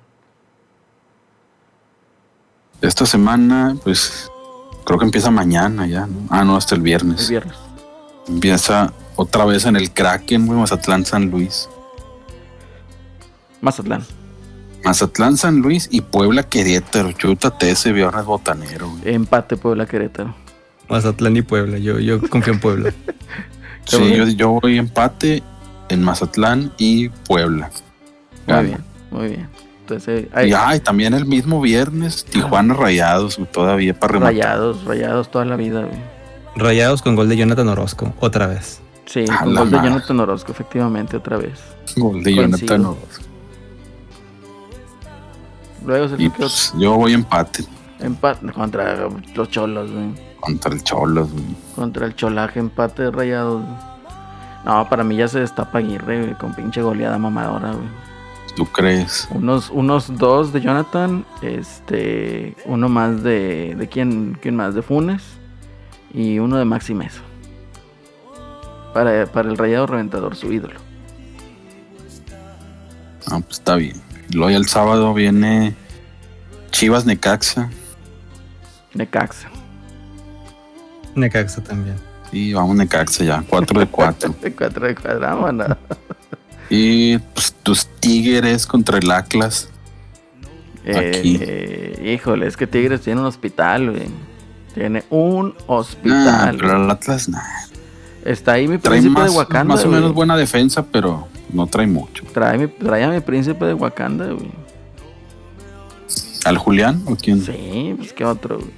Esta 2.81 3.05
semana, 3.05 3.75
pues 3.83 4.29
creo 4.85 4.97
que 4.99 5.05
empieza 5.05 5.29
mañana 5.31 5.85
ya, 5.87 6.07
¿no? 6.07 6.27
Ah, 6.29 6.43
no, 6.43 6.55
hasta 6.55 6.75
el 6.75 6.79
El 6.79 6.83
viernes. 6.85 7.29
viernes. 7.29 7.55
Empieza 8.27 8.91
otra 9.15 9.45
vez 9.45 9.65
en 9.65 9.75
el 9.75 9.91
Kraken, 9.91 10.47
güey, 10.47 10.59
Mazatlán 10.59 11.05
San 11.05 11.29
Luis. 11.29 11.69
Mazatlán. 13.61 14.03
Mazatlán 14.83 15.37
San 15.37 15.57
Luis 15.59 15.87
y 15.91 16.01
Puebla 16.01 16.43
Querétaro. 16.43 17.11
Chútate 17.11 17.69
ese 17.71 17.91
viernes 17.91 18.25
botanero, 18.25 18.89
güey. 18.89 19.13
Empate 19.13 19.57
Puebla 19.57 19.85
Querétaro. 19.85 20.33
Mazatlán 20.89 21.37
y 21.37 21.41
Puebla. 21.43 21.77
Yo, 21.77 21.99
yo 21.99 22.19
confío 22.29 22.53
en 22.53 22.59
Puebla. 22.59 22.93
Sí, 23.83 24.15
yo, 24.15 24.27
yo 24.27 24.59
voy 24.61 24.77
empate 24.77 25.41
en 25.89 26.03
Mazatlán 26.03 26.71
y 26.77 27.09
Puebla. 27.09 27.71
Muy 28.45 28.63
bien, 28.65 28.83
muy 29.09 29.27
bien. 29.27 29.49
Hay 30.33 30.49
Y, 30.49 30.53
ah, 30.53 30.75
y 30.75 30.79
también 30.79 31.13
el 31.13 31.25
mismo 31.25 31.61
viernes, 31.61 32.25
Tijuana 32.25 32.73
Rayados, 32.73 33.39
todavía 33.51 33.93
para 33.97 34.13
rematar. 34.13 34.33
rayados, 34.33 34.85
rayados 34.85 35.31
toda 35.31 35.45
la 35.45 35.55
vida, 35.55 35.81
güey. 35.83 35.99
Rayados 36.55 37.01
con 37.01 37.15
gol 37.15 37.29
de 37.29 37.37
Jonathan 37.37 37.67
Orozco, 37.69 38.13
otra 38.19 38.47
vez. 38.47 38.81
Sí, 39.05 39.25
A 39.29 39.39
con 39.43 39.55
gol 39.55 39.69
de. 39.71 39.77
Jonathan 39.77 40.19
Orozco, 40.19 40.51
efectivamente, 40.51 41.17
otra 41.17 41.37
vez. 41.37 41.59
Gol 41.95 42.23
de 42.23 42.35
Coincido. 42.35 42.77
Jonathan 42.77 42.85
Orozco. 42.85 43.23
Luego 45.85 46.07
se 46.15 46.21
Y 46.23 46.29
pues 46.29 46.73
yo 46.77 46.95
voy 46.95 47.13
empate 47.13 47.65
empate 47.99 48.51
contra 48.51 49.07
los 49.35 49.49
cholos, 49.49 49.91
güey. 49.91 50.11
contra 50.39 50.73
el 50.73 50.83
Cholos, 50.83 51.31
güey. 51.31 51.43
Contra 51.75 52.05
el 52.05 52.15
cholaje, 52.15 52.59
empate 52.59 53.03
de 53.03 53.11
rayados. 53.11 53.61
güey. 53.63 53.75
No, 54.65 54.87
para 54.89 55.03
mí 55.03 55.15
ya 55.15 55.27
se 55.27 55.39
destapa 55.39 55.79
Aguirre, 55.79 56.21
güey, 56.23 56.33
con 56.35 56.53
pinche 56.53 56.81
goleada 56.81 57.17
mamadora, 57.17 57.71
güey. 57.71 57.87
¿Tú 58.55 58.65
crees? 58.65 59.27
Unos, 59.31 59.69
unos 59.69 60.17
dos 60.17 60.51
de 60.51 60.61
Jonathan, 60.61 61.25
este, 61.41 62.55
uno 62.65 62.89
más 62.89 63.23
de, 63.23 63.75
de 63.77 63.87
quién, 63.87 64.37
quién 64.41 64.55
más, 64.55 64.75
de 64.75 64.81
Funes 64.81 65.23
y 66.13 66.39
uno 66.39 66.57
de 66.57 66.65
Maxi 66.65 66.93
Mesa. 66.93 67.21
Para, 68.93 69.25
para 69.27 69.49
el 69.49 69.57
rayado 69.57 69.87
reventador, 69.87 70.35
su 70.35 70.51
ídolo. 70.51 70.79
Ah, 73.27 73.39
pues 73.39 73.59
está 73.59 73.75
bien. 73.75 74.01
Luego 74.33 74.51
ya 74.51 74.57
el 74.57 74.67
sábado 74.67 75.13
viene 75.13 75.75
Chivas 76.71 77.05
Necaxa. 77.05 77.69
Necaxa. 78.93 79.49
Necaxa 81.15 81.63
también. 81.63 81.95
Y 82.31 82.53
vamos 82.53 82.75
Necaxa 82.75 83.23
ya, 83.23 83.43
4 83.47 83.79
de 83.79 83.87
4. 83.87 84.35
De 84.41 84.51
cuatro 84.55 84.87
de 84.87 84.95
cuatro, 84.95 85.19
vámonos. 85.19 85.77
Y 86.71 87.17
pues 87.19 87.53
tus 87.63 87.85
Tigres 87.99 88.65
contra 88.65 88.97
el 88.97 89.11
Atlas. 89.11 89.69
Aquí. 90.83 91.37
Eh, 91.39 92.13
híjole, 92.15 92.47
es 92.47 92.57
que 92.57 92.65
Tigres 92.65 93.01
tiene 93.01 93.19
un 93.21 93.27
hospital, 93.27 93.91
güey. 93.91 94.07
Tiene 94.73 95.03
un 95.09 95.53
hospital. 95.67 96.57
pero 96.57 96.83
el 96.83 96.89
Atlas 96.89 97.29
nah, 97.29 97.39
Está 98.25 98.53
ahí 98.53 98.67
mi 98.67 98.77
trae 98.77 98.99
príncipe 98.99 99.21
más, 99.21 99.31
de 99.31 99.37
Wakanda. 99.37 99.73
más 99.75 99.83
o 99.83 99.89
güey. 99.89 99.99
menos 99.99 100.13
buena 100.15 100.37
defensa, 100.37 100.85
pero 100.85 101.27
no 101.51 101.67
trae 101.67 101.87
mucho. 101.87 102.23
Trae, 102.33 102.57
mi- 102.57 102.67
trae 102.67 103.03
a 103.03 103.09
mi 103.09 103.19
príncipe 103.19 103.65
de 103.65 103.73
Wakanda, 103.73 104.27
güey. 104.27 104.51
¿Al 106.45 106.57
Julián 106.57 107.03
o 107.05 107.15
quién? 107.15 107.41
Sí, 107.43 107.93
pues 107.97 108.13
qué 108.13 108.25
otro, 108.25 108.57
güey. 108.59 108.71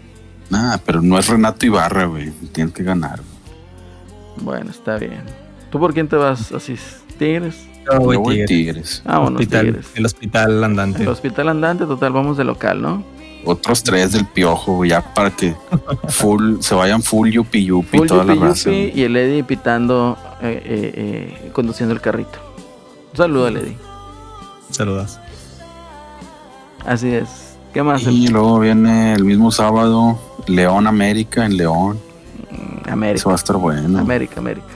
Nah, 0.50 0.78
pero 0.86 1.02
no 1.02 1.18
es 1.18 1.28
Renato 1.28 1.66
Ibarra, 1.66 2.06
güey. 2.06 2.32
Tiene 2.52 2.72
que 2.72 2.84
ganar. 2.84 3.22
Bueno, 4.42 4.72
está 4.72 4.98
bien. 4.98 5.22
¿Tú 5.72 5.80
por 5.80 5.94
quién 5.94 6.08
te 6.08 6.16
vas 6.18 6.52
así? 6.52 6.76
¿Tigres? 7.18 7.56
Yo 7.92 8.00
voy 8.00 8.16
Yo 8.16 8.22
voy 8.22 8.36
Tigres. 8.36 8.48
Tigres. 8.48 9.02
Vámonos, 9.06 9.40
hospital, 9.42 9.66
Tigres. 9.66 9.86
el 9.96 10.06
hospital 10.06 10.64
andante. 10.64 11.04
El 11.04 11.10
hospital 11.10 11.50
andante, 11.50 11.86
total, 11.86 12.14
vamos 12.14 12.38
de 12.38 12.44
local, 12.44 12.82
¿no? 12.82 13.04
otros 13.46 13.84
tres 13.84 14.14
del 14.14 14.26
piojo, 14.26 14.86
ya 14.86 15.02
para 15.14 15.30
que 15.30 15.54
full, 16.08 16.58
se 16.62 16.76
vayan 16.76 17.02
full 17.04 17.30
yupi 17.30 17.66
yupi 17.66 17.98
Full 17.98 18.08
toda 18.08 18.24
la 18.24 18.34
yupi 18.36 18.46
raza. 18.46 18.70
yupi 18.70 18.82
güey. 18.92 19.00
y 19.00 19.04
el 19.04 19.18
Eddie 19.18 19.44
pitando, 19.44 20.18
eh, 20.42 20.62
eh, 20.64 20.94
eh, 20.96 21.52
conduciendo 21.52 21.94
el 21.94 22.00
carrito. 22.00 22.40
Un 23.12 23.18
saludo 23.18 23.48
al 23.48 23.58
Eddie. 23.58 23.78
Saludos. 24.70 25.20
Así 26.86 27.10
es. 27.10 27.58
¿Qué 27.74 27.84
más? 27.84 28.04
Y 28.04 28.28
luego 28.28 28.60
viene 28.60 29.14
el 29.14 29.26
mismo 29.26 29.52
sábado 29.52 30.18
León 30.48 30.88
América 30.88 31.46
en 31.46 31.58
León. 31.58 32.00
Eso 32.86 32.92
América. 32.94 33.24
va 33.28 33.32
a 33.34 33.36
estar 33.36 33.58
bueno. 33.58 34.00
América, 34.00 34.36
América. 34.40 34.68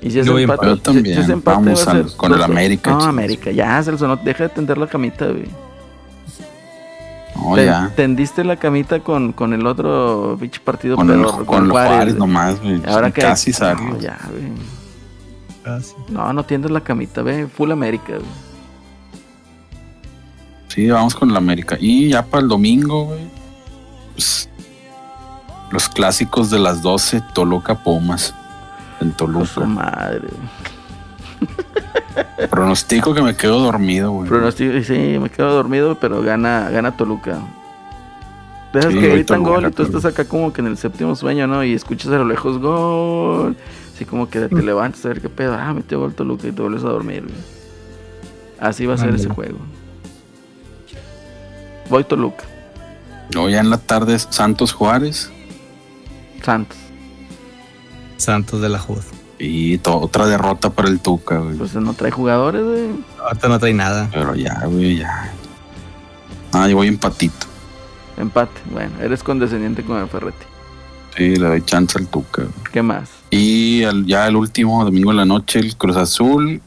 Y 0.00 0.10
si 0.10 0.20
es 0.20 0.26
Yo 0.26 0.32
voy 0.32 0.42
a 0.42 0.44
empate, 0.44 0.66
Yo 0.66 0.76
también. 0.78 1.16
si 1.16 1.20
es 1.22 1.28
empate, 1.28 1.56
Vamos 1.56 1.86
va 1.86 1.90
a 1.92 1.94
al- 1.96 2.08
ser 2.08 2.16
con 2.16 2.32
el 2.32 2.42
América, 2.42 2.90
No, 2.90 2.96
chicos. 2.98 3.08
América, 3.08 3.50
ya, 3.50 3.82
Celso, 3.82 4.06
no 4.06 4.16
deja 4.16 4.44
de 4.44 4.48
tender 4.50 4.78
la 4.78 4.86
camita, 4.86 5.26
güey. 5.26 5.48
No, 7.36 7.54
Ten- 7.54 7.66
ya. 7.66 7.92
Tendiste 7.96 8.44
la 8.44 8.56
camita 8.56 9.00
con, 9.00 9.32
con 9.32 9.52
el 9.52 9.66
otro 9.66 10.36
pinche 10.40 10.60
partido 10.60 10.96
Con, 10.96 11.10
el, 11.10 11.16
pedorro, 11.20 11.46
con, 11.46 11.68
los 11.68 11.72
Juárez, 11.76 12.14
nomás, 12.16 12.60
güey. 12.60 12.80
Ahora 12.86 13.10
que 13.10 13.20
Casi 13.22 13.50
no, 13.52 13.56
salió. 13.56 13.98
ya, 14.00 14.18
güey. 14.30 14.52
Ah, 15.64 15.78
sí. 15.82 15.94
No, 16.08 16.32
no 16.32 16.44
tiendes 16.44 16.70
la 16.70 16.80
camita, 16.80 17.22
ve, 17.22 17.46
full 17.46 17.70
América, 17.72 18.14
güey. 18.14 18.48
Sí, 20.68 20.88
vamos 20.88 21.14
con 21.14 21.30
el 21.30 21.36
América. 21.36 21.76
Y 21.80 22.10
ya 22.10 22.24
para 22.24 22.42
el 22.42 22.48
domingo, 22.48 23.06
güey. 23.06 23.28
pues, 24.14 24.48
los 25.70 25.88
clásicos 25.88 26.50
de 26.50 26.58
las 26.58 26.82
12, 26.82 27.20
Toluca 27.34 27.82
Pumas. 27.82 28.34
En 29.00 29.12
Toluca. 29.12 29.60
madre. 29.60 30.28
Pronostico 32.50 33.14
que 33.14 33.22
me 33.22 33.36
quedo 33.36 33.60
dormido, 33.60 34.10
güey. 34.12 34.28
Pronostico, 34.28 34.82
sí, 34.82 35.18
me 35.20 35.30
quedo 35.30 35.52
dormido, 35.54 35.96
pero 36.00 36.22
gana, 36.22 36.68
gana 36.70 36.96
Toluca. 36.96 37.38
De 38.72 38.80
esas 38.80 38.92
Sí, 38.92 39.00
que 39.00 39.08
gritan 39.08 39.42
gol 39.42 39.66
y 39.66 39.70
tú 39.70 39.82
estás 39.82 40.04
acá 40.04 40.24
como 40.26 40.52
que 40.52 40.60
en 40.60 40.66
el 40.66 40.76
séptimo 40.76 41.14
sueño, 41.16 41.46
¿no? 41.46 41.64
Y 41.64 41.72
escuchas 41.72 42.12
a 42.12 42.16
lo 42.18 42.24
lejos 42.24 42.58
gol. 42.58 43.56
Así 43.94 44.04
como 44.04 44.28
que 44.28 44.40
te 44.40 44.62
levantas 44.62 45.04
a 45.04 45.08
ver 45.08 45.20
qué 45.20 45.28
pedo. 45.28 45.54
Ah, 45.54 45.72
metió 45.72 46.00
gol 46.00 46.14
Toluca 46.14 46.46
y 46.48 46.52
te 46.52 46.60
vuelves 46.60 46.84
a 46.84 46.88
dormir, 46.88 47.22
güey. 47.22 47.34
Así 48.60 48.84
va 48.86 48.94
a 48.94 48.98
ser 48.98 49.14
ese 49.14 49.28
juego. 49.28 49.58
Voy 51.88 52.04
Toluca. 52.04 52.44
Luego 53.32 53.48
ya 53.48 53.60
en 53.60 53.70
la 53.70 53.78
tarde 53.78 54.14
es 54.14 54.26
Santos 54.30 54.72
Juárez. 54.72 55.30
Santos. 56.42 56.76
Santos 58.18 58.60
de 58.60 58.68
la 58.68 58.78
Jud. 58.78 58.98
Y 59.38 59.80
otra 59.86 60.26
derrota 60.26 60.70
para 60.70 60.88
el 60.88 61.00
Tuca, 61.00 61.38
güey. 61.38 61.56
Pues 61.56 61.74
no 61.76 61.94
trae 61.94 62.10
jugadores, 62.10 62.62
güey. 62.64 62.90
Ahorita 63.22 63.48
no 63.48 63.58
trae 63.58 63.72
nada. 63.72 64.08
Pero 64.12 64.34
ya, 64.34 64.62
güey, 64.66 64.98
ya. 64.98 65.32
Ah, 66.52 66.68
yo 66.68 66.76
voy 66.76 66.88
empatito. 66.88 67.46
Empate. 68.16 68.60
Bueno, 68.72 68.92
eres 69.00 69.22
condescendiente 69.22 69.84
con 69.84 69.98
el 69.98 70.08
Ferretti. 70.08 70.44
Sí, 71.16 71.36
le 71.36 71.46
doy 71.48 71.62
chance 71.62 71.96
al 71.98 72.06
Tuca. 72.08 72.42
güey. 72.42 72.54
¿Qué 72.72 72.82
más? 72.82 73.10
Y 73.30 73.82
el- 73.82 74.06
ya 74.06 74.26
el 74.26 74.34
último 74.36 74.84
domingo 74.84 75.10
en 75.12 75.16
la 75.18 75.24
noche, 75.24 75.60
el 75.60 75.76
Cruz 75.76 75.96
Azul 75.96 76.60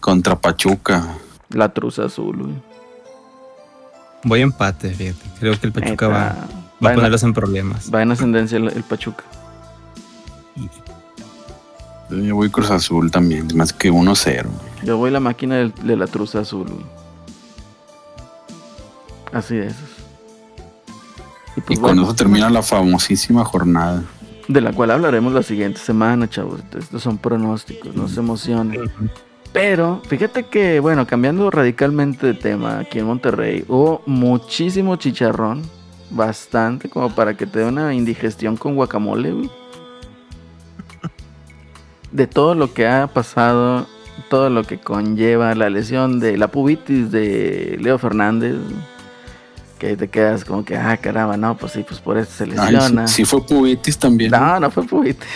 contra 0.00 0.38
Pachuca. 0.38 1.06
La 1.48 1.72
truza 1.72 2.04
azul, 2.04 2.36
güey. 2.42 2.54
Voy 4.24 4.40
a 4.40 4.42
empate, 4.42 4.90
fíjate. 4.90 5.20
Creo 5.40 5.58
que 5.58 5.66
el 5.66 5.72
Pachuca 5.72 6.08
va, 6.08 6.14
va 6.18 6.34
Va 6.84 6.88
a 6.88 6.92
en- 6.92 6.96
ponerlos 6.96 7.22
en 7.22 7.32
problemas. 7.32 7.90
Va 7.92 8.02
en 8.02 8.10
ascendencia 8.12 8.58
el, 8.58 8.68
el 8.68 8.82
Pachuca. 8.82 9.24
Yo 12.20 12.34
voy 12.36 12.50
Cruz 12.50 12.70
Azul 12.70 13.10
también, 13.10 13.48
más 13.54 13.72
que 13.72 13.90
1-0. 13.90 14.44
güey. 14.44 14.72
Yo 14.84 14.96
voy 14.96 15.10
la 15.10 15.20
máquina 15.20 15.56
de, 15.56 15.96
la 15.96 16.06
truza 16.06 16.40
azul, 16.40 16.68
güey. 16.68 16.84
Así 19.32 19.56
es. 19.56 19.74
Y, 21.56 21.60
pues 21.60 21.78
Y 21.78 21.80
con 21.80 21.82
bueno, 21.82 22.02
eso 22.02 22.14
termina 22.14 22.50
la 22.50 22.62
famosísima 22.62 23.44
jornada. 23.44 24.02
De 24.48 24.60
la 24.60 24.72
cual 24.72 24.90
hablaremos 24.90 25.32
la 25.32 25.42
siguiente 25.42 25.78
semana, 25.78 26.28
chavos. 26.28 26.60
Estos 26.76 27.02
son 27.02 27.18
pronósticos, 27.18 27.94
no 27.94 28.08
se 28.08 28.20
emocionen. 28.20 28.90
Pero 29.52 30.02
fíjate 30.08 30.44
que, 30.44 30.80
bueno, 30.80 31.06
cambiando 31.06 31.50
radicalmente 31.50 32.26
de 32.26 32.34
tema, 32.34 32.80
aquí 32.80 32.98
en 32.98 33.06
Monterrey 33.06 33.64
hubo 33.68 34.02
muchísimo 34.06 34.96
chicharrón. 34.96 35.62
Bastante, 36.10 36.90
como 36.90 37.14
para 37.14 37.34
que 37.38 37.46
te 37.46 37.60
dé 37.60 37.64
una 37.64 37.94
indigestión 37.94 38.58
con 38.58 38.74
guacamole, 38.74 39.32
güey. 39.32 39.50
De 42.12 42.26
todo 42.26 42.54
lo 42.54 42.72
que 42.74 42.86
ha 42.86 43.06
pasado, 43.06 43.86
todo 44.28 44.50
lo 44.50 44.64
que 44.64 44.78
conlleva 44.78 45.54
la 45.54 45.70
lesión 45.70 46.20
de 46.20 46.36
la 46.36 46.48
pubitis 46.48 47.10
de 47.10 47.76
Leo 47.80 47.98
Fernández. 47.98 48.56
Que 49.78 49.96
te 49.96 50.06
quedas 50.08 50.44
como 50.44 50.64
que, 50.64 50.76
ah, 50.76 50.96
caramba, 50.96 51.36
no, 51.36 51.56
pues 51.56 51.72
sí, 51.72 51.84
pues 51.88 51.98
por 51.98 52.16
eso 52.16 52.30
se 52.30 52.44
Ay, 52.44 52.72
lesiona. 52.74 53.08
sí, 53.08 53.14
sí 53.16 53.24
fue 53.24 53.44
Pubitis 53.44 53.98
también. 53.98 54.30
No, 54.30 54.60
no 54.60 54.70
fue 54.70 54.84
pubitis. 54.84 55.26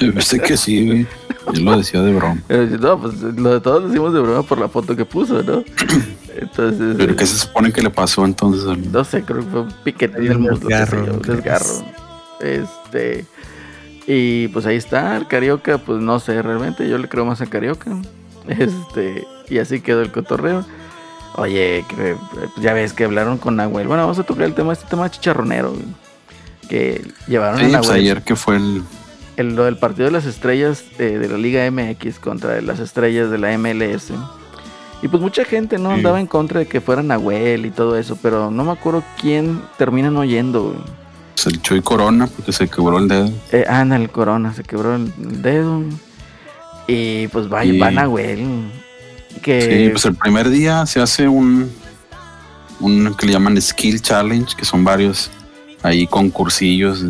Yo 0.00 0.20
sé 0.22 0.40
que 0.40 0.56
sí, 0.56 0.86
güey. 0.86 1.06
Yo 1.52 1.62
lo 1.62 1.76
decía 1.76 2.00
de 2.00 2.12
broma. 2.14 2.40
Pero, 2.48 2.64
No, 2.78 2.98
pues 3.00 3.20
lo 3.20 3.52
de 3.54 3.60
todos 3.60 3.88
decimos 3.88 4.14
de 4.14 4.20
broma 4.20 4.42
por 4.44 4.58
la 4.58 4.68
foto 4.68 4.96
que 4.96 5.04
puso, 5.04 5.42
¿no? 5.42 5.62
Entonces, 6.40 6.94
Pero 6.96 7.14
¿qué 7.16 7.26
se 7.26 7.36
supone 7.36 7.70
que 7.72 7.82
le 7.82 7.90
pasó 7.90 8.24
entonces? 8.24 8.64
no 8.90 9.04
sé, 9.04 9.22
creo 9.22 9.40
que 9.40 9.46
fue 9.50 9.60
un 9.62 9.72
piquete 9.84 10.20
del 10.20 10.36
un 10.36 10.42
muslo, 10.42 10.68
desgarro. 10.68 11.66
Este, 12.40 13.24
y 14.06 14.48
pues 14.48 14.66
ahí 14.66 14.76
está, 14.76 15.16
el 15.16 15.26
Carioca, 15.26 15.78
pues 15.78 16.00
no 16.00 16.18
sé, 16.20 16.40
realmente 16.42 16.88
yo 16.88 16.98
le 16.98 17.08
creo 17.08 17.24
más 17.24 17.40
a 17.40 17.46
Carioca. 17.46 17.90
Este, 18.48 19.26
y 19.48 19.58
así 19.58 19.80
quedó 19.80 20.02
el 20.02 20.12
cotorreo. 20.12 20.64
Oye, 21.34 21.84
que, 21.88 22.12
eh, 22.12 22.16
ya 22.58 22.72
ves 22.72 22.92
que 22.92 23.04
hablaron 23.04 23.38
con 23.38 23.56
Nahuel. 23.56 23.88
Bueno, 23.88 24.04
vamos 24.04 24.18
a 24.18 24.22
tocar 24.22 24.44
el 24.44 24.54
tema, 24.54 24.72
este 24.72 24.86
tema 24.88 25.10
chicharronero. 25.10 25.74
Que 26.68 27.04
llevaron 27.26 27.58
Sí, 27.58 27.64
a 27.66 27.68
pues 27.78 27.88
Nahuel. 27.88 28.00
ayer 28.00 28.22
que 28.22 28.36
fue 28.36 28.56
el. 28.56 28.82
el, 29.36 29.54
lo 29.56 29.64
del 29.64 29.76
partido 29.76 30.06
de 30.06 30.12
las 30.12 30.26
estrellas 30.26 30.84
eh, 30.98 31.18
de 31.18 31.28
la 31.28 31.36
Liga 31.38 31.68
MX 31.70 32.18
contra 32.20 32.60
las 32.62 32.78
estrellas 32.80 33.30
de 33.30 33.38
la 33.38 33.56
MLS. 33.58 34.12
Y 35.02 35.08
pues 35.08 35.22
mucha 35.22 35.44
gente 35.44 35.76
no 35.78 35.90
Sí. 35.90 35.96
andaba 35.96 36.18
en 36.20 36.26
contra 36.26 36.60
de 36.60 36.66
que 36.66 36.80
fuera 36.80 37.02
Nahuel 37.02 37.66
y 37.66 37.70
todo 37.70 37.98
eso, 37.98 38.16
pero 38.22 38.50
no 38.50 38.64
me 38.64 38.72
acuerdo 38.72 39.02
quién 39.20 39.60
terminan 39.76 40.16
oyendo. 40.16 40.62
güey. 40.68 40.78
Pues, 41.36 41.46
el 41.46 41.62
Chuy 41.62 41.80
Corona, 41.82 42.26
porque 42.26 42.52
se 42.52 42.66
quebró 42.68 42.98
el 42.98 43.06
dedo. 43.08 43.30
Eh, 43.52 43.64
Ana, 43.68 43.96
el 43.96 44.10
corona, 44.10 44.52
se 44.54 44.62
quebró 44.64 44.96
el 44.96 45.12
dedo. 45.42 45.82
Y 46.88 47.28
pues 47.28 47.52
va, 47.52 47.62
Sí. 47.62 47.78
va 47.78 47.90
Nahuel. 47.90 48.70
Que 49.42 49.60
Sí, 49.60 49.88
pues 49.90 50.04
el 50.06 50.14
primer 50.14 50.48
día 50.48 50.86
se 50.86 51.00
hace 51.00 51.28
un, 51.28 51.70
un 52.80 53.14
que 53.18 53.26
le 53.26 53.32
llaman 53.32 53.60
Skill 53.60 54.00
Challenge, 54.00 54.54
que 54.56 54.64
son 54.64 54.82
varios 54.84 55.30
ahí 55.82 56.06
concursillos 56.06 57.04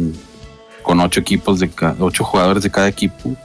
con 0.82 0.98
ocho 1.00 1.20
equipos 1.20 1.60
de 1.60 1.68
ca- 1.70 1.94
ocho 2.00 2.24
jugadores 2.24 2.62
de 2.64 2.70
cada 2.70 2.88
equipo, 2.88 3.36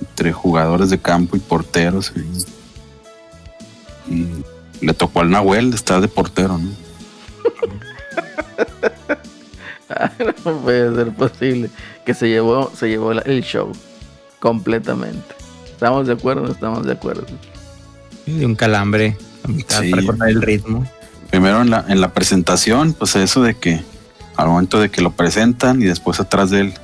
entre 0.00 0.32
jugadores 0.32 0.90
de 0.90 0.98
campo 0.98 1.36
y 1.36 1.40
porteros. 1.40 2.12
Y, 4.08 4.14
y 4.14 4.44
le 4.86 4.94
tocó 4.94 5.20
al 5.20 5.30
Nahuel 5.30 5.72
estar 5.74 6.00
de 6.00 6.08
portero, 6.08 6.58
¿no? 6.58 6.70
no 10.44 10.52
puede 10.58 10.94
ser 10.94 11.12
posible. 11.12 11.70
Que 12.04 12.14
se 12.14 12.28
llevó, 12.28 12.70
se 12.74 12.88
llevó 12.88 13.12
el 13.12 13.42
show 13.42 13.72
completamente. 14.40 15.34
¿Estamos 15.70 16.06
de 16.06 16.14
acuerdo 16.14 16.42
o 16.42 16.46
no 16.46 16.52
estamos 16.52 16.86
de 16.86 16.92
acuerdo? 16.92 17.26
De 18.26 18.44
un 18.46 18.54
calambre 18.54 19.16
a 19.44 19.48
mitad 19.48 19.82
Sí. 19.82 19.90
para 19.90 20.04
cortar 20.04 20.28
el 20.28 20.42
ritmo. 20.42 20.86
Primero 21.30 21.60
en 21.60 21.70
la, 21.70 21.84
en 21.88 22.00
la 22.00 22.12
presentación, 22.12 22.92
pues 22.92 23.16
eso 23.16 23.42
de 23.42 23.54
que 23.54 23.82
al 24.36 24.48
momento 24.48 24.80
de 24.80 24.90
que 24.90 25.00
lo 25.02 25.12
presentan 25.12 25.80
y 25.82 25.84
después 25.86 26.20
atrás 26.20 26.50
de 26.50 26.60
él 26.60 26.74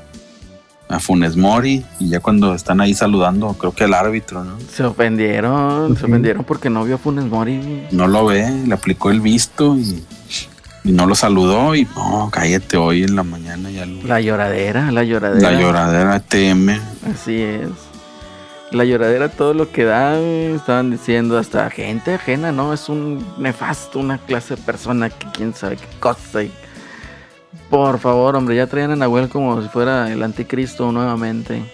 a 0.89 0.99
Funes 1.01 1.37
Mori 1.37 1.85
y 1.99 2.09
ya 2.11 2.21
cuando 2.21 2.55
están 2.55 2.81
ahí 2.81 2.93
saludando, 2.93 3.55
creo 3.55 3.73
que 3.73 3.85
al 3.85 3.95
árbitro, 3.95 4.45
¿no? 4.45 4.59
Se 4.71 4.85
ofendieron, 4.85 5.97
se 5.97 6.05
ofendieron 6.05 6.45
porque 6.45 6.69
no 6.71 6.85
vio 6.85 6.97
a 6.97 6.99
Funes 6.99 7.25
Mori. 7.27 7.87
No 7.93 8.09
lo 8.09 8.27
ve, 8.27 8.51
le 8.67 8.75
aplicó 8.75 9.11
el 9.11 9.21
visto 9.21 9.77
y, 9.79 10.05
y 10.85 10.93
no 10.93 11.07
lo 11.07 11.15
saludó 11.15 11.75
y 11.75 11.85
no, 11.97 12.29
cállate 12.33 12.77
hoy 12.77 13.05
en 13.05 13.15
la 13.17 13.23
mañana 13.23 13.71
ya 13.71 13.87
lo- 13.87 14.03
La 14.07 14.21
lloradera, 14.21 14.91
la 14.91 15.05
lloradera. 15.05 15.51
la 15.51 15.61
lloradera 15.61 16.21
TM. 16.21 16.81
Así 17.13 17.41
es. 17.41 17.69
La 18.73 18.85
lloradera, 18.85 19.29
todo 19.29 19.53
lo 19.55 19.71
que 19.71 19.85
da, 19.85 20.19
estaban 20.19 20.91
diciendo 20.91 21.37
hasta 21.39 21.69
gente 21.71 22.15
ajena, 22.15 22.53
¿no? 22.53 22.73
Es 22.73 22.89
un 22.89 23.25
nefasto, 23.39 23.99
una 23.99 24.17
clase 24.19 24.57
de 24.57 24.63
persona 24.63 25.11
que 25.11 25.27
quién 25.33 25.55
sabe 25.55 25.77
qué 25.77 25.87
cosa. 26.01 26.43
y- 26.43 26.53
Por 27.69 27.99
favor, 27.99 28.35
hombre, 28.37 28.57
ya 28.57 28.67
traían 28.67 28.93
a 28.93 28.97
Nahuel 28.97 29.29
como 29.29 29.61
si 29.63 29.69
fuera 29.69 30.11
el 30.11 30.23
anticristo 30.23 30.91
nuevamente. 30.93 31.63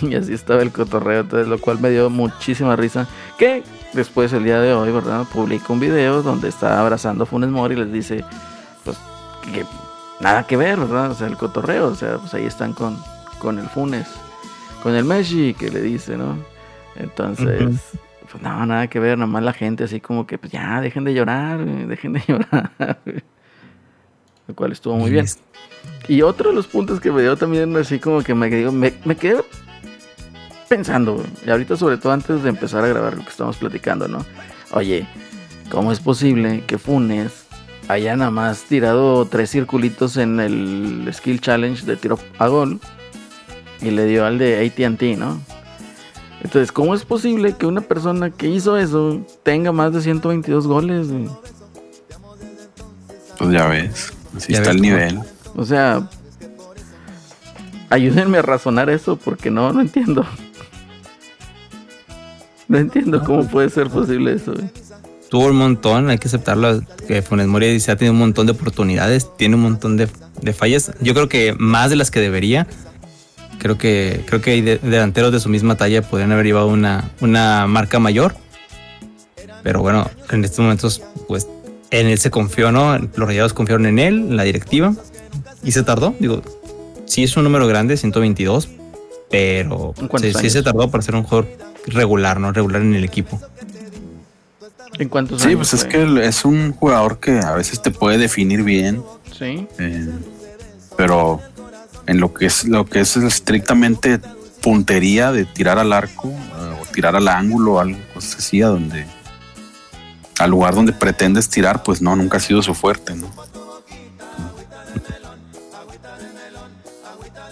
Y 0.00 0.14
así 0.14 0.32
estaba 0.32 0.62
el 0.62 0.72
cotorreo, 0.72 1.20
entonces, 1.20 1.46
lo 1.46 1.58
cual 1.60 1.78
me 1.78 1.90
dio 1.90 2.08
muchísima 2.08 2.74
risa. 2.74 3.06
Que 3.38 3.62
después, 3.92 4.32
el 4.32 4.44
día 4.44 4.60
de 4.60 4.74
hoy, 4.74 4.90
¿verdad? 4.92 5.26
Publica 5.32 5.72
un 5.72 5.80
video 5.80 6.22
donde 6.22 6.48
está 6.48 6.80
abrazando 6.80 7.24
a 7.24 7.26
Funes 7.26 7.50
Mori 7.50 7.74
y 7.74 7.78
les 7.78 7.92
dice, 7.92 8.24
pues, 8.84 8.98
que 9.52 9.64
nada 10.20 10.46
que 10.46 10.56
ver, 10.56 10.78
¿verdad? 10.78 11.10
O 11.10 11.14
sea, 11.14 11.26
el 11.26 11.36
cotorreo, 11.36 11.88
o 11.88 11.94
sea, 11.94 12.18
pues 12.18 12.32
ahí 12.34 12.46
están 12.46 12.72
con, 12.72 12.96
con 13.38 13.58
el 13.58 13.66
Funes, 13.68 14.08
con 14.82 14.94
el 14.94 15.04
Messi 15.04 15.54
que 15.54 15.70
le 15.70 15.80
dice, 15.80 16.16
¿no? 16.16 16.36
Entonces, 16.96 17.80
pues 18.30 18.42
no, 18.42 18.66
nada 18.66 18.86
que 18.86 19.00
ver, 19.00 19.18
nomás 19.18 19.42
la 19.42 19.52
gente 19.52 19.84
así 19.84 20.00
como 20.00 20.26
que, 20.26 20.38
pues 20.38 20.52
ya, 20.52 20.80
dejen 20.80 21.04
de 21.04 21.14
llorar, 21.14 21.64
dejen 21.64 22.14
de 22.14 22.22
llorar. 22.26 22.98
Lo 24.46 24.54
cual 24.54 24.72
estuvo 24.72 24.96
muy 24.96 25.10
bien. 25.10 25.26
Y 26.08 26.22
otro 26.22 26.50
de 26.50 26.56
los 26.56 26.66
puntos 26.66 27.00
que 27.00 27.10
me 27.10 27.22
dio 27.22 27.36
también 27.36 27.76
así 27.76 27.98
como 27.98 28.22
que 28.22 28.34
me, 28.34 28.48
digo, 28.48 28.72
me, 28.72 28.92
me 29.04 29.16
quedé 29.16 29.42
pensando, 30.72 31.22
y 31.46 31.50
ahorita 31.50 31.76
sobre 31.76 31.98
todo 31.98 32.14
antes 32.14 32.42
de 32.42 32.48
empezar 32.48 32.82
a 32.82 32.88
grabar 32.88 33.14
lo 33.14 33.22
que 33.22 33.28
estamos 33.28 33.58
platicando, 33.58 34.08
¿no? 34.08 34.24
Oye, 34.70 35.06
¿cómo 35.70 35.92
es 35.92 36.00
posible 36.00 36.64
que 36.66 36.78
Funes 36.78 37.44
haya 37.88 38.16
nada 38.16 38.30
más 38.30 38.62
tirado 38.62 39.26
tres 39.26 39.50
circulitos 39.50 40.16
en 40.16 40.40
el 40.40 41.06
Skill 41.12 41.42
Challenge 41.42 41.84
de 41.84 41.96
tiro 41.98 42.18
a 42.38 42.48
gol 42.48 42.80
y 43.82 43.90
le 43.90 44.06
dio 44.06 44.24
al 44.24 44.38
de 44.38 44.64
ATT, 44.64 45.18
¿no? 45.18 45.42
Entonces, 46.42 46.72
¿cómo 46.72 46.94
es 46.94 47.04
posible 47.04 47.54
que 47.54 47.66
una 47.66 47.82
persona 47.82 48.30
que 48.30 48.48
hizo 48.48 48.78
eso 48.78 49.20
tenga 49.42 49.72
más 49.72 49.92
de 49.92 50.00
122 50.00 50.66
goles? 50.66 51.12
güey? 51.12 51.28
Pues 53.36 53.52
ya 53.52 53.66
ves. 53.66 54.10
Así 54.34 54.54
Ya 54.54 54.60
está 54.60 54.70
ves 54.70 54.76
el 54.76 54.80
nivel. 54.82 55.20
O 55.54 55.66
sea, 55.66 56.08
ayúdenme 57.90 58.38
a 58.38 58.42
razonar 58.42 58.88
eso 58.88 59.16
porque 59.16 59.50
no, 59.50 59.70
no 59.74 59.82
entiendo. 59.82 60.24
No 62.72 62.78
entiendo 62.78 63.22
cómo 63.22 63.46
puede 63.46 63.68
ser 63.68 63.88
posible 63.90 64.32
eso. 64.32 64.54
güey. 64.54 64.64
Tuvo 65.28 65.48
un 65.48 65.56
montón, 65.56 66.08
hay 66.08 66.16
que 66.16 66.28
aceptarlo, 66.28 66.80
que 67.06 67.20
Funes 67.20 67.46
Mori 67.46 67.78
se 67.80 67.92
ha 67.92 67.96
tenido 67.96 68.14
un 68.14 68.18
montón 68.18 68.46
de 68.46 68.52
oportunidades, 68.52 69.28
tiene 69.36 69.56
un 69.56 69.60
montón 69.62 69.98
de, 69.98 70.08
de 70.40 70.52
fallas. 70.54 70.90
Yo 71.02 71.12
creo 71.12 71.28
que 71.28 71.54
más 71.58 71.90
de 71.90 71.96
las 71.96 72.10
que 72.10 72.20
debería. 72.20 72.66
Creo 73.58 73.76
que, 73.76 74.22
creo 74.26 74.40
que 74.40 74.52
hay 74.52 74.60
de- 74.62 74.78
delanteros 74.78 75.32
de 75.32 75.38
su 75.40 75.50
misma 75.50 75.76
talla 75.76 76.00
podrían 76.00 76.32
haber 76.32 76.46
llevado 76.46 76.68
una, 76.68 77.10
una 77.20 77.66
marca 77.66 77.98
mayor. 77.98 78.34
Pero 79.62 79.80
bueno, 79.82 80.08
en 80.30 80.42
estos 80.42 80.60
momentos, 80.60 81.02
pues 81.28 81.46
en 81.90 82.06
él 82.06 82.16
se 82.18 82.30
confió, 82.30 82.72
¿no? 82.72 82.96
Los 82.98 83.28
rayados 83.28 83.52
confiaron 83.52 83.84
en 83.84 83.98
él, 83.98 84.14
en 84.14 84.36
la 84.38 84.44
directiva. 84.44 84.94
Y 85.62 85.72
se 85.72 85.82
tardó. 85.82 86.14
Digo, 86.20 86.40
sí 87.04 87.22
es 87.22 87.36
un 87.36 87.44
número 87.44 87.66
grande, 87.66 87.98
122. 87.98 88.68
Pero 89.30 89.92
¿En 89.98 90.08
cuántos 90.08 90.32
sí, 90.40 90.48
se 90.48 90.62
tardó 90.62 90.90
para 90.90 91.02
ser 91.02 91.14
un 91.14 91.22
jugador 91.22 91.46
regular, 91.86 92.38
¿no? 92.40 92.52
Regular 92.52 92.82
en 92.82 92.94
el 92.94 93.04
equipo. 93.04 93.40
¿En 94.98 95.08
cuántos 95.08 95.40
Sí, 95.42 95.48
años, 95.48 95.58
pues 95.70 95.74
es 95.74 95.84
que 95.84 96.26
es 96.26 96.44
un 96.44 96.72
jugador 96.72 97.18
que 97.18 97.38
a 97.38 97.52
veces 97.52 97.80
te 97.80 97.90
puede 97.90 98.18
definir 98.18 98.62
bien, 98.62 99.02
Sí. 99.36 99.66
eh, 99.78 100.10
pero 100.96 101.40
en 102.06 102.20
lo 102.20 102.34
que 102.34 102.46
es 102.46 102.64
lo 102.64 102.84
que 102.84 103.00
es 103.00 103.16
estrictamente 103.16 104.20
puntería 104.60 105.32
de 105.32 105.44
tirar 105.46 105.78
al 105.78 105.92
arco 105.92 106.28
eh, 106.28 106.76
o 106.82 106.84
tirar 106.92 107.16
al 107.16 107.26
ángulo, 107.28 107.80
algo 107.80 107.98
cosas 108.14 108.36
así, 108.36 108.60
a 108.62 108.66
donde 108.68 109.06
al 110.38 110.50
lugar 110.50 110.74
donde 110.74 110.92
pretendes 110.92 111.48
tirar, 111.48 111.82
pues 111.82 112.02
no, 112.02 112.14
nunca 112.14 112.36
ha 112.36 112.40
sido 112.40 112.62
su 112.62 112.74
fuerte, 112.74 113.14
¿no? 113.14 113.28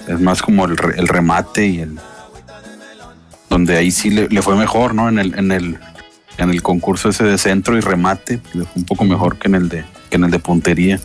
Es 0.08 0.20
más 0.20 0.42
como 0.42 0.64
el, 0.66 0.76
re- 0.76 0.98
el 0.98 1.08
remate 1.08 1.66
y 1.66 1.80
el 1.80 1.98
donde 3.50 3.76
ahí 3.76 3.90
sí 3.90 4.08
le, 4.10 4.28
le 4.28 4.40
fue 4.40 4.56
mejor, 4.56 4.94
¿no? 4.94 5.08
En 5.10 5.18
el, 5.18 5.38
en 5.38 5.52
el 5.52 5.78
en 6.38 6.48
el 6.48 6.62
concurso 6.62 7.10
ese 7.10 7.24
de 7.24 7.36
centro 7.36 7.76
y 7.76 7.80
remate, 7.80 8.40
le 8.54 8.62
fue 8.64 8.72
un 8.76 8.84
poco 8.84 9.04
mejor 9.04 9.36
que 9.38 9.48
en 9.48 9.56
el 9.56 9.68
de 9.68 9.84
que 10.08 10.16
en 10.16 10.24
el 10.24 10.30
de 10.30 10.38
puntería. 10.38 10.98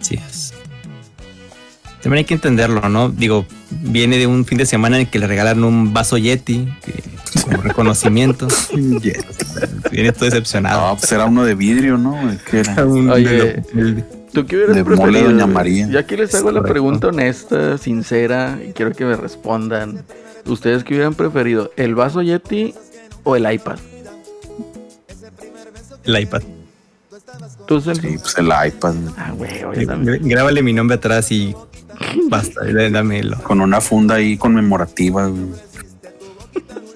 Sí 0.00 0.14
es. 0.14 0.52
También 2.02 2.18
hay 2.18 2.24
que 2.24 2.34
entenderlo, 2.34 2.88
¿no? 2.88 3.08
Digo, 3.08 3.46
viene 3.70 4.18
de 4.18 4.26
un 4.26 4.44
fin 4.44 4.58
de 4.58 4.66
semana 4.66 4.96
en 4.96 5.02
el 5.02 5.10
que 5.10 5.18
le 5.18 5.26
regalaron 5.26 5.64
un 5.64 5.92
vaso 5.94 6.18
Yeti 6.18 6.68
que- 6.84 7.02
como 7.44 7.62
reconocimiento. 7.62 8.48
viene 9.90 10.12
todo 10.12 10.24
decepcionado. 10.26 10.88
No, 10.90 10.96
pues 10.98 11.10
era 11.12 11.24
uno 11.26 11.44
de 11.44 11.54
vidrio, 11.54 11.96
¿no? 11.98 12.16
¿Qué 12.50 12.60
era? 12.60 12.84
Un- 12.84 13.08
Oye, 13.10 13.28
de 13.28 13.62
lo- 13.74 14.21
¿Tú 14.32 14.46
qué 14.46 14.56
hubieras 14.56 14.76
De 14.76 14.84
mole 14.84 14.96
preferido? 14.96 15.30
Doña? 15.30 15.46
María. 15.46 15.88
Yo 15.88 15.98
aquí 15.98 16.16
les 16.16 16.34
hago 16.34 16.50
la 16.50 16.60
Correcto. 16.60 16.72
pregunta 16.72 17.08
honesta, 17.08 17.76
sincera, 17.78 18.58
y 18.66 18.72
quiero 18.72 18.92
que 18.92 19.04
me 19.04 19.16
respondan. 19.16 20.04
¿Ustedes 20.46 20.84
qué 20.84 20.94
hubieran 20.94 21.14
preferido? 21.14 21.70
¿El 21.76 21.94
vaso 21.94 22.22
Yeti 22.22 22.74
o 23.24 23.36
el 23.36 23.50
iPad? 23.52 23.78
el 26.04 26.20
iPad. 26.20 26.42
¿Tú? 27.68 27.80
Sí, 27.80 27.90
pues 28.20 28.36
el 28.38 28.46
iPad 28.46 28.94
Ah, 29.16 29.30
güey, 29.36 29.62
oye, 29.62 29.86
Grábale 30.20 30.60
mi 30.62 30.72
nombre 30.72 30.96
atrás 30.96 31.30
y 31.30 31.54
basta, 32.28 32.60
dámelo. 32.90 33.38
con 33.44 33.60
una 33.60 33.80
funda 33.80 34.16
ahí 34.16 34.36
conmemorativa. 34.36 35.30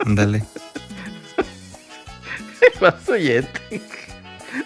Ándale. 0.04 0.44
El 2.74 2.80
vaso 2.80 3.16
Yeti. 3.16 3.80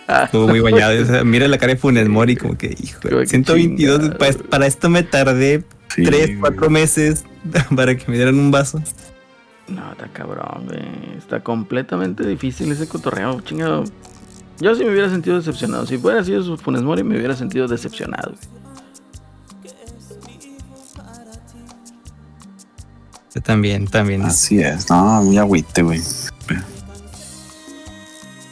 Ah, 0.09 0.25
Estuvo 0.25 0.49
muy 0.49 0.61
bañado. 0.61 1.01
O 1.03 1.05
sea, 1.07 1.25
mira 1.25 1.47
la 1.49 1.59
cara 1.59 1.75
de 1.75 1.79
Funes 1.79 2.09
Mori, 2.09 2.37
como 2.37 2.57
que, 2.59 2.75
hijo, 2.83 3.01
Qué 3.01 3.27
122. 3.27 4.01
chingada, 4.01 4.19
pa- 4.19 4.31
güey. 4.33 4.49
para 4.49 4.67
esto 4.67 4.89
me 4.91 5.03
tardé 5.03 5.65
Sí, 5.95 6.03
3, 6.05 6.27
güey. 6.27 6.39
4 6.41 6.71
meses 6.71 7.25
para 7.77 7.97
que 7.97 8.05
me 8.11 8.17
dieran 8.17 8.39
un 8.39 8.51
vaso. 8.51 8.83
No, 9.69 9.93
está 9.93 10.09
cabrón, 10.09 10.67
güey. 10.67 11.17
Está 11.19 11.41
completamente 11.43 12.27
difícil 12.27 12.71
ese 12.73 12.89
cotorreo, 12.89 13.41
chingado. 13.43 13.85
Yo 14.61 14.75
sí 14.75 14.85
me 14.85 14.91
hubiera 14.91 15.09
sentido 15.09 15.37
decepcionado. 15.37 15.87
Si 15.87 15.97
fuera 15.97 16.23
sido 16.25 16.43
su 16.43 16.57
Funes 16.59 16.83
Mori, 16.83 17.03
me 17.05 17.17
hubiera 17.17 17.35
sentido 17.37 17.67
decepcionado. 17.69 18.33
güey. 18.33 18.61
Yo 23.35 23.41
también, 23.43 23.87
también. 23.87 24.23
Así 24.23 24.61
es, 24.61 24.91
no, 24.91 25.23
muy 25.23 25.39
agüite, 25.39 25.83
güey. 25.83 26.01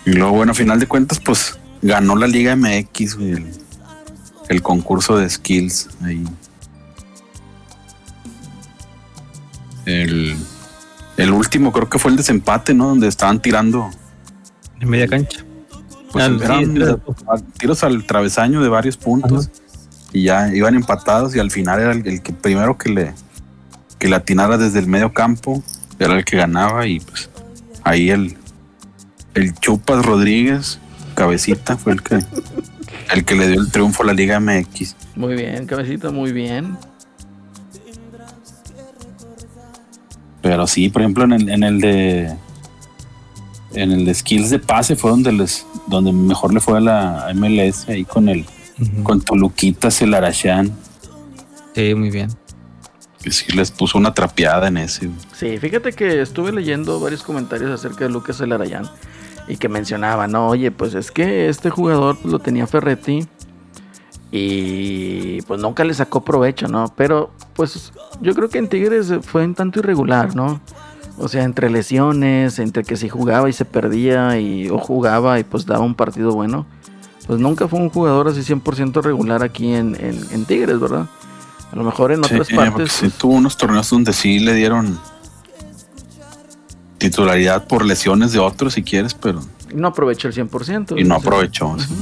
Y 0.08 0.14
luego, 0.14 0.32
bueno, 0.36 0.52
a 0.52 0.54
final 0.54 0.80
de 0.80 0.86
cuentas, 0.86 1.20
pues 1.20 1.58
ganó 1.82 2.16
la 2.16 2.26
Liga 2.26 2.56
MX, 2.56 3.16
güey, 3.16 3.32
el, 3.32 3.50
el 4.48 4.62
concurso 4.62 5.16
de 5.18 5.28
skills 5.28 5.88
ahí. 6.02 6.24
El, 9.84 10.34
el 11.16 11.30
último 11.30 11.72
creo 11.72 11.88
que 11.88 11.98
fue 11.98 12.10
el 12.10 12.16
desempate, 12.16 12.74
¿no? 12.74 12.88
Donde 12.88 13.08
estaban 13.08 13.40
tirando 13.40 13.90
En 14.80 14.88
media 14.88 15.08
cancha. 15.08 15.44
pues, 16.12 16.24
Ah, 16.24 16.36
eran 16.42 16.76
era- 16.76 16.96
tiros 17.58 17.82
al 17.84 18.04
travesaño 18.06 18.62
de 18.62 18.68
varios 18.68 18.96
puntos 18.96 19.50
y 20.12 20.24
ya 20.24 20.54
iban 20.54 20.74
empatados 20.74 21.34
y 21.36 21.38
al 21.38 21.50
final 21.50 21.80
era 21.80 21.92
el, 21.92 22.06
el 22.06 22.22
que 22.22 22.32
primero 22.32 22.78
que 22.78 22.88
le 22.90 23.14
que 23.98 24.08
le 24.08 24.16
atinara 24.16 24.56
desde 24.56 24.78
el 24.78 24.86
medio 24.86 25.12
campo 25.12 25.62
era 25.98 26.16
el 26.16 26.24
que 26.24 26.36
ganaba 26.38 26.86
y 26.86 27.00
pues 27.00 27.28
ahí 27.84 28.08
el 28.10 28.37
el 29.34 29.54
Chupas 29.54 30.04
Rodríguez 30.04 30.78
cabecita 31.14 31.76
fue 31.76 31.92
el 31.92 32.02
que 32.02 32.18
el 33.14 33.24
que 33.24 33.34
le 33.34 33.48
dio 33.48 33.60
el 33.60 33.70
triunfo 33.70 34.02
a 34.02 34.06
la 34.06 34.12
Liga 34.12 34.38
MX 34.40 34.94
Muy 35.16 35.34
bien, 35.34 35.66
cabecita, 35.66 36.10
muy 36.10 36.32
bien. 36.32 36.76
pero 40.42 40.66
sí 40.66 40.88
por 40.88 41.02
ejemplo 41.02 41.24
en 41.24 41.32
el, 41.32 41.48
en 41.48 41.62
el 41.62 41.80
de 41.80 42.34
en 43.74 43.92
el 43.92 44.04
de 44.04 44.14
skills 44.14 44.50
de 44.50 44.58
pase 44.58 44.96
fue 44.96 45.10
donde 45.10 45.32
les 45.32 45.66
donde 45.88 46.12
mejor 46.12 46.54
le 46.54 46.60
fue 46.60 46.78
a 46.78 46.80
la 46.80 47.32
MLS 47.34 47.88
ahí 47.88 48.04
con 48.04 48.28
el 48.28 48.46
Ujú. 48.80 49.02
con 49.02 49.20
Toluquita 49.20 49.90
Celarachán 49.90 50.72
Sí, 51.74 51.94
muy 51.94 52.10
bien. 52.10 52.30
que 53.22 53.30
sí 53.32 53.50
les 53.52 53.70
puso 53.72 53.98
una 53.98 54.14
trapeada 54.14 54.66
en 54.68 54.78
ese. 54.78 55.10
Sí, 55.36 55.58
fíjate 55.58 55.92
que 55.92 56.22
estuve 56.22 56.50
leyendo 56.52 56.98
varios 57.00 57.22
comentarios 57.22 57.70
acerca 57.72 58.04
de 58.04 58.10
Lucas 58.10 58.40
Elarayán 58.40 58.88
y 59.48 59.56
que 59.56 59.68
mencionaba, 59.68 60.26
no, 60.26 60.48
oye, 60.48 60.70
pues 60.70 60.94
es 60.94 61.10
que 61.10 61.48
este 61.48 61.70
jugador 61.70 62.16
pues, 62.20 62.32
lo 62.32 62.38
tenía 62.38 62.66
Ferretti 62.66 63.26
y 64.30 65.40
pues 65.42 65.60
nunca 65.60 65.84
le 65.84 65.94
sacó 65.94 66.22
provecho, 66.24 66.68
¿no? 66.68 66.92
Pero 66.96 67.30
pues 67.54 67.92
yo 68.20 68.34
creo 68.34 68.48
que 68.48 68.58
en 68.58 68.68
Tigres 68.68 69.12
fue 69.22 69.44
un 69.44 69.54
tanto 69.54 69.78
irregular, 69.80 70.34
¿no? 70.36 70.60
O 71.18 71.28
sea, 71.28 71.44
entre 71.44 71.70
lesiones, 71.70 72.58
entre 72.58 72.84
que 72.84 72.96
si 72.96 73.08
jugaba 73.08 73.48
y 73.48 73.52
se 73.52 73.64
perdía 73.64 74.38
y 74.38 74.68
o 74.68 74.78
jugaba 74.78 75.40
y 75.40 75.44
pues 75.44 75.66
daba 75.66 75.80
un 75.84 75.94
partido 75.94 76.32
bueno, 76.32 76.66
pues 77.26 77.40
nunca 77.40 77.66
fue 77.68 77.80
un 77.80 77.88
jugador 77.90 78.28
así 78.28 78.40
100% 78.42 79.02
regular 79.02 79.42
aquí 79.42 79.72
en, 79.74 79.96
en- 79.98 80.24
en 80.30 80.44
Tigres, 80.44 80.78
¿verdad? 80.78 81.06
A 81.72 81.76
lo 81.76 81.84
mejor 81.84 82.12
en 82.12 82.20
otras 82.24 82.46
Sí, 82.46 82.54
porque 82.54 82.70
partes... 82.70 82.92
sí 82.92 83.10
tuvo 83.10 83.34
unos 83.34 83.56
torneos 83.56 83.90
donde 83.90 84.12
sí 84.12 84.38
le 84.38 84.54
dieron 84.54 84.98
titularidad 86.98 87.66
por 87.66 87.84
lesiones 87.84 88.32
de 88.32 88.38
otros, 88.38 88.74
si 88.74 88.82
quieres, 88.82 89.14
pero 89.14 89.40
no 89.74 89.88
aprovechó 89.88 90.28
el 90.28 90.34
100%. 90.34 90.98
y 90.98 91.04
no 91.04 91.16
o 91.16 91.20
sea, 91.20 91.28
aprovechó. 91.28 91.76
sí. 91.78 91.94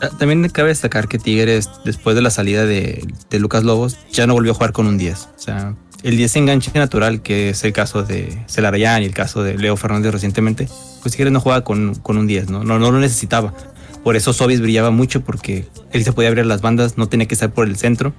Ah, 0.00 0.08
También 0.18 0.48
cabe 0.48 0.68
destacar 0.68 1.06
que 1.06 1.18
Tigres, 1.18 1.70
después 1.84 2.16
de 2.16 2.22
la 2.22 2.30
salida 2.30 2.64
de, 2.66 3.06
de 3.30 3.38
Lucas 3.38 3.62
Lobos, 3.62 3.98
ya 4.10 4.26
no 4.26 4.34
volvió 4.34 4.50
a 4.52 4.54
jugar 4.54 4.72
con 4.72 4.86
un 4.88 4.98
10. 4.98 5.16
O 5.36 5.38
sea, 5.38 5.74
el 6.02 6.16
10 6.16 6.36
enganche 6.36 6.72
natural, 6.74 7.22
que 7.22 7.50
es 7.50 7.62
el 7.62 7.72
caso 7.72 8.02
de 8.02 8.42
Celarayán 8.48 9.02
y 9.02 9.06
el 9.06 9.14
caso 9.14 9.44
de 9.44 9.56
Leo 9.56 9.76
Fernández 9.76 10.12
recientemente, 10.12 10.68
pues 11.02 11.14
Tigres 11.14 11.32
no 11.32 11.40
juega 11.40 11.62
con, 11.62 11.94
con 11.94 12.18
un 12.18 12.26
10, 12.26 12.50
¿no? 12.50 12.64
¿no? 12.64 12.80
No 12.80 12.90
lo 12.90 12.98
necesitaba. 12.98 13.54
Por 14.02 14.16
eso 14.16 14.32
Sobis 14.32 14.60
brillaba 14.60 14.90
mucho, 14.90 15.20
porque 15.20 15.68
él 15.92 16.02
se 16.02 16.12
podía 16.12 16.28
abrir 16.30 16.46
las 16.46 16.60
bandas, 16.62 16.98
no 16.98 17.08
tenía 17.08 17.28
que 17.28 17.34
estar 17.34 17.52
por 17.52 17.68
el 17.68 17.76
centro. 17.76 18.12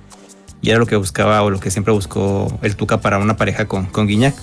Y 0.62 0.70
era 0.70 0.80
lo 0.80 0.86
que 0.86 0.96
buscaba 0.96 1.44
o 1.44 1.50
lo 1.50 1.60
que 1.60 1.70
siempre 1.70 1.92
buscó 1.94 2.58
el 2.62 2.78
Tuca 2.78 3.02
para 3.02 3.18
una 3.18 3.36
pareja 3.36 3.68
con, 3.68 3.88
con 3.88 4.08
Guiñac. 4.08 4.34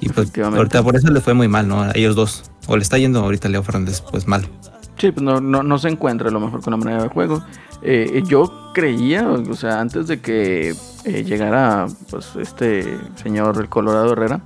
Y 0.00 0.08
pues 0.08 0.32
ahorita 0.38 0.82
por 0.82 0.96
eso 0.96 1.10
le 1.10 1.20
fue 1.20 1.34
muy 1.34 1.48
mal, 1.48 1.68
¿no? 1.68 1.82
A 1.82 1.92
ellos 1.94 2.16
dos. 2.16 2.50
O 2.66 2.76
le 2.76 2.82
está 2.82 2.98
yendo 2.98 3.20
ahorita 3.20 3.48
Leo 3.48 3.62
Fernández, 3.62 4.00
pues 4.00 4.26
mal. 4.26 4.48
Sí, 4.96 5.10
pues 5.12 5.22
no, 5.22 5.40
no, 5.40 5.62
no 5.62 5.78
se 5.78 5.88
encuentra 5.88 6.28
a 6.28 6.32
lo 6.32 6.40
mejor 6.40 6.62
con 6.62 6.72
la 6.72 6.76
manera 6.76 7.02
de 7.02 7.08
juego. 7.08 7.42
Eh, 7.82 8.22
yo 8.26 8.72
creía, 8.74 9.28
o 9.30 9.54
sea, 9.54 9.80
antes 9.80 10.06
de 10.06 10.20
que 10.20 10.74
eh, 11.04 11.24
llegara 11.24 11.86
pues 12.10 12.36
este 12.36 12.98
señor 13.16 13.56
el 13.58 13.68
Colorado 13.68 14.12
Herrera, 14.12 14.40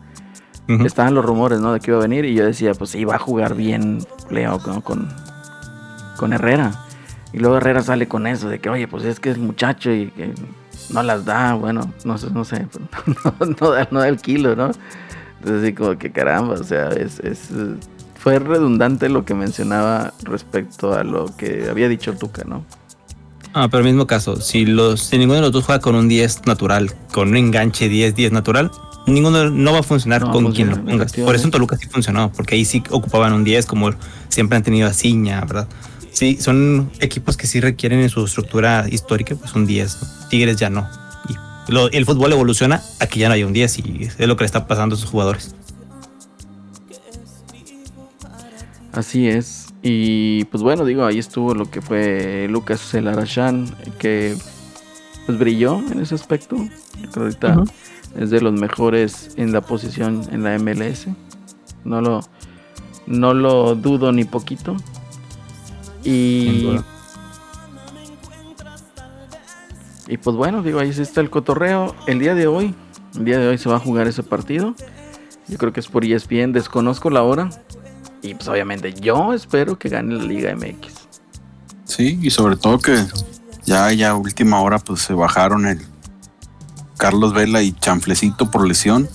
estaban 0.69 1.15
los 1.15 1.25
rumores, 1.25 1.61
¿no? 1.61 1.73
De 1.73 1.81
que 1.81 1.91
iba 1.91 1.99
a 1.99 2.03
venir 2.03 2.25
y 2.25 2.35
yo 2.35 2.45
decía, 2.45 2.73
pues 2.75 2.91
sí, 2.91 3.05
va 3.05 3.17
a 3.17 3.19
jugar 3.19 3.55
bien 3.55 3.99
Leo 4.31 4.59
con, 4.61 4.81
con, 4.81 5.09
con 6.17 6.33
Herrera. 6.33 6.73
Y 7.33 7.39
luego 7.39 7.57
Herrera 7.57 7.83
sale 7.83 8.07
con 8.07 8.27
eso, 8.27 8.49
de 8.49 8.61
que, 8.61 8.71
oye, 8.71 8.87
pues 8.87 9.05
es 9.05 9.19
que 9.19 9.31
es 9.31 9.39
muchacho 9.39 9.91
y 9.91 10.07
que 10.11 10.33
no 10.91 11.03
las 11.03 11.25
da, 11.25 11.55
bueno, 11.55 11.93
no 12.05 12.17
sé, 12.17 12.31
no 12.31 12.45
sé, 12.45 12.67
no, 13.25 13.47
no 13.61 13.71
da, 13.71 13.89
no 13.91 14.01
da 14.01 14.09
el 14.09 14.19
kilo, 14.19 14.55
¿no? 14.55 14.71
Entonces, 15.45 15.63
así 15.63 15.75
como 15.75 15.99
que 15.99 16.11
caramba, 16.11 16.55
o 16.55 16.65
sea, 16.65 16.89
es, 16.89 17.21
es, 17.21 17.51
fue 18.19 18.39
redundante 18.39 19.11
lo 19.11 19.27
que 19.27 19.35
mencionaba 19.35 20.15
respecto 20.23 20.95
a 20.95 21.05
lo 21.05 21.27
que 21.37 21.67
había 21.69 21.87
dicho 21.87 22.15
Tuca, 22.15 22.45
¿no? 22.45 22.65
Ah, 23.53 23.69
pero 23.71 23.85
mismo 23.85 24.07
caso, 24.07 24.41
si 24.41 24.65
los 24.65 25.03
si 25.03 25.19
ninguno 25.19 25.37
de 25.37 25.43
los 25.43 25.53
dos 25.53 25.65
juega 25.65 25.83
con 25.83 25.97
un 25.97 26.09
10 26.09 26.47
natural, 26.47 26.95
con 27.13 27.29
un 27.29 27.37
enganche 27.37 27.91
10-10 27.91 28.31
natural, 28.31 28.71
ninguno 29.07 29.51
no 29.51 29.73
va 29.75 29.81
a 29.81 29.83
funcionar 29.83 30.23
No 30.23 30.33
con 30.33 30.51
quien 30.53 30.71
lo 30.71 30.83
pongas. 30.83 31.13
Por 31.13 31.35
eso 31.35 31.45
en 31.45 31.51
Toluca 31.51 31.77
sí 31.77 31.87
funcionó, 31.87 32.33
porque 32.33 32.55
ahí 32.55 32.65
sí 32.65 32.83
ocupaban 32.89 33.35
un 33.35 33.45
10 33.45 33.67
como 33.67 33.91
siempre 34.29 34.57
han 34.57 34.63
tenido 34.63 34.89
a 34.89 34.95
Ciña, 34.95 35.43
¿verdad? 35.43 35.69
Sí, 36.11 36.39
son 36.41 36.91
equipos 37.01 37.37
que 37.37 37.47
sí 37.47 37.61
requieren 37.61 38.01
en 38.01 38.09
su 38.09 38.25
estructura 38.25 38.87
histórica 38.91 39.35
pues 39.35 39.55
un 39.55 39.67
10. 39.67 39.99
¿no? 40.01 40.29
Tigres 40.31 40.57
ya 40.57 40.71
no. 40.71 40.89
Lo- 41.69 41.91
el 41.91 42.05
fútbol 42.07 42.33
evoluciona 42.33 42.83
a 43.01 43.07
que 43.07 43.21
ya 43.21 43.29
no 43.29 43.35
hay 43.35 43.43
un 43.45 43.53
10 43.53 43.79
y 43.79 44.09
es 44.19 44.27
lo 44.29 44.37
que 44.37 44.43
le 44.45 44.47
está 44.47 44.67
pasando 44.67 44.97
a 44.97 44.99
sus 44.99 45.09
jugadores. 45.11 45.55
Así 48.93 49.29
es. 49.29 49.67
Y 49.83 50.45
pues 50.47 50.63
bueno, 50.63 50.85
digo, 50.85 51.05
ahí 51.05 51.19
estuvo 51.19 51.55
lo 51.55 51.71
que 51.71 51.83
fue 51.83 52.47
Lucas 52.49 52.81
Celarachán, 52.81 53.75
que 53.99 54.37
pues 55.27 55.39
brilló 55.39 55.79
en 55.91 56.01
ese 56.01 56.15
aspecto. 56.15 56.57
Yo 56.57 57.11
creo 57.11 57.11
que 57.13 57.21
ahorita 57.21 57.65
es 58.19 58.31
de 58.31 58.41
los 58.41 58.53
mejores 58.53 59.31
en 59.37 59.53
la 59.53 59.61
posición 59.61 60.23
en 60.31 60.45
la 60.45 60.55
MLS. 60.59 61.09
No 61.85 62.01
lo, 62.01 62.21
no 63.07 63.35
lo 63.35 63.75
dudo 63.75 64.13
ni 64.13 64.25
poquito. 64.25 64.77
Sin 66.03 66.13
Y, 66.13 66.79
y 70.07 70.17
pues 70.19 70.37
bueno, 70.37 70.63
digo, 70.63 70.81
ahí 70.81 70.93
sí 70.93 71.03
está 71.03 71.21
el 71.21 71.31
cotorreo. 71.31 71.95
El 72.07 72.19
día 72.19 72.35
de 72.35 72.47
hoy, 72.47 72.75
el 73.17 73.25
día 73.25 73.39
de 73.39 73.49
hoy 73.49 73.59
se 73.59 73.69
va 73.69 73.77
a 73.77 73.81
jugar 73.81 74.07
ese 74.07 74.23
partido. 74.23 74.75
Yo 75.49 75.59
creo 75.59 75.73
que 75.73 75.81
es 75.81 75.89
por 75.89 76.05
ESPN, 76.05 76.53
desconozco 76.53 77.11
la 77.11 77.23
hora. 77.23 77.51
Y 78.23 78.35
pues 78.35 78.49
obviamente 78.49 78.95
yo 78.95 79.33
espero 79.35 79.79
que 79.79 79.89
gane 79.91 80.15
la 80.15 80.25
Liga 80.25 80.55
MX. 80.55 80.95
Sí, 81.85 82.19
y 82.23 82.31
sobre 82.31 82.57
todo 82.57 82.79
que 82.79 83.05
ya, 83.65 83.93
ya 83.93 84.11
a 84.11 84.15
última 84.17 84.61
hora 84.63 84.79
pues 84.79 85.01
se 85.03 85.13
bajaron 85.13 85.67
el 85.67 85.81
Carlos 86.97 87.35
Vela 87.35 87.63
y 87.63 87.73
Chanflecito 87.73 88.51
por 88.51 88.67
lesión. 88.67 89.09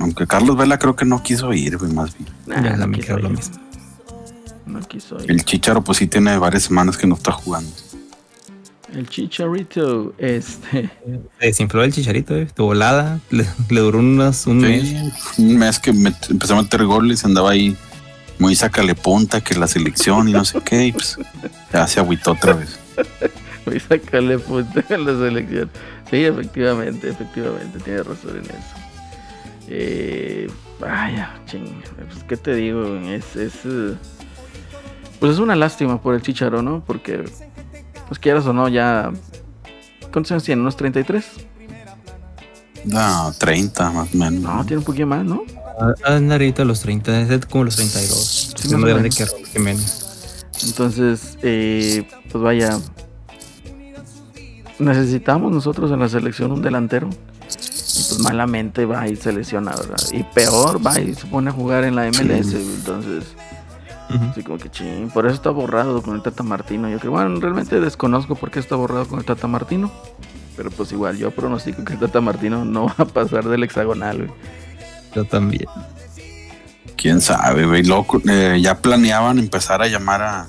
Aunque 0.00 0.26
Carlos 0.26 0.56
Vela 0.56 0.78
creo 0.78 0.96
que 0.96 1.04
no 1.04 1.22
quiso 1.22 1.52
ir, 1.52 1.76
güey, 1.78 1.92
más 1.92 2.16
bien. 2.18 2.28
Nah, 2.46 2.62
Ya, 2.64 2.70
no 2.72 2.78
también 2.80 3.02
quiso 3.02 3.16
lo 3.18 3.28
ir. 3.30 3.36
mismo. 3.36 3.56
No 4.66 4.80
quiso 4.80 5.22
ir. 5.22 5.30
El 5.30 5.44
Chicharo 5.44 5.82
pues 5.84 5.98
sí 5.98 6.08
tiene 6.08 6.36
varias 6.38 6.64
semanas 6.64 6.96
que 6.96 7.06
no 7.06 7.14
está 7.14 7.30
jugando. 7.30 7.70
El 8.94 9.08
Chicharito, 9.08 10.14
este. 10.18 10.90
Se 11.40 11.46
desinfló 11.46 11.82
el 11.82 11.92
chicharito, 11.92 12.36
eh, 12.36 12.46
de 12.46 12.62
volada. 12.62 13.18
Le, 13.30 13.44
le 13.70 13.80
duró 13.80 13.98
unos, 13.98 14.46
un 14.46 14.58
mes. 14.58 14.88
Sí, 14.88 15.42
un 15.42 15.56
mes 15.58 15.78
que 15.78 15.92
met- 15.92 16.30
empezó 16.30 16.56
a 16.56 16.62
meter 16.62 16.84
goles, 16.84 17.24
andaba 17.24 17.50
ahí 17.50 17.76
muy 18.38 18.54
sácale 18.54 18.94
punta 18.94 19.40
que 19.42 19.54
la 19.54 19.66
selección 19.66 20.28
y 20.28 20.32
no 20.32 20.44
sé 20.44 20.60
qué, 20.64 20.86
y 20.86 20.92
pues 20.92 21.18
ya 21.72 21.86
se 21.86 22.00
agüitó 22.00 22.32
otra 22.32 22.54
vez. 22.54 22.78
Voy 23.66 23.76
a 23.76 23.80
sacarle 23.80 24.38
punta 24.38 24.84
a 24.94 24.98
la 24.98 25.12
selección. 25.18 25.70
Sí, 26.10 26.24
efectivamente, 26.24 27.08
efectivamente, 27.08 27.78
tiene 27.80 28.02
razón 28.02 28.36
en 28.36 28.44
eso. 28.44 28.76
Eh, 29.68 30.46
vaya, 30.78 31.32
ching, 31.46 31.80
pues 32.10 32.22
qué 32.28 32.36
te 32.36 32.54
digo, 32.54 32.96
es, 32.98 33.34
es 33.36 33.54
eh, 33.64 33.94
pues 35.18 35.32
es 35.32 35.38
una 35.38 35.56
lástima 35.56 36.02
por 36.02 36.14
el 36.14 36.20
Chicharo, 36.22 36.60
¿no? 36.60 36.84
Porque, 36.86 37.24
pues 38.08 38.18
quieras 38.18 38.46
o 38.46 38.52
no, 38.52 38.68
ya. 38.68 39.12
¿Cuántos 40.12 40.32
años 40.32 40.44
tiene? 40.44 40.62
¿Unos 40.62 40.76
33? 40.76 41.24
No, 42.84 43.32
30 43.38 43.90
más 43.90 44.14
o 44.14 44.16
menos. 44.16 44.42
No, 44.42 44.64
tiene 44.64 44.78
un 44.78 44.84
poquito 44.84 45.06
más, 45.06 45.24
¿no? 45.24 45.42
Anda 46.04 46.34
ahorita 46.34 46.62
a 46.62 46.64
los 46.64 46.80
30, 46.80 47.22
es 47.22 47.46
como 47.46 47.64
los 47.64 47.76
32. 47.76 48.54
Sí, 48.56 48.66
es 48.66 48.72
más 48.72 48.80
grande 48.82 49.02
menos. 49.02 49.16
que 49.16 49.24
Raúl 49.24 49.46
Jiménez. 49.46 50.44
Entonces, 50.64 51.38
eh, 51.42 52.06
pues 52.30 52.42
vaya. 52.44 52.78
Necesitamos 54.78 55.52
nosotros 55.52 55.90
en 55.90 56.00
la 56.00 56.08
selección 56.08 56.52
un 56.52 56.62
delantero. 56.62 57.08
Y 57.10 58.02
pues 58.08 58.18
malamente 58.20 58.84
va 58.86 59.06
y 59.08 59.16
se 59.16 59.32
lesiona, 59.32 59.72
¿verdad? 59.72 59.96
Y 60.12 60.24
peor 60.24 60.84
va 60.84 60.98
y 61.00 61.14
se 61.14 61.26
pone 61.26 61.50
a 61.50 61.52
jugar 61.52 61.84
en 61.84 61.94
la 61.94 62.06
MLS. 62.06 62.52
Entonces, 62.54 63.24
Así 64.08 64.42
como 64.42 64.58
que 64.58 64.70
ching. 64.70 65.10
Por 65.10 65.26
eso 65.26 65.34
está 65.34 65.50
borrado 65.50 66.02
con 66.02 66.14
el 66.14 66.22
Tata 66.22 66.42
Martino. 66.42 66.88
Yo 66.88 66.98
creo, 66.98 67.12
bueno, 67.12 67.40
realmente 67.40 67.80
desconozco 67.80 68.34
por 68.34 68.50
qué 68.50 68.60
está 68.60 68.76
borrado 68.76 69.06
con 69.06 69.18
el 69.18 69.24
Tata 69.24 69.46
Martino. 69.46 69.90
Pero 70.56 70.70
pues 70.70 70.92
igual, 70.92 71.16
yo 71.16 71.30
pronostico 71.30 71.84
que 71.84 71.94
el 71.94 71.98
Tata 71.98 72.20
Martino 72.20 72.64
no 72.64 72.86
va 72.86 72.94
a 72.98 73.04
pasar 73.04 73.44
del 73.44 73.64
hexagonal, 73.64 74.18
güey. 74.18 74.30
Yo 75.14 75.24
también. 75.24 75.66
Quién 76.96 77.20
sabe, 77.20 77.66
güey. 77.66 77.82
Loco, 77.82 78.20
eh, 78.28 78.58
ya 78.62 78.78
planeaban 78.78 79.38
empezar 79.38 79.82
a 79.82 79.88
llamar 79.88 80.22
a, 80.22 80.46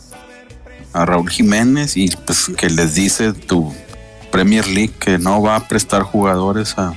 a 0.94 1.06
Raúl 1.06 1.30
Jiménez 1.30 1.98
y 1.98 2.10
pues 2.26 2.52
que 2.58 2.70
les 2.70 2.96
dice 2.96 3.34
tu 3.34 3.74
Premier 4.32 4.68
League 4.68 4.94
que 5.00 5.18
no 5.18 5.42
va 5.42 5.56
a 5.56 5.68
prestar 5.68 6.04
jugadores 6.04 6.78
a 6.78 6.94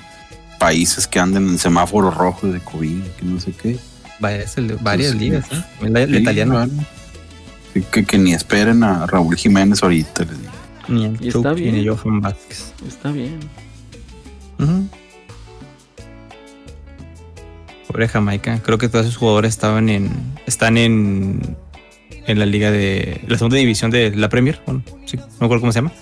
países 0.59 1.07
que 1.07 1.21
anden 1.21 1.49
en 1.49 1.59
semáforos 1.59 2.17
rojos 2.17 2.53
de 2.53 2.61
COVID, 2.61 3.03
que 3.19 3.25
no 3.25 3.41
sé 3.41 3.53
qué. 3.53 3.79
Vaya, 4.21 4.39
es 4.39 4.57
el 4.59 4.69
de 4.69 4.75
varias 4.81 5.13
Sí. 5.13 5.19
ligas, 5.19 5.47
¿eh? 5.53 5.63
El, 5.83 5.97
el 5.97 6.09
Sí, 6.27 6.45
vale. 6.45 6.73
Sí, 7.75 7.83
Que, 7.93 8.05
que 8.05 8.19
ni 8.19 8.33
esperen 8.35 8.83
a 8.83 9.07
Raúl 9.07 9.37
Jiménez 9.37 9.83
ahorita. 9.83 10.25
les 10.25 10.39
digo. 10.39 10.53
Ni 10.89 11.05
el 11.05 11.19
Y 11.25 11.29
está 11.29 11.53
bien. 11.53 11.75
ni 11.77 11.87
Johan 11.87 12.21
Vázquez. 12.21 12.73
Está 12.87 13.11
bien. 13.13 13.39
Ujú. 14.59 14.89
Pobre 17.87 18.09
Jamaica. 18.09 18.61
Creo 18.63 18.79
que 18.79 18.89
todos 18.89 19.07
esos 19.07 19.17
jugadores 19.17 19.51
estaban 19.51 19.89
en. 19.89 20.11
están 20.47 20.77
en. 20.77 21.57
en 22.27 22.39
la 22.39 22.47
liga 22.47 22.71
de. 22.71 23.23
la 23.27 23.37
segunda 23.39 23.57
división 23.57 23.91
de 23.91 24.15
la 24.15 24.29
Premier. 24.29 24.61
Bueno, 24.67 24.83
sí, 25.07 25.17
no 25.17 25.25
me 25.41 25.47
acuerdo 25.47 25.61
cómo 25.61 25.73
se 25.73 25.79
llama. 25.79 25.93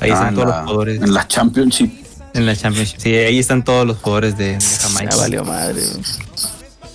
Ahí 0.00 0.10
Ah, 0.10 0.14
están 0.14 0.28
en 0.30 0.34
todos 0.34 0.48
la- 0.48 0.54
los 0.56 0.62
jugadores. 0.64 1.02
En 1.02 1.14
la 1.14 1.28
Championship. 1.28 1.90
En 2.34 2.46
la 2.46 2.56
Championship. 2.56 2.98
Sí, 2.98 3.14
ahí 3.14 3.38
están 3.38 3.62
todos 3.64 3.86
los 3.86 3.98
jugadores 3.98 4.36
de, 4.36 4.54
de 4.54 4.60
Jamaica. 4.60 5.10
Ya 5.10 5.16
valió 5.16 5.44
madre. 5.44 5.80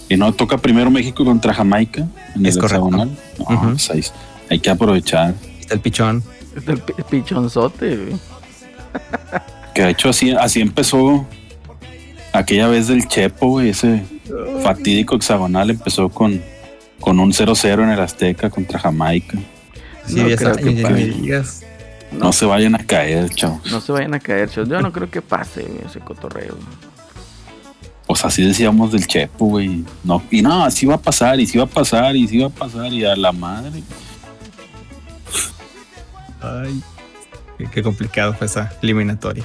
Y 0.10 0.16
no 0.18 0.32
toca 0.34 0.58
primero 0.58 0.89
México 0.89 1.26
contra 1.26 1.53
Jamaica 1.53 2.08
en 2.36 2.45
Es 2.45 2.55
el 2.55 2.62
correcto. 2.62 2.86
hexagonal. 2.88 3.18
No, 3.39 3.72
pues 3.72 3.89
ahí- 3.91 4.03
hay 4.49 4.60
que 4.60 4.70
aprovechar. 4.70 5.34
Está 5.60 5.74
el 5.74 5.80
pichón. 5.82 6.24
Está 6.55 6.72
el 6.72 6.80
pi- 6.82 6.93
pichonzote, 7.10 7.95
güey. 7.97 8.14
Que 9.76 9.84
de 9.84 9.89
hecho 9.91 10.10
así, 10.10 10.32
así 10.32 10.60
empezó 10.60 11.28
aquella 12.34 12.68
vez 12.68 12.88
del 12.88 13.08
Chepo, 13.08 13.47
güey, 13.49 13.70
ese 13.70 14.03
fatídico 14.64 15.16
hexagonal 15.16 15.70
empezó 15.70 16.10
con, 16.10 16.41
con 16.99 17.20
un 17.20 17.32
0-0 17.32 17.84
en 17.84 17.89
el 17.89 17.99
Azteca 17.99 18.49
contra 18.49 18.80
Jamaica. 18.80 19.38
Sí, 20.08 20.16
No 20.16 20.36
creo 20.36 20.55
que 20.55 20.72
me 20.72 20.93
digas. 21.05 21.64
No, 22.12 22.32
se 22.34 22.45
vayan 22.47 22.74
a 22.74 22.80
caer, 22.80 23.30
chavos. 23.30 23.70
No 23.72 23.80
se 23.82 23.91
vayan 23.91 24.16
a 24.16 24.20
caer, 24.20 24.49
chavos. 24.49 24.68
Yo 24.70 24.82
no 24.82 24.91
creo 24.91 25.12
que 25.12 25.22
pase 25.22 25.62
güey, 25.64 25.86
ese 25.86 25.99
cotorreo. 25.99 26.58
Pues 28.08 28.24
así 28.24 28.41
decíamos 28.41 28.93
del 28.93 29.05
Chepo, 29.05 29.47
güey. 29.47 29.84
No, 30.03 30.24
y 30.32 30.41
no, 30.41 30.64
así 30.64 30.86
va 30.86 30.95
a 30.95 31.01
pasar, 31.01 31.39
y 31.39 31.45
sí 31.45 31.58
va 31.58 31.66
a 31.66 31.68
pasar, 31.68 32.16
y 32.16 32.28
sí 32.28 32.38
va 32.39 32.47
a 32.47 32.49
pasar, 32.49 32.91
y 32.93 33.03
a 33.03 33.16
la 33.16 33.34
madre. 33.34 33.84
Ay. 36.41 36.82
Qué, 37.58 37.66
qué 37.70 37.84
complicado 37.84 38.34
fue 38.34 38.47
esa 38.47 38.72
eliminatoria. 38.82 39.43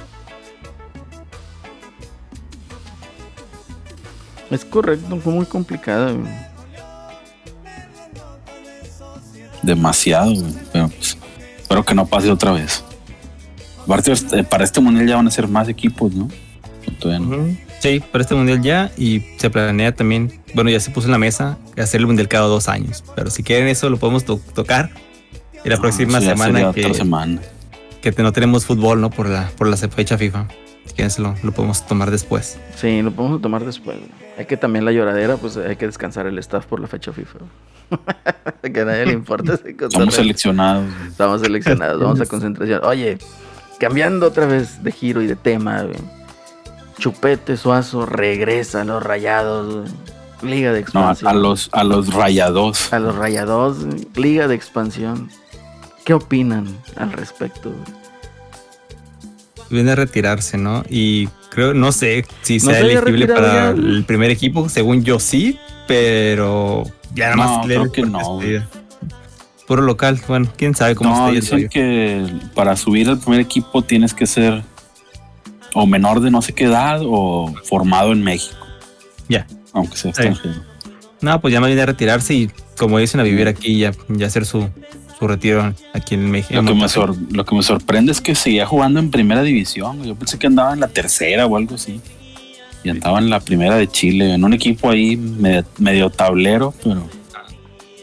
Es 4.50 4.64
correcto, 4.64 5.18
fue 5.18 5.32
muy 5.32 5.46
complicado. 5.46 6.18
güey. 6.18 6.32
Demasiado, 9.62 10.34
güey. 10.34 10.54
Pero 10.72 10.88
pues, 10.88 11.16
espero 11.58 11.84
que 11.84 11.94
no 11.94 12.06
pase 12.06 12.30
otra 12.30 12.52
vez. 12.52 12.84
Aparte, 13.84 14.12
este, 14.12 14.44
para 14.44 14.62
este 14.62 14.80
mundial 14.80 15.08
ya 15.08 15.16
van 15.16 15.26
a 15.26 15.30
ser 15.30 15.48
más 15.48 15.68
equipos, 15.68 16.12
¿no? 16.12 16.28
Todavía 17.00 17.26
no. 17.26 17.71
Sí, 17.83 17.99
para 18.12 18.22
este 18.22 18.37
mundial 18.37 18.62
ya 18.62 18.93
y 18.97 19.22
se 19.39 19.51
planea 19.51 19.93
también, 19.93 20.41
bueno, 20.55 20.70
ya 20.70 20.78
se 20.78 20.93
puso 20.93 21.09
en 21.09 21.12
la 21.12 21.18
mesa 21.18 21.59
hacer 21.76 22.01
el 22.01 22.07
mundial 22.07 22.28
cada 22.28 22.47
dos 22.47 22.68
años, 22.68 23.03
pero 23.16 23.28
si 23.28 23.43
quieren 23.43 23.66
eso 23.66 23.91
lo 23.91 23.97
podemos 23.97 24.24
to- 24.24 24.41
tocar. 24.55 24.91
Y 25.64 25.68
la 25.68 25.74
No, 25.76 25.83
próxima 25.83 26.12
ya 26.20 26.20
sería 26.20 26.37
semana 26.37 26.68
otra 26.70 26.83
que, 26.89 26.95
semana. 26.95 27.41
que 28.01 28.12
te- 28.12 28.22
no 28.22 28.33
tenemos 28.33 28.66
fútbol, 28.66 29.01
¿no? 29.01 29.11
Por 29.11 29.28
la, 29.28 29.51
por 29.59 29.66
la 29.66 29.76
fecha 29.76 30.16
FIFA. 30.16 30.47
que 30.97 31.09
se 31.11 31.22
lo, 31.22 31.35
lo 31.43 31.51
podemos 31.53 31.85
tomar 31.87 32.11
después. 32.12 32.57
Sí, 32.76 33.03
lo 33.03 33.11
podemos 33.12 33.41
tomar 33.43 33.64
después. 33.64 33.97
Hay 34.39 34.47
que 34.47 34.57
también 34.57 34.85
la 34.85 34.93
lloradera, 34.93 35.37
pues 35.37 35.57
hay 35.57 35.74
que 35.76 35.87
descansar 35.87 36.26
el 36.26 36.39
staff 36.39 36.66
por 36.66 36.78
la 36.80 36.87
fecha 36.87 37.12
FIFA. 37.12 37.39
que 38.72 38.80
a 38.80 38.85
nadie 38.85 39.07
le 39.07 39.12
importa 39.12 39.59
cotorreo. 39.78 40.11
seleccionados. 40.12 40.85
Estamos 41.09 41.41
seleccionados, 41.41 42.01
vamos 42.01 42.20
a 42.20 42.26
concentración. 42.26 42.80
Oye, 42.85 43.18
cambiando 43.80 44.26
otra 44.26 44.47
vez 44.47 44.83
de 44.85 44.93
giro 44.93 45.20
y 45.22 45.26
de 45.26 45.35
tema, 45.37 45.83
güey. 45.83 45.97
Chupete 47.03 47.57
Suazo 47.57 48.07
regresa 48.07 48.82
a 48.82 48.84
los 48.84 49.03
rayados, 49.03 49.74
güey. 49.74 50.53
Liga 50.55 50.72
de 50.72 50.84
No, 50.94 51.09
a, 51.09 51.12
expansión. 51.12 51.28
a 51.30 51.34
los, 51.34 51.68
a 51.72 51.82
los 51.84 52.14
rayados. 52.14 52.92
a 52.92 52.98
los 53.00 53.16
rayados, 53.16 53.84
güey. 53.84 54.07
Liga 54.14 54.46
de 54.46 54.55
expansión. 54.55 55.28
¿Qué 56.05 56.14
opinan 56.14 56.68
al 56.94 57.11
respecto? 57.12 57.70
güey? 57.70 58.03
Viene 59.68 59.90
a 59.90 59.94
retirarse, 59.96 60.59
¿no? 60.59 60.84
Y 60.88 61.26
creo, 61.50 61.74
no 61.74 61.90
sé 61.90 62.24
si 62.42 62.59
¿No 62.59 62.70
sea 62.70 62.78
elegible 62.80 63.26
para 63.26 63.53
ya? 63.53 63.70
el 63.70 64.05
primer 64.05 64.30
equipo. 64.30 64.68
Según 64.68 65.03
yo 65.03 65.18
sí, 65.18 65.59
pero 65.88 66.84
ya 67.16 67.34
nada 67.34 67.36
No, 67.36 67.57
más 67.59 67.66
creo 67.66 67.84
le- 67.86 67.90
que 67.90 68.03
no, 68.03 68.40
Puro 69.66 69.82
local, 69.82 70.20
bueno, 70.28 70.48
quién 70.57 70.74
sabe 70.76 70.94
cómo 70.94 71.11
No, 71.11 71.28
está 71.30 71.57
dicen 71.57 71.68
que 71.68 72.26
para 72.55 72.76
subir 72.76 73.09
al 73.09 73.18
primer 73.18 73.40
equipo 73.40 73.82
tienes 73.82 74.14
que 74.14 74.26
ser 74.26 74.62
o 75.74 75.86
menor 75.86 76.20
de 76.20 76.30
no 76.30 76.42
sé 76.42 76.52
qué 76.52 76.64
edad 76.64 77.00
o 77.04 77.52
formado 77.64 78.12
en 78.12 78.22
México, 78.22 78.56
Ya. 79.28 79.46
aunque 79.72 79.96
sea 79.96 80.10
extranjero. 80.10 80.62
No, 81.20 81.40
pues 81.40 81.52
ya 81.52 81.60
me 81.60 81.68
viene 81.68 81.82
a 81.82 81.86
retirarse 81.86 82.34
y 82.34 82.50
como 82.76 82.98
dicen 82.98 83.20
a 83.20 83.22
vivir 83.22 83.46
aquí 83.48 83.72
y 83.72 83.78
ya, 83.80 83.92
ya 84.08 84.26
hacer 84.26 84.44
su, 84.44 84.68
su 85.18 85.28
retiro 85.28 85.72
aquí 85.94 86.14
en 86.14 86.30
México. 86.30 86.60
Lo 86.60 86.66
que, 86.66 86.74
me 86.74 86.88
sor- 86.88 87.16
lo 87.30 87.44
que 87.44 87.54
me 87.54 87.62
sorprende 87.62 88.10
es 88.12 88.20
que 88.20 88.34
seguía 88.34 88.66
jugando 88.66 88.98
en 88.98 89.10
primera 89.10 89.42
división. 89.42 90.02
Yo 90.02 90.14
pensé 90.16 90.38
que 90.38 90.48
andaba 90.48 90.72
en 90.72 90.80
la 90.80 90.88
tercera 90.88 91.46
o 91.46 91.56
algo 91.56 91.76
así. 91.76 92.00
Y 92.84 92.88
andaba 92.90 93.20
en 93.20 93.30
la 93.30 93.38
primera 93.38 93.76
de 93.76 93.86
Chile, 93.86 94.34
en 94.34 94.42
un 94.42 94.52
equipo 94.52 94.90
ahí 94.90 95.16
medio, 95.16 95.64
medio 95.78 96.10
tablero, 96.10 96.74
pero, 96.82 97.08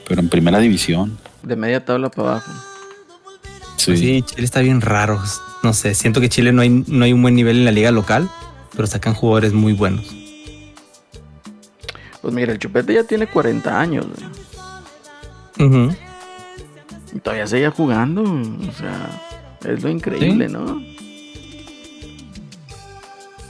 pero 0.07 0.21
en 0.21 0.29
primera 0.29 0.59
división. 0.59 1.17
De 1.43 1.57
media 1.57 1.83
tabla 1.83 2.09
para 2.09 2.29
abajo. 2.29 2.51
Sí. 3.75 3.85
Pues 3.87 3.99
sí, 3.99 4.21
Chile 4.25 4.45
está 4.45 4.61
bien 4.61 4.79
raro. 4.79 5.21
No 5.63 5.73
sé, 5.73 5.93
siento 5.93 6.21
que 6.21 6.29
Chile 6.29 6.51
no 6.53 6.61
hay, 6.61 6.69
no 6.69 7.03
hay 7.05 7.13
un 7.13 7.21
buen 7.21 7.35
nivel 7.35 7.57
en 7.57 7.65
la 7.65 7.71
liga 7.71 7.91
local, 7.91 8.29
pero 8.75 8.87
sacan 8.87 9.13
jugadores 9.13 9.53
muy 9.53 9.73
buenos. 9.73 10.05
Pues 12.21 12.33
mira, 12.33 12.51
el 12.53 12.59
Chupete 12.59 12.93
ya 12.93 13.03
tiene 13.03 13.27
40 13.27 13.79
años, 13.79 14.05
güey. 15.57 15.67
Ujú. 15.67 15.95
Y 17.15 17.19
todavía 17.19 17.47
sigue 17.47 17.69
jugando. 17.69 18.23
O 18.23 18.71
sea, 18.77 19.21
es 19.65 19.81
lo 19.83 19.89
increíble, 19.89 20.47
¿no? 20.47 20.81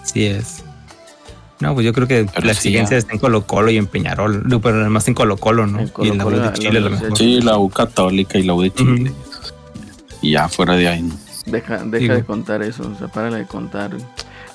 Sí 0.03 0.25
es. 0.25 0.63
No, 1.59 1.73
pues 1.73 1.85
yo 1.85 1.93
creo 1.93 2.07
que 2.07 2.25
Pero 2.33 2.47
la 2.47 2.53
sí, 2.53 2.69
exigencia 2.69 2.95
ya. 2.95 2.99
está 2.99 3.13
en 3.13 3.19
Colo 3.19 3.45
Colo 3.45 3.69
y 3.69 3.77
en 3.77 3.85
Peñarol. 3.87 4.47
No, 4.47 4.61
pero 4.61 4.79
además 4.79 5.07
en 5.07 5.13
Colo 5.13 5.35
Colo, 5.37 5.67
¿no? 5.67 5.79
En 5.81 5.91
y 6.03 6.07
en 6.07 6.17
la 6.17 6.25
U 6.25 6.29
de 6.29 6.37
la- 6.37 6.53
Chile 6.53 6.69
a 6.77 6.81
lo 6.81 6.89
la 6.89 6.99
mejor. 6.99 7.17
Sí, 7.17 7.41
la 7.41 7.57
U 7.57 7.69
Católica 7.69 8.37
y 8.39 8.43
la 8.43 8.53
U 8.53 8.61
de 8.61 8.71
Chile. 8.73 9.11
Y 10.21 10.31
ya 10.31 10.47
fuera 10.47 10.75
de 10.75 10.87
ahí. 10.87 11.01
¿no? 11.03 11.15
Deja, 11.51 11.83
deja 11.85 12.15
de 12.15 12.23
contar 12.23 12.61
eso, 12.63 12.89
o 12.93 12.97
sea, 12.97 13.07
párale 13.07 13.37
de 13.37 13.45
contar. 13.45 13.91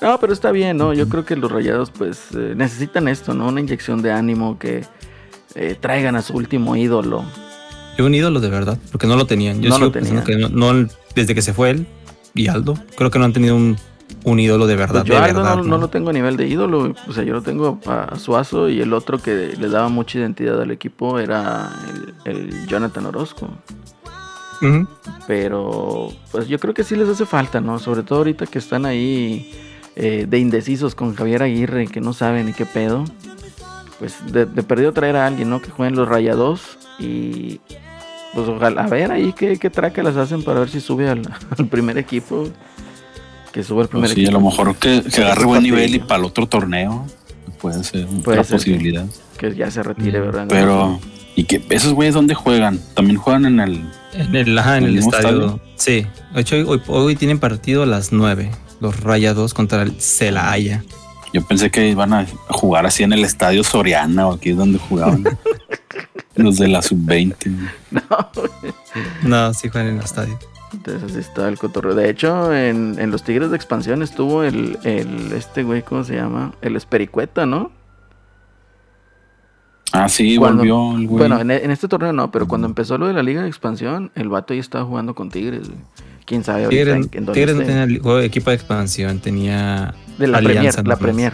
No, 0.01 0.19
pero 0.19 0.33
está 0.33 0.51
bien, 0.51 0.77
¿no? 0.77 0.93
Yo 0.93 1.07
creo 1.09 1.25
que 1.25 1.35
los 1.35 1.51
rayados, 1.51 1.89
pues, 1.91 2.27
eh, 2.35 2.53
necesitan 2.55 3.07
esto, 3.07 3.33
¿no? 3.33 3.47
Una 3.47 3.61
inyección 3.61 4.01
de 4.01 4.11
ánimo 4.11 4.59
que 4.59 4.83
eh, 5.55 5.75
traigan 5.79 6.15
a 6.15 6.21
su 6.21 6.33
último 6.33 6.75
ídolo. 6.75 7.23
Yo 7.97 8.05
un 8.05 8.13
ídolo 8.13 8.41
de 8.41 8.49
verdad, 8.49 8.77
porque 8.91 9.07
no 9.07 9.15
lo 9.15 9.25
tenían. 9.25 9.61
Yo 9.61 9.69
No 9.69 9.75
sigo 9.75 9.85
lo 9.87 9.91
tenían. 9.93 10.23
que 10.23 10.35
no, 10.37 10.49
no- 10.49 10.87
desde 11.15 11.33
que 11.33 11.41
se 11.41 11.53
fue 11.53 11.69
él 11.71 11.87
y 12.33 12.47
Aldo, 12.47 12.75
creo 12.97 13.09
que 13.09 13.19
no 13.19 13.23
han 13.25 13.31
tenido 13.31 13.55
un, 13.55 13.77
un 14.25 14.37
ídolo 14.41 14.67
de 14.67 14.75
verdad. 14.75 15.01
Pues 15.01 15.05
yo 15.05 15.13
de 15.13 15.19
Aldo 15.29 15.39
verdad, 15.43 15.55
no, 15.57 15.63
no 15.63 15.77
lo 15.77 15.87
tengo 15.87 16.09
a 16.09 16.13
nivel 16.13 16.35
de 16.35 16.45
ídolo, 16.45 16.93
o 17.07 17.13
sea, 17.13 17.23
yo 17.23 17.31
lo 17.31 17.41
tengo 17.41 17.79
a 17.85 18.19
Suazo 18.19 18.67
y 18.67 18.81
el 18.81 18.91
otro 18.91 19.17
que 19.19 19.55
le 19.57 19.69
daba 19.69 19.87
mucha 19.87 20.19
identidad 20.19 20.61
al 20.61 20.71
equipo 20.71 21.19
era 21.19 21.71
el, 22.25 22.33
el 22.49 22.67
Jonathan 22.67 23.05
Orozco. 23.05 23.47
Pero 25.27 26.09
pues 26.31 26.47
yo 26.47 26.59
creo 26.59 26.73
que 26.73 26.83
sí 26.83 26.95
les 26.95 27.09
hace 27.09 27.25
falta, 27.25 27.61
¿no? 27.61 27.79
Sobre 27.79 28.03
todo 28.03 28.19
ahorita 28.19 28.45
que 28.45 28.59
están 28.59 28.85
ahí 28.85 29.51
eh, 29.95 30.25
de 30.27 30.39
indecisos 30.39 30.95
con 30.95 31.15
Javier 31.15 31.43
Aguirre, 31.43 31.87
que 31.87 32.01
no 32.01 32.13
saben 32.13 32.45
ni 32.47 32.53
qué 32.53 32.65
pedo. 32.65 33.03
Pues 33.99 34.15
de, 34.31 34.45
de 34.45 34.63
perdido 34.63 34.91
traer 34.91 35.15
a 35.15 35.25
alguien, 35.25 35.49
¿no? 35.49 35.61
Que 35.61 35.69
jueguen 35.71 35.95
los 35.95 36.07
rayados 36.07 36.77
y 36.99 37.59
pues 38.33 38.49
ojalá, 38.49 38.83
a 38.83 38.87
ver 38.87 39.11
ahí 39.11 39.31
qué, 39.33 39.57
qué 39.57 39.69
traca 39.69 40.03
las 40.03 40.17
hacen 40.17 40.43
para 40.43 40.59
ver 40.59 40.69
si 40.69 40.81
sube 40.81 41.07
al, 41.09 41.21
al 41.57 41.67
primer 41.67 41.97
equipo. 41.97 42.49
Que 43.53 43.63
sube 43.63 43.83
al 43.83 43.87
primer 43.87 44.07
Pues 44.09 44.15
sí, 44.15 44.21
a 44.21 44.23
equipo. 44.25 44.39
lo 44.41 44.45
mejor 44.45 44.75
que, 44.75 45.01
que 45.03 45.21
agarre 45.23 45.45
buen 45.45 45.63
nivel 45.63 45.95
y 45.95 45.99
para 45.99 46.19
el 46.19 46.25
otro 46.25 46.45
torneo 46.45 47.05
puede 47.61 47.81
ser 47.85 48.05
Puede 48.07 48.39
otra 48.39 48.43
ser, 48.43 48.59
sí. 48.59 48.71
posibilidad. 48.71 49.05
Que 49.37 49.55
ya 49.55 49.71
se 49.71 49.81
retire, 49.81 50.19
Mm, 50.19 50.23
¿verdad? 50.25 50.45
Pero, 50.49 50.99
¿y 51.35 51.43
que 51.43 51.61
esos 51.69 51.93
güeyes 51.93 52.13
dónde 52.13 52.33
juegan? 52.33 52.79
También 52.93 53.17
juegan 53.17 53.45
en 53.45 53.59
el. 53.59 53.89
En 54.13 54.35
el, 54.35 54.57
ajá, 54.57 54.77
en 54.77 54.85
¿En 54.85 54.89
el 54.91 54.97
estadio. 54.99 55.59
Sí. 55.75 56.07
De 56.33 56.41
hecho, 56.41 56.55
hoy, 56.55 56.81
hoy 56.87 57.15
tienen 57.15 57.39
partido 57.39 57.83
a 57.83 57.85
las 57.85 58.11
9. 58.11 58.51
Los 58.79 58.99
Rayados 59.01 59.53
contra 59.53 59.81
el 59.81 59.99
Celaya. 59.99 60.83
Yo 61.33 61.45
pensé 61.45 61.69
que 61.69 61.89
iban 61.89 62.13
a 62.13 62.25
jugar 62.49 62.85
así 62.85 63.03
en 63.03 63.11
el 63.11 63.25
estadio 63.25 63.63
Soriana 63.63 64.27
o 64.27 64.35
aquí 64.35 64.51
es 64.51 64.57
donde 64.57 64.79
jugaban 64.79 65.23
los 66.35 66.57
de 66.57 66.69
la 66.69 66.81
sub-20. 66.81 67.35
No, 67.91 68.01
No, 69.23 69.53
sí 69.53 69.67
juegan 69.67 69.91
en 69.91 69.97
el 69.97 70.03
estadio. 70.03 70.39
Entonces 70.71 71.03
así 71.03 71.19
está 71.19 71.47
el 71.47 71.57
cotorreo. 71.57 71.95
De 71.95 72.09
hecho, 72.09 72.53
en, 72.53 72.95
en 72.99 73.11
los 73.11 73.23
Tigres 73.23 73.49
de 73.49 73.55
Expansión 73.55 74.01
estuvo 74.01 74.43
el, 74.43 74.77
el 74.83 75.31
este 75.33 75.63
güey, 75.63 75.81
¿cómo 75.81 76.03
se 76.03 76.15
llama? 76.15 76.53
El 76.61 76.75
Espericueta, 76.75 77.45
¿no? 77.45 77.71
Ah, 79.91 80.09
sí, 80.09 80.35
Cuando- 80.37 80.57
volvió 80.59 80.97
el 80.97 81.07
güey. 81.07 81.19
Bueno, 81.19 81.39
en, 81.39 81.51
en 81.51 81.71
este 81.71 81.87
torneo 81.87 82.11
no, 82.11 82.31
pero 82.31 82.47
cuando 82.47 82.67
empezó 82.67 82.97
lo 82.97 83.07
de 83.07 83.13
la 83.13 83.23
Liga 83.23 83.41
de 83.43 83.47
Expansión, 83.47 84.11
el 84.15 84.27
vato 84.29 84.53
ya 84.53 84.59
estaba 84.59 84.83
jugando 84.85 85.15
con 85.15 85.29
Tigres. 85.29 85.67
güey. 85.67 85.79
¿Quién 86.25 86.43
sabe 86.43 86.65
ahorita 86.65 86.83
Tigres, 86.83 86.95
en, 86.95 87.17
en 87.19 87.25
dónde 87.25 87.33
Tigres 87.39 87.55
no 87.55 87.63
tenía 87.63 88.01
juego 88.01 88.17
de 88.17 88.25
equipo 88.25 88.49
de 88.49 88.55
expansión, 88.55 89.19
tenía. 89.19 89.93
De 90.17 90.27
la 90.27 90.39
Alianza 90.39 90.81
Premier, 90.83 90.87
la. 90.87 90.95
Premier. 90.97 91.33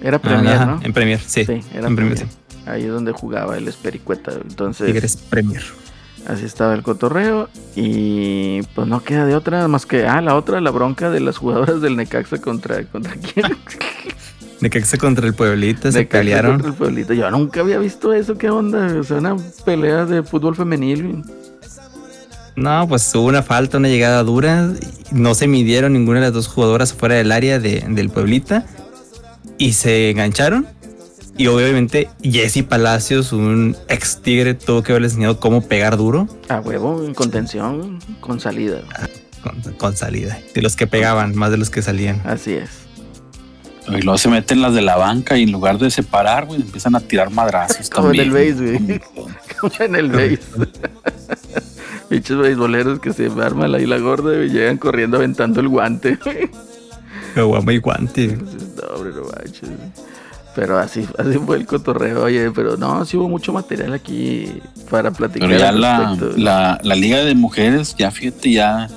Era 0.00 0.16
Ah, 0.16 0.20
Premier, 0.20 0.66
¿no? 0.66 0.80
En 0.82 0.92
Premier, 0.92 1.18
sí. 1.20 1.44
Sí, 1.44 1.60
era 1.74 1.88
en 1.88 1.96
Premier, 1.96 2.16
Premier. 2.18 2.26
Ahí 2.66 2.82
es 2.84 2.88
donde 2.90 3.10
jugaba 3.12 3.58
el 3.58 3.66
Espericueta. 3.68 4.32
Entonces, 4.48 4.86
Tigres 4.86 5.16
Premier. 5.16 5.62
así 6.28 6.44
estaba 6.44 6.74
el 6.74 6.82
cotorreo. 6.82 7.48
Y 7.74 8.62
pues 8.76 8.86
no 8.86 9.02
queda 9.02 9.26
de 9.26 9.34
otra 9.34 9.66
más 9.68 9.86
que, 9.86 10.06
ah, 10.06 10.20
la 10.20 10.36
otra, 10.36 10.60
la 10.60 10.70
bronca 10.70 11.10
de 11.10 11.18
las 11.20 11.36
jugadoras 11.38 11.80
del 11.80 11.96
Necaxa 11.96 12.38
contra, 12.40 12.84
contra 12.84 13.14
quién. 13.16 13.46
De 14.62 14.70
que 14.70 14.80
se 14.84 14.96
contra 14.96 15.26
el 15.26 15.34
Pueblita 15.34 15.92
se 15.92 16.04
pelearon. 16.06 16.52
contra 16.52 16.68
el 16.70 16.74
pueblito. 16.74 17.12
Yo 17.12 17.30
nunca 17.30 17.60
había 17.60 17.78
visto 17.78 18.12
eso, 18.14 18.38
¿qué 18.38 18.48
onda? 18.48 18.94
O 18.98 19.02
sea, 19.04 19.18
una 19.18 19.36
pelea 19.64 20.06
de 20.06 20.22
fútbol 20.22 20.56
femenil. 20.56 21.22
No, 22.54 22.86
pues 22.86 23.12
hubo 23.14 23.26
una 23.26 23.42
falta, 23.42 23.78
una 23.78 23.88
llegada 23.88 24.22
dura. 24.22 24.70
No 25.10 25.34
se 25.34 25.46
midieron 25.48 25.92
ninguna 25.94 26.20
de 26.20 26.26
las 26.26 26.32
dos 26.34 26.46
jugadoras 26.48 26.92
fuera 26.92 27.16
del 27.16 27.32
área 27.32 27.58
de- 27.58 27.84
del 27.88 28.08
Pueblita. 28.10 28.64
Y 29.58 29.72
se 29.72 30.10
engancharon. 30.10 30.66
Y 31.36 31.46
obviamente 31.46 32.08
Jesse 32.22 32.62
Palacios, 32.62 33.32
un 33.32 33.74
ex 33.88 34.20
tigre, 34.22 34.54
tuvo 34.54 34.82
que 34.82 34.92
haberles 34.92 35.12
enseñado 35.12 35.40
cómo 35.40 35.66
pegar 35.66 35.96
duro 35.96 36.28
A 36.48 36.60
huevo, 36.60 37.04
en 37.04 37.14
contención, 37.14 37.98
con 38.20 38.38
salida. 38.38 38.82
con, 39.42 39.60
con 39.78 39.96
salida. 39.96 40.38
De 40.54 40.60
los 40.62 40.76
que 40.76 40.86
pegaban, 40.86 41.34
más 41.34 41.50
de 41.50 41.56
los 41.56 41.70
que 41.70 41.80
salían. 41.82 42.20
Así 42.24 42.52
es. 42.52 42.68
Y 43.88 44.00
luego 44.02 44.16
se 44.18 44.28
meten 44.28 44.62
las 44.62 44.74
de 44.74 44.82
la 44.82 44.96
banca 44.96 45.36
y 45.36 45.42
en 45.42 45.52
lugar 45.52 45.78
de 45.78 45.90
separar, 45.90 46.46
güey, 46.46 46.60
empiezan 46.60 46.94
a 46.94 47.00
tirar 47.00 47.30
madrazos 47.30 47.90
Como 47.90 48.12
en 48.12 48.20
el 48.20 48.30
también. 48.30 48.56
base, 48.56 48.78
güey. 48.78 49.00
Como 49.60 49.72
en 49.80 49.96
el 49.96 50.10
base. 50.10 50.38
Pinches 52.08 52.36
beisboleros 52.36 53.00
que 53.00 53.12
se 53.12 53.26
arman 53.26 53.74
ahí 53.74 53.86
la 53.86 53.98
gorda 53.98 54.44
y 54.44 54.50
llegan 54.50 54.76
corriendo 54.76 55.16
aventando 55.16 55.60
el 55.60 55.68
guante. 55.68 56.18
Caguama 57.34 57.72
y 57.72 57.78
guante. 57.78 58.26
No, 58.36 58.94
hombre, 58.94 59.12
no 59.14 59.22
manches. 59.24 59.68
Pero 60.54 60.78
así, 60.78 61.06
así 61.18 61.38
fue 61.38 61.56
el 61.56 61.66
cotorreo, 61.66 62.24
oye, 62.24 62.50
pero 62.50 62.76
no, 62.76 63.06
sí 63.06 63.16
hubo 63.16 63.28
mucho 63.30 63.54
material 63.54 63.94
aquí 63.94 64.60
para 64.90 65.10
platicar. 65.10 65.48
Pero 65.48 65.58
ya 65.58 65.72
la, 65.72 66.14
la, 66.36 66.78
la 66.82 66.94
liga 66.94 67.24
de 67.24 67.34
mujeres, 67.34 67.94
ya 67.98 68.10
fíjate, 68.10 68.52
ya 68.52 68.88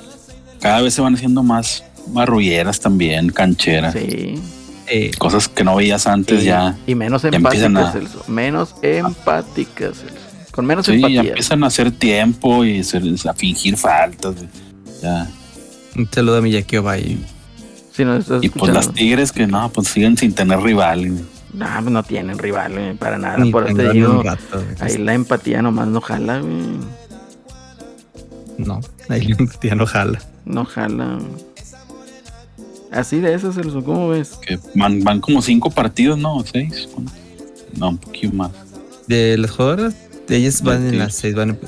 cada 0.60 0.82
vez 0.82 0.94
se 0.94 1.02
van 1.02 1.16
haciendo 1.16 1.44
más 1.44 1.86
marrulleras 2.12 2.82
también, 2.82 3.30
cancheras. 3.30 3.94
Sí. 3.94 4.42
Eh, 4.88 5.12
Cosas 5.18 5.48
que 5.48 5.64
no 5.64 5.76
veías 5.76 6.06
antes 6.08 6.44
y, 6.44 6.46
ya. 6.46 6.76
y 6.86 6.94
menos 6.96 7.24
ya 7.24 7.30
empáticas, 7.30 7.76
a- 7.76 7.92
Celso. 7.92 8.24
Menos 8.28 8.76
empáticas, 8.82 9.98
Celso. 10.00 10.16
Con 10.52 10.66
menos 10.66 10.86
Sí, 10.86 10.92
ya 10.94 10.98
empatía. 11.08 11.22
empiezan 11.22 11.64
a 11.64 11.68
hacer 11.68 11.92
tiempo 11.92 12.64
y 12.64 12.80
a 12.82 13.34
fingir 13.34 13.78
faltas. 13.78 14.36
Ya. 15.02 15.28
un 15.98 16.10
saludo 16.12 16.38
a 16.38 16.42
mi 16.42 16.52
Jackie 16.52 16.78
Ovalle. 16.78 17.18
Si 17.94 18.04
no 18.06 18.16
estás 18.18 18.44
Y 18.44 18.50
pues 18.50 18.74
las 18.74 18.92
tigres 18.92 19.32
que 19.32 19.48
no, 19.48 19.70
pues 19.70 19.88
siguen 19.88 20.18
sin 20.18 20.34
tener 20.34 20.60
rival. 20.60 21.10
No, 21.54 21.66
pues 21.80 21.86
no 21.92 22.04
tienen 22.04 22.38
rival, 22.38 22.96
para 23.00 23.18
nada. 23.18 23.38
Ni 23.38 23.52
Por 23.52 23.64
eso 23.64 23.76
te 23.78 23.84
tendrán 23.84 23.94
digo, 24.12 24.24
rato, 24.24 24.64
ahí 24.82 24.98
la 24.98 25.14
empatía 25.14 25.62
nomás 25.62 25.88
no 25.88 26.02
jala, 26.02 26.40
güey. 26.40 26.54
No, 28.58 28.80
ahí 29.10 29.36
ya 29.62 29.76
no 29.76 29.86
jala. 29.86 30.20
No 30.46 30.66
jala. 30.66 31.20
Así 32.96 33.20
de 33.20 33.34
esas, 33.34 33.56
Celso, 33.56 33.84
¿cómo 33.84 34.10
ves? 34.10 34.32
Que 34.42 34.58
van, 34.74 35.04
van 35.04 35.20
como 35.22 35.42
cinco 35.42 35.70
partidos, 35.70 36.18
¿no? 36.18 36.44
¿Seis? 36.52 36.88
No, 37.78 37.90
un 37.90 37.98
poquito 37.98 38.34
más. 38.34 38.52
De 39.08 39.38
las 39.38 39.52
jugadoras, 39.52 39.96
de 40.28 40.38
ellas 40.38 40.62
van 40.64 40.82
Sí. 40.82 40.88
en 40.90 41.00
las 41.00 41.14
seis, 41.16 41.36
van 41.36 41.50
en- 41.52 41.60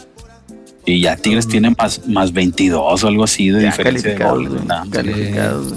Y 0.86 1.02
ya 1.02 1.18
Tigres 1.18 1.48
tiene 1.48 1.76
más, 1.78 2.08
más 2.08 2.32
22 2.32 3.04
o 3.04 3.08
algo 3.08 3.26
así 3.26 3.50
de 3.50 3.60
diferencia 3.60 4.12
de 4.12 4.16
calificados, 4.16 4.48
goles. 4.48 4.66
Nah, 4.66 4.90
calificados. 4.90 5.74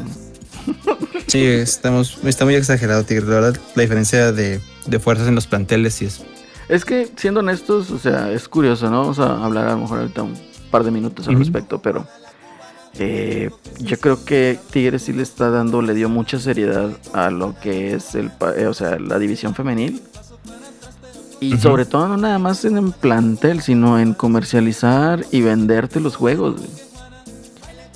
Sí, 1.27 1.43
estamos, 1.45 2.19
está 2.25 2.45
muy 2.45 2.55
exagerado, 2.55 3.03
Tigre. 3.05 3.27
La 3.27 3.35
verdad, 3.41 3.61
la 3.75 3.83
diferencia 3.83 4.31
de, 4.33 4.61
de 4.87 4.99
fuerzas 5.01 5.27
en 5.29 5.35
los 5.35 5.47
planteles 5.47 5.95
sí 5.95 6.05
es. 6.07 6.23
Es 6.69 6.85
que, 6.85 7.09
siendo 7.17 7.41
honestos, 7.41 7.91
o 7.91 7.99
sea, 7.99 8.31
es 8.31 8.49
curioso, 8.49 8.89
¿no? 8.91 9.01
Vamos 9.01 9.19
a 9.19 9.45
hablar 9.45 9.67
a 9.69 9.73
lo 9.73 9.79
mejor 9.79 9.99
ahorita 10.01 10.23
un 10.23 10.35
par 10.71 10.85
de 10.85 10.93
minutos 10.93 11.27
al 11.27 11.37
respecto, 11.37 11.83
pero 11.83 12.07
eh, 12.99 13.51
yo 13.79 13.99
creo 13.99 14.25
que 14.25 14.59
Tigres 14.71 15.03
sí 15.03 15.13
le 15.13 15.23
está 15.23 15.51
dando, 15.51 15.83
le 15.83 15.95
dio 15.95 16.09
mucha 16.09 16.39
seriedad 16.39 16.91
a 17.13 17.31
lo 17.31 17.55
que 17.61 17.95
es 17.95 18.15
el, 18.15 18.31
eh, 18.57 18.67
o 18.67 18.75
sea, 18.75 18.99
la 18.99 19.19
división 19.19 19.55
femenil. 19.55 20.03
Y 21.41 21.57
sobre 21.57 21.87
todo 21.87 22.07
no 22.09 22.19
nada 22.19 22.39
más 22.39 22.67
en 22.67 22.77
el 22.77 22.93
plantel, 22.93 23.63
sino 23.63 23.99
en 23.99 24.13
comercializar 24.13 25.25
y 25.31 25.41
venderte 25.41 25.99
los 25.99 26.17
juegos. 26.17 26.57
güey. 26.57 26.69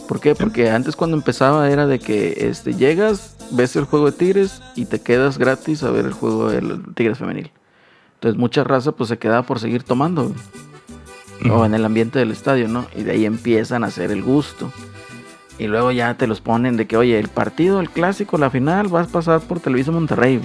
¿Por 0.08 0.20
qué? 0.20 0.34
Porque 0.34 0.70
antes 0.70 0.96
cuando 0.96 1.16
empezaba 1.16 1.68
era 1.70 1.86
de 1.86 1.98
que 1.98 2.48
este, 2.48 2.74
llegas, 2.74 3.36
ves 3.50 3.76
el 3.76 3.84
juego 3.84 4.06
de 4.06 4.12
Tigres 4.12 4.62
y 4.74 4.86
te 4.86 5.00
quedas 5.00 5.36
gratis 5.36 5.82
a 5.82 5.90
ver 5.90 6.06
el 6.06 6.12
juego 6.12 6.50
del 6.50 6.94
Tigres 6.94 7.18
femenil. 7.18 7.50
Entonces 8.14 8.38
mucha 8.38 8.64
raza 8.64 8.92
pues 8.92 9.08
se 9.08 9.18
quedaba 9.18 9.42
por 9.42 9.58
seguir 9.58 9.82
tomando. 9.82 10.28
güey. 10.28 10.34
O 11.50 11.66
en 11.66 11.74
el 11.74 11.84
ambiente 11.84 12.18
del 12.18 12.30
estadio, 12.30 12.68
¿no? 12.68 12.86
Y 12.96 13.02
de 13.02 13.12
ahí 13.12 13.26
empiezan 13.26 13.84
a 13.84 13.88
hacer 13.88 14.10
el 14.10 14.22
gusto. 14.22 14.72
Y 15.58 15.66
luego 15.66 15.92
ya 15.92 16.14
te 16.14 16.26
los 16.26 16.40
ponen 16.40 16.76
de 16.76 16.86
que, 16.86 16.96
oye, 16.96 17.18
el 17.18 17.28
partido, 17.28 17.80
el 17.80 17.90
clásico, 17.90 18.38
la 18.38 18.50
final, 18.50 18.88
vas 18.88 19.08
a 19.08 19.12
pasar 19.12 19.40
por 19.40 19.60
Televisa 19.60 19.92
Monterrey. 19.92 20.40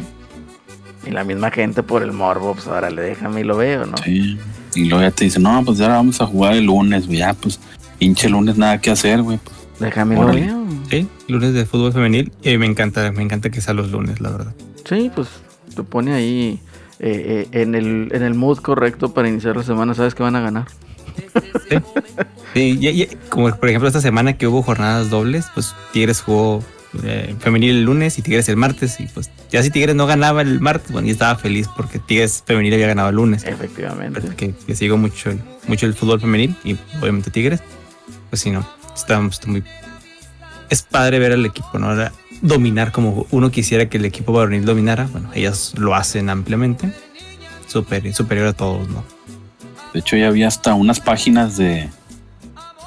Y 1.08 1.12
la 1.12 1.24
misma 1.24 1.52
gente 1.52 1.82
por 1.84 2.04
el 2.04 2.12
morbo, 2.12 2.54
pues 2.54 2.68
ahora 2.68 2.90
le 2.90 3.02
déjame 3.02 3.42
y 3.42 3.44
lo 3.44 3.58
veo, 3.58 3.86
¿no? 3.86 3.98
Sí. 3.98 4.38
Y 4.76 4.86
luego 4.86 5.04
ya 5.04 5.12
te 5.12 5.24
dicen, 5.24 5.44
no, 5.44 5.64
pues 5.66 5.78
ya 5.78 5.88
vamos 5.88 6.22
a 6.22 6.26
jugar 6.28 6.54
el 6.54 6.66
lunes, 6.66 7.08
güey. 7.08 7.20
Ya, 7.20 7.34
pues, 7.34 7.60
pinche 7.98 8.30
lunes, 8.30 8.58
nada 8.58 8.80
que 8.80 8.92
hacer, 8.92 9.22
güey. 9.22 9.40
Pues, 9.44 9.56
Déjame 9.80 10.16
y 10.16 10.20
lo 10.20 10.28
veo. 10.28 10.66
Sí, 10.90 11.08
lunes 11.28 11.54
de 11.54 11.66
fútbol 11.66 11.94
femenil. 11.94 12.32
Y 12.44 12.58
me 12.58 12.66
encanta, 12.66 13.12
me 13.12 13.24
encanta 13.24 13.50
que 13.50 13.62
sea 13.62 13.74
los 13.74 13.92
lunes, 13.92 14.20
la 14.20 14.30
verdad. 14.30 14.54
Sí, 14.88 15.10
pues 15.16 15.30
te 15.76 15.84
pone 15.84 16.14
ahí 16.14 16.60
eh, 17.00 17.48
eh, 17.52 17.62
en, 17.62 17.76
el, 17.76 18.10
en 18.12 18.24
el 18.24 18.36
mood 18.36 18.60
correcto 18.60 19.14
para 19.14 19.30
iniciar 19.30 19.56
la 19.56 19.64
semana. 19.64 19.94
Sabes 19.94 20.14
que 20.14 20.24
van 20.24 20.36
a 20.36 20.42
ganar. 20.42 20.68
Sí, 22.54 22.78
y- 22.82 22.88
y- 23.04 23.08
como 23.30 23.50
por 23.56 23.70
ejemplo 23.70 23.88
esta 23.88 24.02
semana 24.02 24.38
que 24.38 24.48
hubo 24.48 24.64
jornadas 24.64 25.10
dobles, 25.10 25.46
pues 25.54 25.74
Tigres 25.94 26.22
jugó 26.22 26.64
eh, 27.04 27.36
femenil 27.40 27.70
el 27.78 27.84
lunes 27.84 28.18
y 28.18 28.24
Tigres 28.24 28.50
el 28.50 28.58
martes. 28.58 29.00
Y 29.00 29.06
pues 29.06 29.30
ya 29.52 29.62
si 29.62 29.70
Tigres 29.70 29.96
no 29.96 30.08
ganaba 30.08 30.42
el 30.42 30.60
martes, 30.60 30.92
bueno, 30.92 31.08
yo 31.08 31.12
estaba 31.14 31.36
feliz 31.36 31.68
porque 31.78 32.00
Tigres 32.00 32.44
femenil 32.46 32.74
había 32.74 32.88
ganado 32.88 33.10
el 33.10 33.16
lunes. 33.16 33.44
Efectivamente. 33.44 34.22
que, 34.36 34.54
que 34.56 34.76
sigo 34.76 34.98
mucho 34.98 35.32
mucho 35.68 35.86
el 35.86 35.94
fútbol 35.94 36.20
femenil 36.20 36.56
y 36.64 36.76
obviamente 37.00 37.30
Tigres, 37.30 37.62
pues 38.32 38.42
sí, 38.42 38.50
no, 38.50 38.68
está, 38.96 39.20
está 39.28 39.48
muy... 39.48 39.64
Es 40.72 40.82
padre 40.82 41.20
ver 41.20 41.34
al 41.34 41.46
equipo, 41.46 41.78
¿no? 41.78 41.90
Ahora, 41.90 42.12
dominar 42.42 42.92
como 42.92 43.28
uno 43.32 43.52
quisiera 43.52 43.88
que 43.90 43.98
el 43.98 44.06
equipo 44.06 44.34
varonil 44.34 44.66
dominara, 44.66 45.08
bueno, 45.12 45.30
ellas 45.36 45.74
lo 45.78 45.94
hacen 45.96 46.30
ampliamente, 46.30 46.92
super, 47.68 48.12
superior 48.16 48.48
a 48.48 48.54
todos, 48.54 48.88
¿no? 48.90 49.04
De 49.94 50.00
hecho, 50.00 50.16
ya 50.18 50.28
había 50.28 50.48
hasta 50.48 50.74
unas 50.74 51.00
páginas 51.00 51.58
de, 51.58 51.90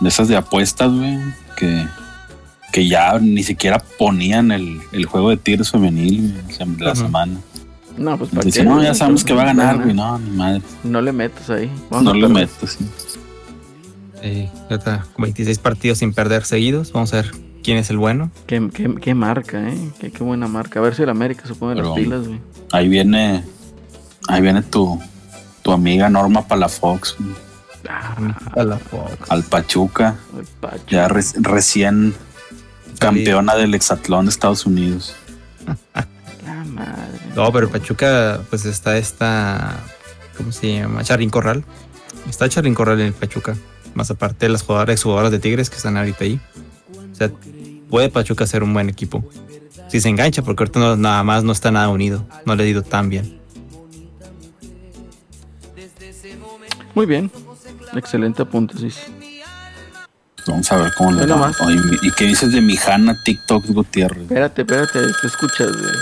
de 0.00 0.08
esas 0.08 0.28
de 0.28 0.36
apuestas, 0.36 0.92
güey, 0.92 1.18
que, 1.56 1.86
que 2.72 2.86
ya 2.88 3.18
ni 3.18 3.42
siquiera 3.42 3.82
ponían 3.98 4.50
el, 4.52 4.80
el 4.92 5.06
juego 5.06 5.30
de 5.30 5.36
Tigres 5.36 5.70
femenil 5.70 6.32
güey, 6.32 6.44
o 6.54 6.56
sea, 6.56 6.66
de 6.66 6.84
la 6.84 6.94
semana. 6.94 7.34
No, 7.98 8.16
pues 8.16 8.30
para 8.30 8.42
Dicen, 8.44 8.66
no, 8.66 8.82
ya 8.82 8.94
sabemos 8.94 9.22
que 9.22 9.34
va 9.34 9.42
a 9.42 9.46
ganar, 9.46 9.76
güey. 9.82 9.92
No, 9.94 10.18
ni 10.18 10.30
madre. 10.30 10.62
No 10.82 11.00
le 11.02 11.12
metes 11.12 11.50
ahí. 11.50 11.70
Vamos 11.90 12.04
No 12.04 12.12
perder. 12.12 12.30
meto, 12.30 12.66
sí. 12.66 12.86
Eh, 14.22 14.48
ahorita 14.70 15.06
con 15.12 15.24
26 15.24 15.58
partidos 15.58 15.98
sin 15.98 16.12
perder 16.14 16.44
seguidos, 16.44 16.92
vamos 16.92 17.12
a 17.12 17.16
ver 17.16 17.32
quién 17.62 17.76
es 17.78 17.90
el 17.90 17.98
bueno. 17.98 18.30
Qué, 18.46 18.70
qué- 18.72 18.94
qué 19.00 19.14
marca, 19.14 19.68
¿eh? 19.68 19.90
Qué, 20.00 20.10
qué 20.12 20.22
buena 20.24 20.46
marca. 20.46 20.78
A 20.78 20.82
ver 20.82 20.94
si 20.94 21.02
el 21.02 21.08
América 21.10 21.42
se 21.46 21.54
pone 21.54 21.80
las 21.82 21.92
pilas, 21.94 22.26
güey. 22.28 22.40
Ahí 22.70 22.88
viene, 22.88 23.42
ahí 24.28 24.40
viene 24.40 24.62
tu, 24.62 24.98
tu 25.62 25.72
amiga 25.72 26.08
Norma 26.08 26.46
Palafox 26.46 27.16
Ah, 27.88 28.14
A 28.54 28.62
la 28.62 28.78
Fox. 28.78 29.12
al 29.28 29.42
Pachuca, 29.42 30.14
ya 30.88 31.08
re- 31.08 31.24
recién 31.40 32.14
campeona 33.00 33.56
del 33.56 33.74
hexatlón 33.74 34.26
de 34.26 34.30
Estados 34.30 34.66
Unidos. 34.66 35.14
La 36.44 36.64
madre. 36.64 37.18
No, 37.34 37.50
pero 37.52 37.68
Pachuca, 37.70 38.40
pues 38.50 38.64
está 38.66 38.96
esta, 38.98 39.76
¿cómo 40.36 40.52
se 40.52 40.74
llama? 40.78 41.02
Charlín 41.02 41.30
Corral. 41.30 41.64
Está 42.28 42.48
Charlín 42.48 42.74
Corral 42.74 43.00
en 43.00 43.06
el 43.08 43.12
Pachuca. 43.14 43.56
Más 43.94 44.10
aparte 44.12 44.46
de 44.46 44.52
las 44.52 44.62
jugadoras, 44.62 44.94
exjugadoras 44.94 45.32
de 45.32 45.40
Tigres 45.40 45.68
que 45.68 45.76
están 45.76 45.96
ahorita 45.96 46.24
ahí. 46.24 46.40
O 47.12 47.14
sea, 47.16 47.30
puede 47.90 48.08
Pachuca 48.10 48.46
ser 48.46 48.62
un 48.62 48.72
buen 48.72 48.88
equipo. 48.88 49.24
Si 49.88 50.00
se 50.00 50.08
engancha, 50.08 50.42
porque 50.42 50.62
ahorita 50.62 50.78
no- 50.78 50.96
nada 50.96 51.22
más 51.24 51.42
no 51.42 51.50
está 51.52 51.70
nada 51.72 51.88
unido. 51.88 52.24
No 52.46 52.54
le 52.54 52.62
ha 52.62 52.66
ido 52.66 52.82
tan 52.82 53.08
bien. 53.10 53.40
Muy 56.94 57.06
bien. 57.06 57.30
Excelente 57.94 58.42
apunte, 58.42 58.76
sí. 58.78 58.90
Vamos 60.46 60.72
a 60.72 60.76
ver 60.76 60.92
cómo 60.96 61.12
le 61.12 61.26
va. 61.26 61.52
Oye, 61.64 61.80
¿Y 62.02 62.10
qué 62.12 62.24
dices 62.24 62.52
de 62.52 62.60
mi 62.60 62.76
Hanna 62.76 63.16
TikTok 63.24 63.64
Gutiérrez? 63.66 64.22
Espérate, 64.22 64.62
espérate, 64.62 65.00
te 65.20 65.26
escuchas, 65.26 65.72
güey. 65.72 65.94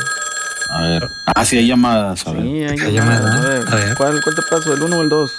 A 0.71 0.83
ver. 0.83 1.09
Ah, 1.35 1.45
sí, 1.45 1.59
hay 1.59 1.67
llamadas. 1.67 2.27
A 2.27 2.33
ver, 2.33 2.43
Sí, 2.43 2.49
hay 2.65 2.79
Hay 2.79 2.93
llamadas, 2.95 3.25
llamada. 3.25 3.43
A 3.43 3.49
ver, 3.49 3.69
A 3.69 3.75
ver. 3.77 3.97
¿Cuál, 3.97 4.21
¿Cuál 4.23 4.35
te 4.35 4.43
paso? 4.43 4.73
¿El 4.73 4.83
1 4.83 4.97
o 4.97 5.03
el 5.03 5.09
2? 5.09 5.33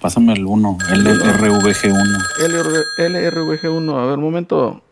pásame 0.00 0.34
el 0.34 0.44
1, 0.44 0.78
LRVG1. 0.78 2.22
LRVG1. 2.98 4.02
A 4.02 4.06
ver, 4.06 4.18
un 4.18 4.24
momento. 4.24 4.82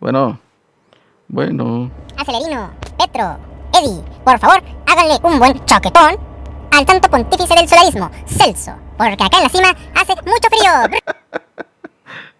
Bueno. 0.00 0.38
Bueno. 1.28 1.90
Acelerino, 2.16 2.70
Petro, 2.96 3.36
Eddie, 3.74 4.02
por 4.24 4.38
favor, 4.38 4.62
háganle 4.86 5.18
un 5.22 5.38
buen 5.38 5.64
chaquetón 5.66 6.16
al 6.70 6.86
santo 6.86 7.10
pontífice 7.10 7.54
del 7.54 7.68
solarismo, 7.68 8.10
Celso, 8.26 8.72
porque 8.96 9.12
acá 9.12 9.38
en 9.38 9.42
la 9.42 9.48
cima 9.48 9.76
hace 9.94 10.14
mucho 10.24 10.48
frío. 10.50 10.72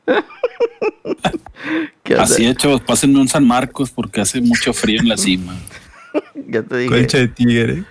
Así 2.18 2.46
hecho, 2.46 2.78
pásenme 2.78 3.20
un 3.20 3.28
San 3.28 3.46
Marcos 3.46 3.90
porque 3.90 4.20
hace 4.20 4.40
mucho 4.40 4.72
frío 4.72 5.00
en 5.00 5.08
la 5.08 5.16
cima. 5.16 5.54
Ya 6.48 6.62
te 6.62 6.78
dije. 6.78 6.94
Concha 6.94 7.18
de 7.18 7.28
tigre. 7.28 7.84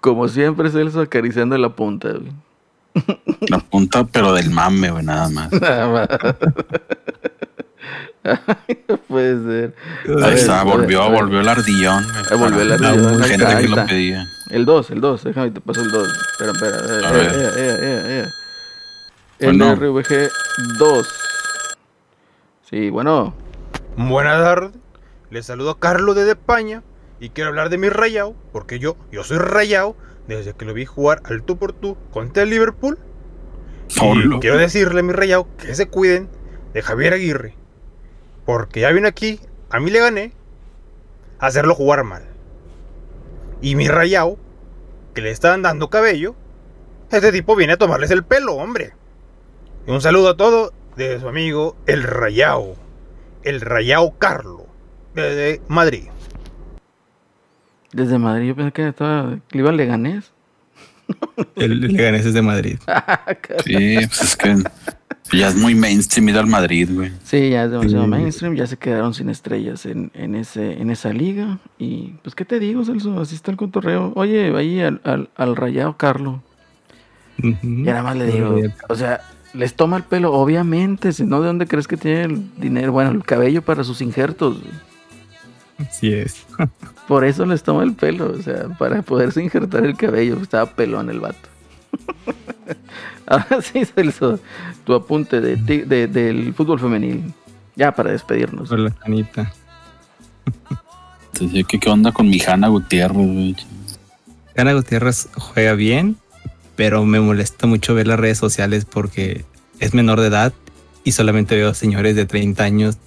Como 0.00 0.26
siempre, 0.26 0.68
Celso 0.70 1.00
acariciando 1.00 1.56
la 1.58 1.68
punta, 1.68 2.08
güey. 2.08 2.32
La 3.48 3.58
punta, 3.58 4.04
pero 4.04 4.34
del 4.34 4.50
mame, 4.50 4.90
güey, 4.90 5.04
nada 5.04 5.28
más. 5.28 5.50
Ay, 5.62 6.06
no 8.88 8.96
puede 9.08 9.42
ser. 9.44 9.74
A 10.08 10.24
Ahí 10.26 10.30
ver, 10.30 10.38
está, 10.38 10.60
a 10.60 10.64
volvió, 10.64 11.02
a 11.02 11.08
volvió 11.08 11.40
el 11.40 11.48
ardillón. 11.48 12.04
güey, 12.04 12.24
Ahí 12.30 12.38
volvió 12.38 12.60
el 12.62 12.72
ardillón, 12.72 13.20
la 13.20 13.26
gente 13.26 13.56
que 13.60 13.68
lo 13.68 13.86
pedía. 13.86 14.26
El 14.50 14.64
2, 14.64 14.90
el 14.90 15.00
2. 15.00 15.24
Déjame 15.24 15.50
te 15.50 15.60
paso 15.60 15.80
el 15.80 15.90
2. 15.90 16.08
Espera, 16.32 16.52
espera. 16.52 16.76
eh, 16.76 17.04
A 17.04 17.10
eh, 17.10 17.12
ver. 17.12 17.32
eh, 17.32 17.52
eh, 17.56 17.78
eh, 17.82 18.28
eh. 19.40 19.46
Bueno. 19.46 19.74
LRVG 19.74 20.30
2. 20.78 21.08
Sí, 22.70 22.90
bueno. 22.90 23.34
Buenas 23.96 24.42
tardes, 24.42 24.70
les 25.30 25.44
saludo 25.46 25.78
Carlos 25.78 26.14
desde 26.16 26.30
España 26.30 26.82
y 27.20 27.28
quiero 27.30 27.50
hablar 27.50 27.68
de 27.68 27.76
mi 27.76 27.88
rayado, 27.90 28.34
porque 28.52 28.78
yo, 28.78 28.96
yo 29.10 29.22
soy 29.24 29.36
rayado 29.38 29.96
desde 30.28 30.54
que 30.54 30.64
lo 30.64 30.72
vi 30.72 30.86
jugar 30.86 31.20
al 31.24 31.42
tú 31.42 31.58
por 31.58 31.72
tú 31.74 31.96
contra 32.10 32.44
el 32.44 32.50
Liverpool. 32.50 32.98
Y 34.00 34.38
quiero 34.40 34.56
decirle 34.56 35.00
a 35.00 35.02
mi 35.02 35.12
rayado 35.12 35.46
que 35.58 35.74
se 35.74 35.88
cuiden 35.88 36.30
de 36.72 36.80
Javier 36.80 37.12
Aguirre, 37.12 37.54
porque 38.44 38.80
ya 38.80 38.90
vino 38.90 39.08
aquí, 39.08 39.40
a 39.70 39.80
mí 39.80 39.90
le 39.90 40.00
gané, 40.00 40.32
a 41.38 41.46
hacerlo 41.46 41.74
jugar 41.74 42.04
mal. 42.04 42.24
Y 43.60 43.74
mi 43.76 43.88
rayado, 43.88 44.38
que 45.14 45.22
le 45.22 45.30
estaban 45.30 45.62
dando 45.62 45.90
cabello, 45.90 46.34
este 47.10 47.30
tipo 47.30 47.54
viene 47.56 47.74
a 47.74 47.76
tomarles 47.76 48.10
el 48.10 48.24
pelo, 48.24 48.54
hombre. 48.54 48.94
Y 49.86 49.90
un 49.90 50.00
saludo 50.00 50.30
a 50.30 50.36
todos 50.36 50.72
de 50.96 51.20
su 51.20 51.28
amigo 51.28 51.76
El 51.86 52.02
Rayao. 52.02 52.76
El 53.42 53.60
Rayao 53.60 54.16
Carlo. 54.18 54.66
Desde 55.14 55.60
Madrid. 55.68 56.08
Desde 57.92 58.18
Madrid 58.18 58.48
yo 58.48 58.56
pensé 58.56 58.72
que 58.72 58.88
estaba. 58.88 59.38
que 59.48 59.58
le 59.58 59.60
iba 59.60 59.70
a 59.70 59.74
Leganés. 59.74 60.32
El 61.56 61.80
Leganés 61.80 62.24
es 62.24 62.34
de 62.34 62.42
Madrid. 62.42 62.78
Sí, 63.64 63.96
pues 63.96 64.22
es 64.22 64.36
que 64.36 64.56
ya 65.30 65.48
es 65.48 65.56
muy 65.56 65.74
mainstream 65.74 66.28
ir 66.30 66.36
al 66.38 66.46
Madrid, 66.46 66.88
güey. 66.92 67.12
Sí, 67.24 67.50
ya 67.50 67.64
es 67.64 67.70
demasiado 67.70 68.04
Sí. 68.04 68.10
mainstream. 68.10 68.54
Ya 68.54 68.66
se 68.66 68.76
quedaron 68.76 69.14
sin 69.14 69.28
estrellas 69.28 69.86
en, 69.86 70.10
en, 70.14 70.34
ese, 70.34 70.80
en 70.80 70.90
esa 70.90 71.12
liga. 71.12 71.58
Y 71.78 72.14
pues, 72.22 72.34
¿qué 72.34 72.44
te 72.44 72.58
digo, 72.58 72.84
Celso? 72.84 73.18
Así 73.20 73.34
está 73.34 73.50
el 73.50 73.56
cotorreo. 73.56 74.12
Oye, 74.16 74.54
ahí 74.56 74.80
al, 74.80 75.00
al, 75.04 75.30
al 75.36 75.56
rayado 75.56 75.96
Carlo. 75.96 76.42
Ujú. 77.38 77.56
Y 77.62 77.82
nada 77.82 78.02
más 78.02 78.16
le 78.16 78.26
digo, 78.26 78.56
o 78.88 78.94
sea, 78.94 79.20
Les 79.54 79.74
toma 79.74 79.96
el 79.98 80.02
pelo, 80.02 80.32
obviamente. 80.32 81.12
Si 81.12 81.24
no, 81.24 81.40
¿de 81.40 81.46
dónde 81.46 81.66
crees 81.66 81.86
que 81.86 81.96
tiene 81.98 82.22
el 82.24 82.42
dinero? 82.56 82.92
Bueno, 82.92 83.10
el 83.10 83.22
cabello 83.24 83.60
para 83.62 83.84
sus 83.84 84.00
injertos. 84.00 84.58
Así 85.78 86.12
es. 86.12 86.46
Por 87.08 87.24
eso 87.24 87.44
les 87.46 87.62
toma 87.62 87.82
el 87.82 87.94
pelo, 87.94 88.32
o 88.32 88.42
sea, 88.42 88.68
para 88.78 89.02
poderse 89.02 89.42
injertar 89.42 89.84
el 89.84 89.96
cabello. 89.96 90.38
Estaba 90.40 90.66
pelón 90.66 91.10
el 91.10 91.20
vato. 91.20 91.48
Ahora 93.26 93.60
sí, 93.62 93.84
Celso, 93.84 94.38
tu 94.84 94.94
apunte 94.94 95.40
de, 95.40 95.56
ti- 95.56 95.82
de- 95.82 96.06
del 96.08 96.54
fútbol 96.54 96.78
femenil. 96.80 97.32
Ya 97.76 97.92
para 97.92 98.10
despedirnos. 98.12 98.68
Por 98.68 98.78
la 98.80 98.90
canita. 98.90 99.52
Entonces, 101.32 101.64
¿qué, 101.68 101.78
qué 101.78 101.90
onda 101.90 102.12
con 102.12 102.28
mi 102.28 102.40
Hanna 102.40 102.68
Gutiérrez, 102.68 103.16
güey? 103.16 103.56
Ana 104.56 104.74
Gutiérrez 104.74 105.28
juega 105.36 105.72
bien, 105.74 106.16
pero 106.76 107.04
me 107.04 107.20
molesta 107.20 107.66
mucho 107.66 107.94
ver 107.94 108.06
las 108.06 108.18
redes 108.20 108.38
sociales 108.38 108.84
porque 108.84 109.44
es 109.80 109.94
menor 109.94 110.20
de 110.20 110.26
edad 110.28 110.52
y 111.04 111.12
solamente 111.12 111.56
veo 111.56 111.72
señores 111.74 112.14
de 112.16 112.26
30 112.26 112.62
años 112.62 112.98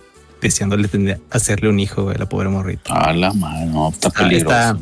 deseándole 0.42 0.88
tener- 0.88 1.20
hacerle 1.30 1.70
un 1.70 1.80
hijo, 1.80 2.04
güey, 2.04 2.18
la 2.18 2.28
pobre 2.28 2.50
morrita. 2.50 2.94
A 2.94 3.14
la 3.14 3.32
madre, 3.34 3.68
no, 3.68 3.90
está 3.90 4.08
Ah, 4.10 4.12
peligroso. 4.18 4.56
está, 4.56 4.78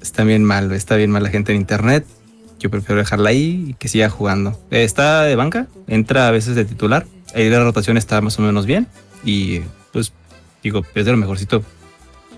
está 0.00 0.24
bien 0.24 0.42
mal, 0.44 0.72
está 0.72 0.96
bien 0.96 1.10
mal 1.10 1.22
la 1.22 1.28
gente 1.30 1.52
en 1.52 1.58
internet. 1.60 2.06
Yo 2.58 2.70
prefiero 2.70 2.98
dejarla 2.98 3.30
ahí 3.30 3.66
y 3.68 3.74
que 3.74 3.88
siga 3.88 4.08
jugando. 4.08 4.58
Eh, 4.70 4.84
está 4.84 5.22
de 5.22 5.36
banca, 5.36 5.66
entra 5.86 6.28
a 6.28 6.30
veces 6.30 6.54
de 6.54 6.64
titular. 6.64 7.06
Ahí 7.34 7.50
la 7.50 7.62
rotación 7.62 7.96
está 7.96 8.20
más 8.20 8.38
o 8.38 8.42
menos 8.42 8.66
bien. 8.66 8.86
Y 9.24 9.60
pues, 9.92 10.12
digo, 10.62 10.82
es 10.94 11.04
de 11.04 11.10
lo 11.10 11.18
mejorcito 11.18 11.62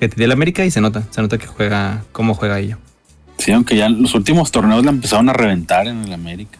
que 0.01 0.09
tiene 0.09 0.27
el 0.27 0.33
América 0.33 0.65
y 0.65 0.71
se 0.71 0.81
nota, 0.81 1.05
se 1.11 1.23
nota 1.23 1.39
que 1.39 1.47
juega, 1.47 2.05
cómo 2.13 2.35
juega 2.35 2.59
ella. 2.59 2.79
Sí, 3.39 3.53
aunque 3.53 3.77
ya 3.77 3.87
en 3.87 4.03
los 4.03 4.15
últimos 4.15 4.51
torneos 4.51 4.85
la 4.85 4.91
empezaron 4.91 5.29
a 5.29 5.33
reventar 5.33 5.87
en 5.87 6.05
el 6.05 6.13
América. 6.13 6.59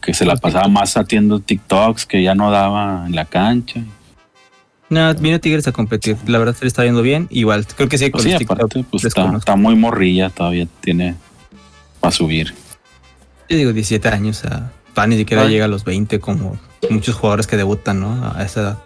Que 0.00 0.14
se 0.14 0.24
la 0.24 0.36
pasaba 0.36 0.68
más 0.68 0.96
haciendo 0.96 1.40
TikToks, 1.40 2.06
que 2.06 2.22
ya 2.22 2.34
no 2.34 2.52
daba 2.52 3.04
en 3.06 3.16
la 3.16 3.24
cancha. 3.24 3.82
No, 4.90 5.12
viene 5.14 5.38
Tigres 5.38 5.66
a 5.66 5.72
competir. 5.72 6.16
La 6.26 6.38
verdad 6.38 6.54
se 6.54 6.64
le 6.64 6.68
está 6.68 6.84
yendo 6.84 7.02
bien. 7.02 7.26
Igual, 7.30 7.66
creo 7.66 7.88
que 7.88 7.98
sí, 7.98 8.10
con 8.10 8.22
Pues 8.22 8.36
sí, 8.38 8.44
aparte, 8.44 8.84
pues 8.88 9.04
está 9.04 9.56
muy 9.56 9.74
morrilla, 9.74 10.30
todavía 10.30 10.66
tiene 10.80 11.16
para 12.00 12.12
subir. 12.12 12.54
Yo 13.48 13.56
digo 13.56 13.72
17 13.72 14.08
años, 14.08 14.44
o 14.44 14.48
sea, 14.48 14.72
pa, 14.94 15.06
ni 15.06 15.16
siquiera 15.16 15.42
Ay. 15.42 15.50
llega 15.50 15.64
a 15.64 15.68
los 15.68 15.84
20 15.84 16.20
como 16.20 16.58
muchos 16.90 17.14
jugadores 17.14 17.46
que 17.46 17.56
debutan, 17.56 18.00
¿no? 18.00 18.32
A 18.34 18.42
esa 18.44 18.60
edad. 18.60 18.78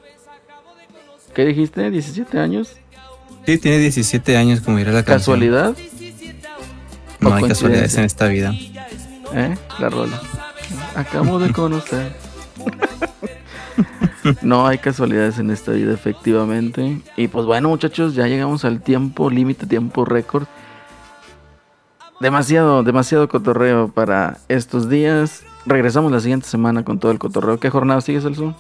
¿Qué 1.35 1.45
dijiste? 1.45 1.91
¿17 1.91 2.39
años? 2.39 2.77
Sí, 3.47 3.59
tiene 3.59 3.79
17 3.79 4.37
años 4.37 4.61
como 4.61 4.79
dirá 4.79 4.93
la 4.93 5.03
canción. 5.03 5.41
¿Casualidad? 5.41 5.77
No 7.21 7.31
¿O 7.31 7.35
hay 7.35 7.45
casualidades 7.45 7.97
en 7.97 8.05
esta 8.05 8.27
vida. 8.27 8.55
¿Eh? 9.35 9.57
La 9.79 9.89
rola. 9.89 10.21
Acabo 10.95 11.39
de 11.39 11.53
conocer. 11.53 12.13
No 14.43 14.67
hay 14.67 14.79
casualidades 14.79 15.39
en 15.39 15.51
esta 15.51 15.73
vida, 15.73 15.93
efectivamente. 15.93 17.01
Y 17.17 17.29
pues 17.29 17.45
bueno, 17.45 17.69
muchachos, 17.69 18.15
ya 18.15 18.27
llegamos 18.27 18.65
al 18.65 18.81
tiempo 18.81 19.31
límite, 19.31 19.67
tiempo 19.67 20.05
récord. 20.05 20.47
Demasiado, 22.23 22.85
demasiado 22.85 23.27
cotorreo 23.27 23.89
para 23.89 24.39
estos 24.47 24.89
días. 24.89 25.43
Regresamos 25.67 26.13
la 26.13 26.21
siguiente 26.21 26.47
semana 26.47 26.85
con 26.85 27.01
todo 27.01 27.11
el 27.11 27.19
cotorreo. 27.19 27.59
¿Qué 27.59 27.69
jornada 27.69 28.01
sigue, 28.01 28.21
Celso? 28.21 28.55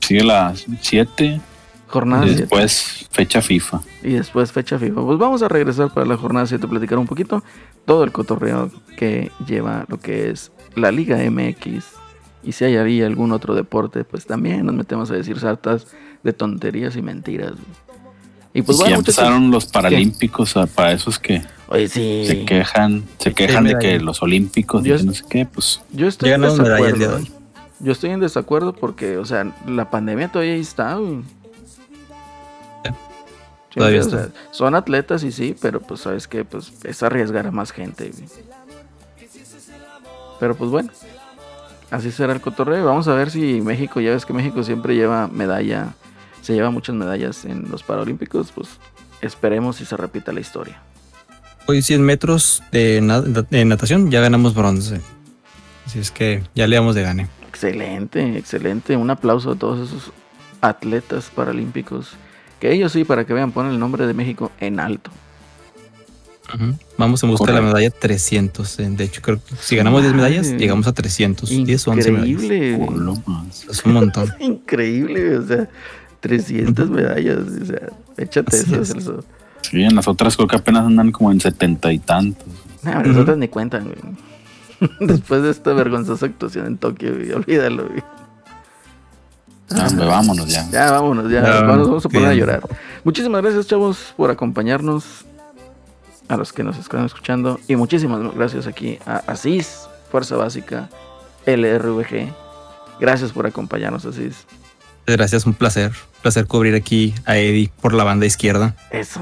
Sigue 0.00 0.22
las 0.22 0.66
7, 0.82 1.40
Jornada 1.88 2.26
y 2.26 2.28
siete. 2.28 2.42
después 2.42 3.08
fecha 3.10 3.40
FIFA. 3.40 3.80
Y 4.02 4.10
después 4.10 4.52
fecha 4.52 4.78
FIFA. 4.78 5.00
Pues 5.00 5.18
vamos 5.18 5.42
a 5.42 5.48
regresar 5.48 5.94
para 5.94 6.04
la 6.04 6.18
jornada 6.18 6.44
7 6.44 6.66
a 6.66 6.68
platicar 6.68 6.98
un 6.98 7.06
poquito 7.06 7.42
todo 7.86 8.04
el 8.04 8.12
cotorreo 8.12 8.70
que 8.98 9.32
lleva 9.46 9.86
lo 9.88 9.98
que 9.98 10.28
es 10.28 10.52
la 10.74 10.92
Liga 10.92 11.16
MX. 11.30 11.86
Y 12.42 12.52
si 12.52 12.66
hay 12.66 13.00
algún 13.00 13.32
otro 13.32 13.54
deporte, 13.54 14.04
pues 14.04 14.26
también 14.26 14.66
nos 14.66 14.74
metemos 14.74 15.10
a 15.10 15.14
decir 15.14 15.40
sartas 15.40 15.86
de 16.22 16.34
tonterías 16.34 16.96
y 16.96 17.00
mentiras. 17.00 17.54
Y 18.54 18.62
pues 18.62 18.78
Y 18.78 18.82
bueno, 18.82 18.96
empezaron 18.98 19.50
los 19.50 19.66
paralímpicos, 19.66 20.56
a- 20.56 20.66
para 20.66 20.92
esos 20.92 21.18
que 21.18 21.42
Oye, 21.68 21.88
sí. 21.88 22.24
se 22.26 22.44
quejan, 22.44 23.04
se 23.18 23.32
quejan 23.32 23.64
de 23.64 23.78
que 23.78 23.98
los 23.98 24.22
olímpicos, 24.22 24.84
Yo 24.84 24.98
no 25.02 25.14
sé 25.14 25.24
qué, 25.28 25.46
pues 25.46 25.80
Yo 25.90 26.06
estoy 26.06 26.30
en 26.32 26.42
de 26.42 26.48
desacuerdo. 26.50 27.20
Yo 27.80 27.92
estoy 27.92 28.10
en 28.10 28.20
desacuerdo 28.20 28.72
porque, 28.74 29.16
o 29.18 29.24
sea, 29.24 29.52
la 29.66 29.90
pandemia 29.90 30.28
todavía 30.30 30.54
está, 30.54 30.94
güey. 30.96 31.22
Sí, 32.84 33.78
Todavía 33.78 34.00
o 34.00 34.02
está. 34.02 34.18
sea, 34.24 34.28
son 34.50 34.74
atletas 34.74 35.24
y 35.24 35.32
sí, 35.32 35.56
pero 35.60 35.80
pues 35.80 36.00
sabes 36.02 36.28
que 36.28 36.44
pues 36.44 36.72
es 36.84 37.02
arriesgar 37.02 37.46
a 37.46 37.50
más 37.50 37.72
gente. 37.72 38.10
güey. 38.10 38.28
Pero 40.38 40.54
pues 40.56 40.70
bueno, 40.70 40.90
así 41.90 42.10
será 42.12 42.34
el 42.34 42.40
cotorreo. 42.42 42.84
Vamos 42.84 43.08
a 43.08 43.14
ver 43.14 43.30
si 43.30 43.62
México, 43.62 44.00
ya 44.00 44.10
ves 44.10 44.26
que 44.26 44.34
México 44.34 44.62
siempre 44.62 44.94
lleva 44.94 45.26
medalla, 45.28 45.94
se 46.42 46.52
lleva 46.54 46.70
muchas 46.70 46.94
medallas 46.94 47.44
en 47.46 47.70
los 47.70 47.82
Paralímpicos, 47.82 48.52
pues 48.54 48.68
esperemos 49.22 49.76
si 49.76 49.84
se 49.86 49.96
repita 49.96 50.32
la 50.32 50.40
historia. 50.40 50.82
Hoy 51.66 51.80
100 51.80 52.02
metros 52.02 52.62
de, 52.72 53.00
na- 53.00 53.20
de 53.22 53.64
natación 53.64 54.10
ya 54.10 54.20
ganamos 54.20 54.54
bronce. 54.54 55.00
Así 55.86 55.98
es 56.00 56.10
que 56.10 56.42
ya 56.54 56.66
le 56.66 56.76
damos 56.76 56.94
de 56.94 57.02
gane. 57.02 57.28
Excelente, 57.48 58.36
excelente. 58.36 58.96
Un 58.96 59.10
aplauso 59.10 59.52
a 59.52 59.56
todos 59.56 59.88
esos 59.88 60.12
atletas 60.60 61.30
paralímpicos. 61.34 62.10
Que 62.60 62.72
ellos 62.72 62.92
sí, 62.92 63.04
para 63.04 63.24
que 63.26 63.32
vean, 63.32 63.52
ponen 63.52 63.72
el 63.72 63.78
nombre 63.78 64.06
de 64.06 64.14
México 64.14 64.50
en 64.60 64.80
alto. 64.80 65.10
Vamos 66.98 67.22
en 67.22 67.30
busca 67.30 67.46
de 67.46 67.52
la 67.54 67.62
medalla 67.62 67.90
300. 67.90 68.78
eh. 68.80 68.90
De 68.90 69.04
hecho, 69.04 69.22
creo 69.22 69.38
que 69.42 69.54
si 69.56 69.74
ganamos 69.76 70.02
10 70.02 70.14
medallas, 70.14 70.48
llegamos 70.52 70.86
a 70.86 70.92
300. 70.92 71.48
10 71.48 71.88
o 71.88 71.90
11 71.92 72.10
medallas. 72.12 72.42
Increíble. 72.42 72.88
Es 73.70 73.84
un 73.84 73.92
montón. 73.94 74.32
Increíble, 74.40 75.38
o 75.38 75.46
sea, 75.46 75.68
300 76.22 76.88
medallas. 76.88 77.38
O 77.38 77.66
sea, 77.66 77.88
échate 78.16 78.56
Así 78.56 78.74
eso, 78.74 79.18
es. 79.18 79.68
Sí, 79.68 79.82
en 79.82 79.94
las 79.94 80.08
otras 80.08 80.36
creo 80.36 80.48
que 80.48 80.56
apenas 80.56 80.86
andan 80.86 81.12
como 81.12 81.30
en 81.30 81.40
setenta 81.40 81.92
y 81.92 81.98
tantos. 81.98 82.46
Nah, 82.82 83.02
nosotros 83.02 83.36
ni 83.36 83.48
cuentan, 83.48 83.84
güey. 83.84 84.90
Después 85.00 85.42
de 85.42 85.50
esta 85.50 85.72
vergonzosa 85.72 86.26
actuación 86.26 86.66
en 86.66 86.78
Tokio, 86.78 87.14
güey, 87.14 87.32
olvídalo, 87.32 87.88
güey. 87.88 88.02
Ah, 89.70 89.86
hombre, 89.88 90.06
vámonos 90.06 90.48
ya. 90.48 90.68
Ya, 90.70 90.90
vámonos, 90.90 91.30
ya, 91.30 91.42
Ya, 91.42 91.62
vamos, 91.62 91.88
vamos 91.88 92.06
a 92.06 92.08
poner 92.08 92.28
a 92.28 92.34
llorar. 92.34 92.62
Muchísimas 93.04 93.42
gracias, 93.42 93.66
chavos, 93.66 94.14
por 94.16 94.30
acompañarnos. 94.30 95.24
A 96.28 96.36
los 96.36 96.52
que 96.52 96.62
nos 96.62 96.78
están 96.78 97.04
escuchando. 97.04 97.58
Y 97.68 97.76
muchísimas 97.76 98.34
gracias 98.34 98.66
aquí 98.66 98.98
a 99.04 99.16
Asís, 99.26 99.86
Fuerza 100.10 100.36
Básica, 100.36 100.88
LRVG. 101.46 102.32
Gracias 103.00 103.32
por 103.32 103.46
acompañarnos, 103.46 104.06
Asís. 104.06 104.46
Gracias, 105.06 105.46
un 105.46 105.54
placer. 105.54 105.90
Un 105.90 106.22
placer 106.22 106.46
cubrir 106.46 106.74
aquí 106.74 107.14
a 107.24 107.36
Eddie 107.36 107.70
por 107.80 107.92
la 107.94 108.04
banda 108.04 108.26
izquierda. 108.26 108.74
Eso. 108.90 109.20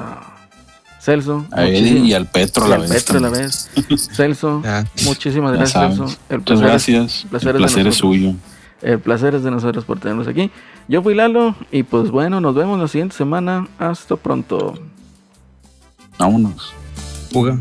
Celso. 1.00 1.46
A 1.52 1.64
Eddie 1.64 1.98
y 2.00 2.12
al 2.12 2.26
Petro 2.26 2.68
la 2.68 2.76
vez. 2.76 2.90
Petro 2.92 3.18
la 3.20 3.30
vez. 3.30 3.70
Celso, 4.12 4.60
Ya. 4.64 4.84
muchísimas 5.04 5.52
gracias, 5.52 5.72
sabes. 5.72 5.96
Celso. 5.96 6.16
El 6.28 6.38
Muchas 6.38 6.58
placer, 6.60 6.66
gracias. 6.68 7.22
el 7.24 7.28
placer 7.30 7.48
el 7.48 7.56
es 7.56 7.60
placer 7.72 7.86
es 7.86 7.94
suyo. 7.94 8.34
el 8.82 9.00
placer 9.00 9.34
es 9.34 9.42
de 9.42 9.50
nosotros 9.50 9.84
por 9.86 9.98
tenerlos 9.98 10.28
aquí. 10.28 10.50
Yo 10.88 11.02
fui 11.02 11.14
Lalo 11.14 11.54
y 11.72 11.84
pues 11.84 12.10
bueno, 12.10 12.40
nos 12.42 12.54
vemos 12.54 12.78
la 12.78 12.88
siguiente 12.88 13.16
semana. 13.16 13.66
Hasta 13.78 14.16
pronto. 14.16 14.74
Vámonos. 16.18 16.74
Fuga. 17.32 17.58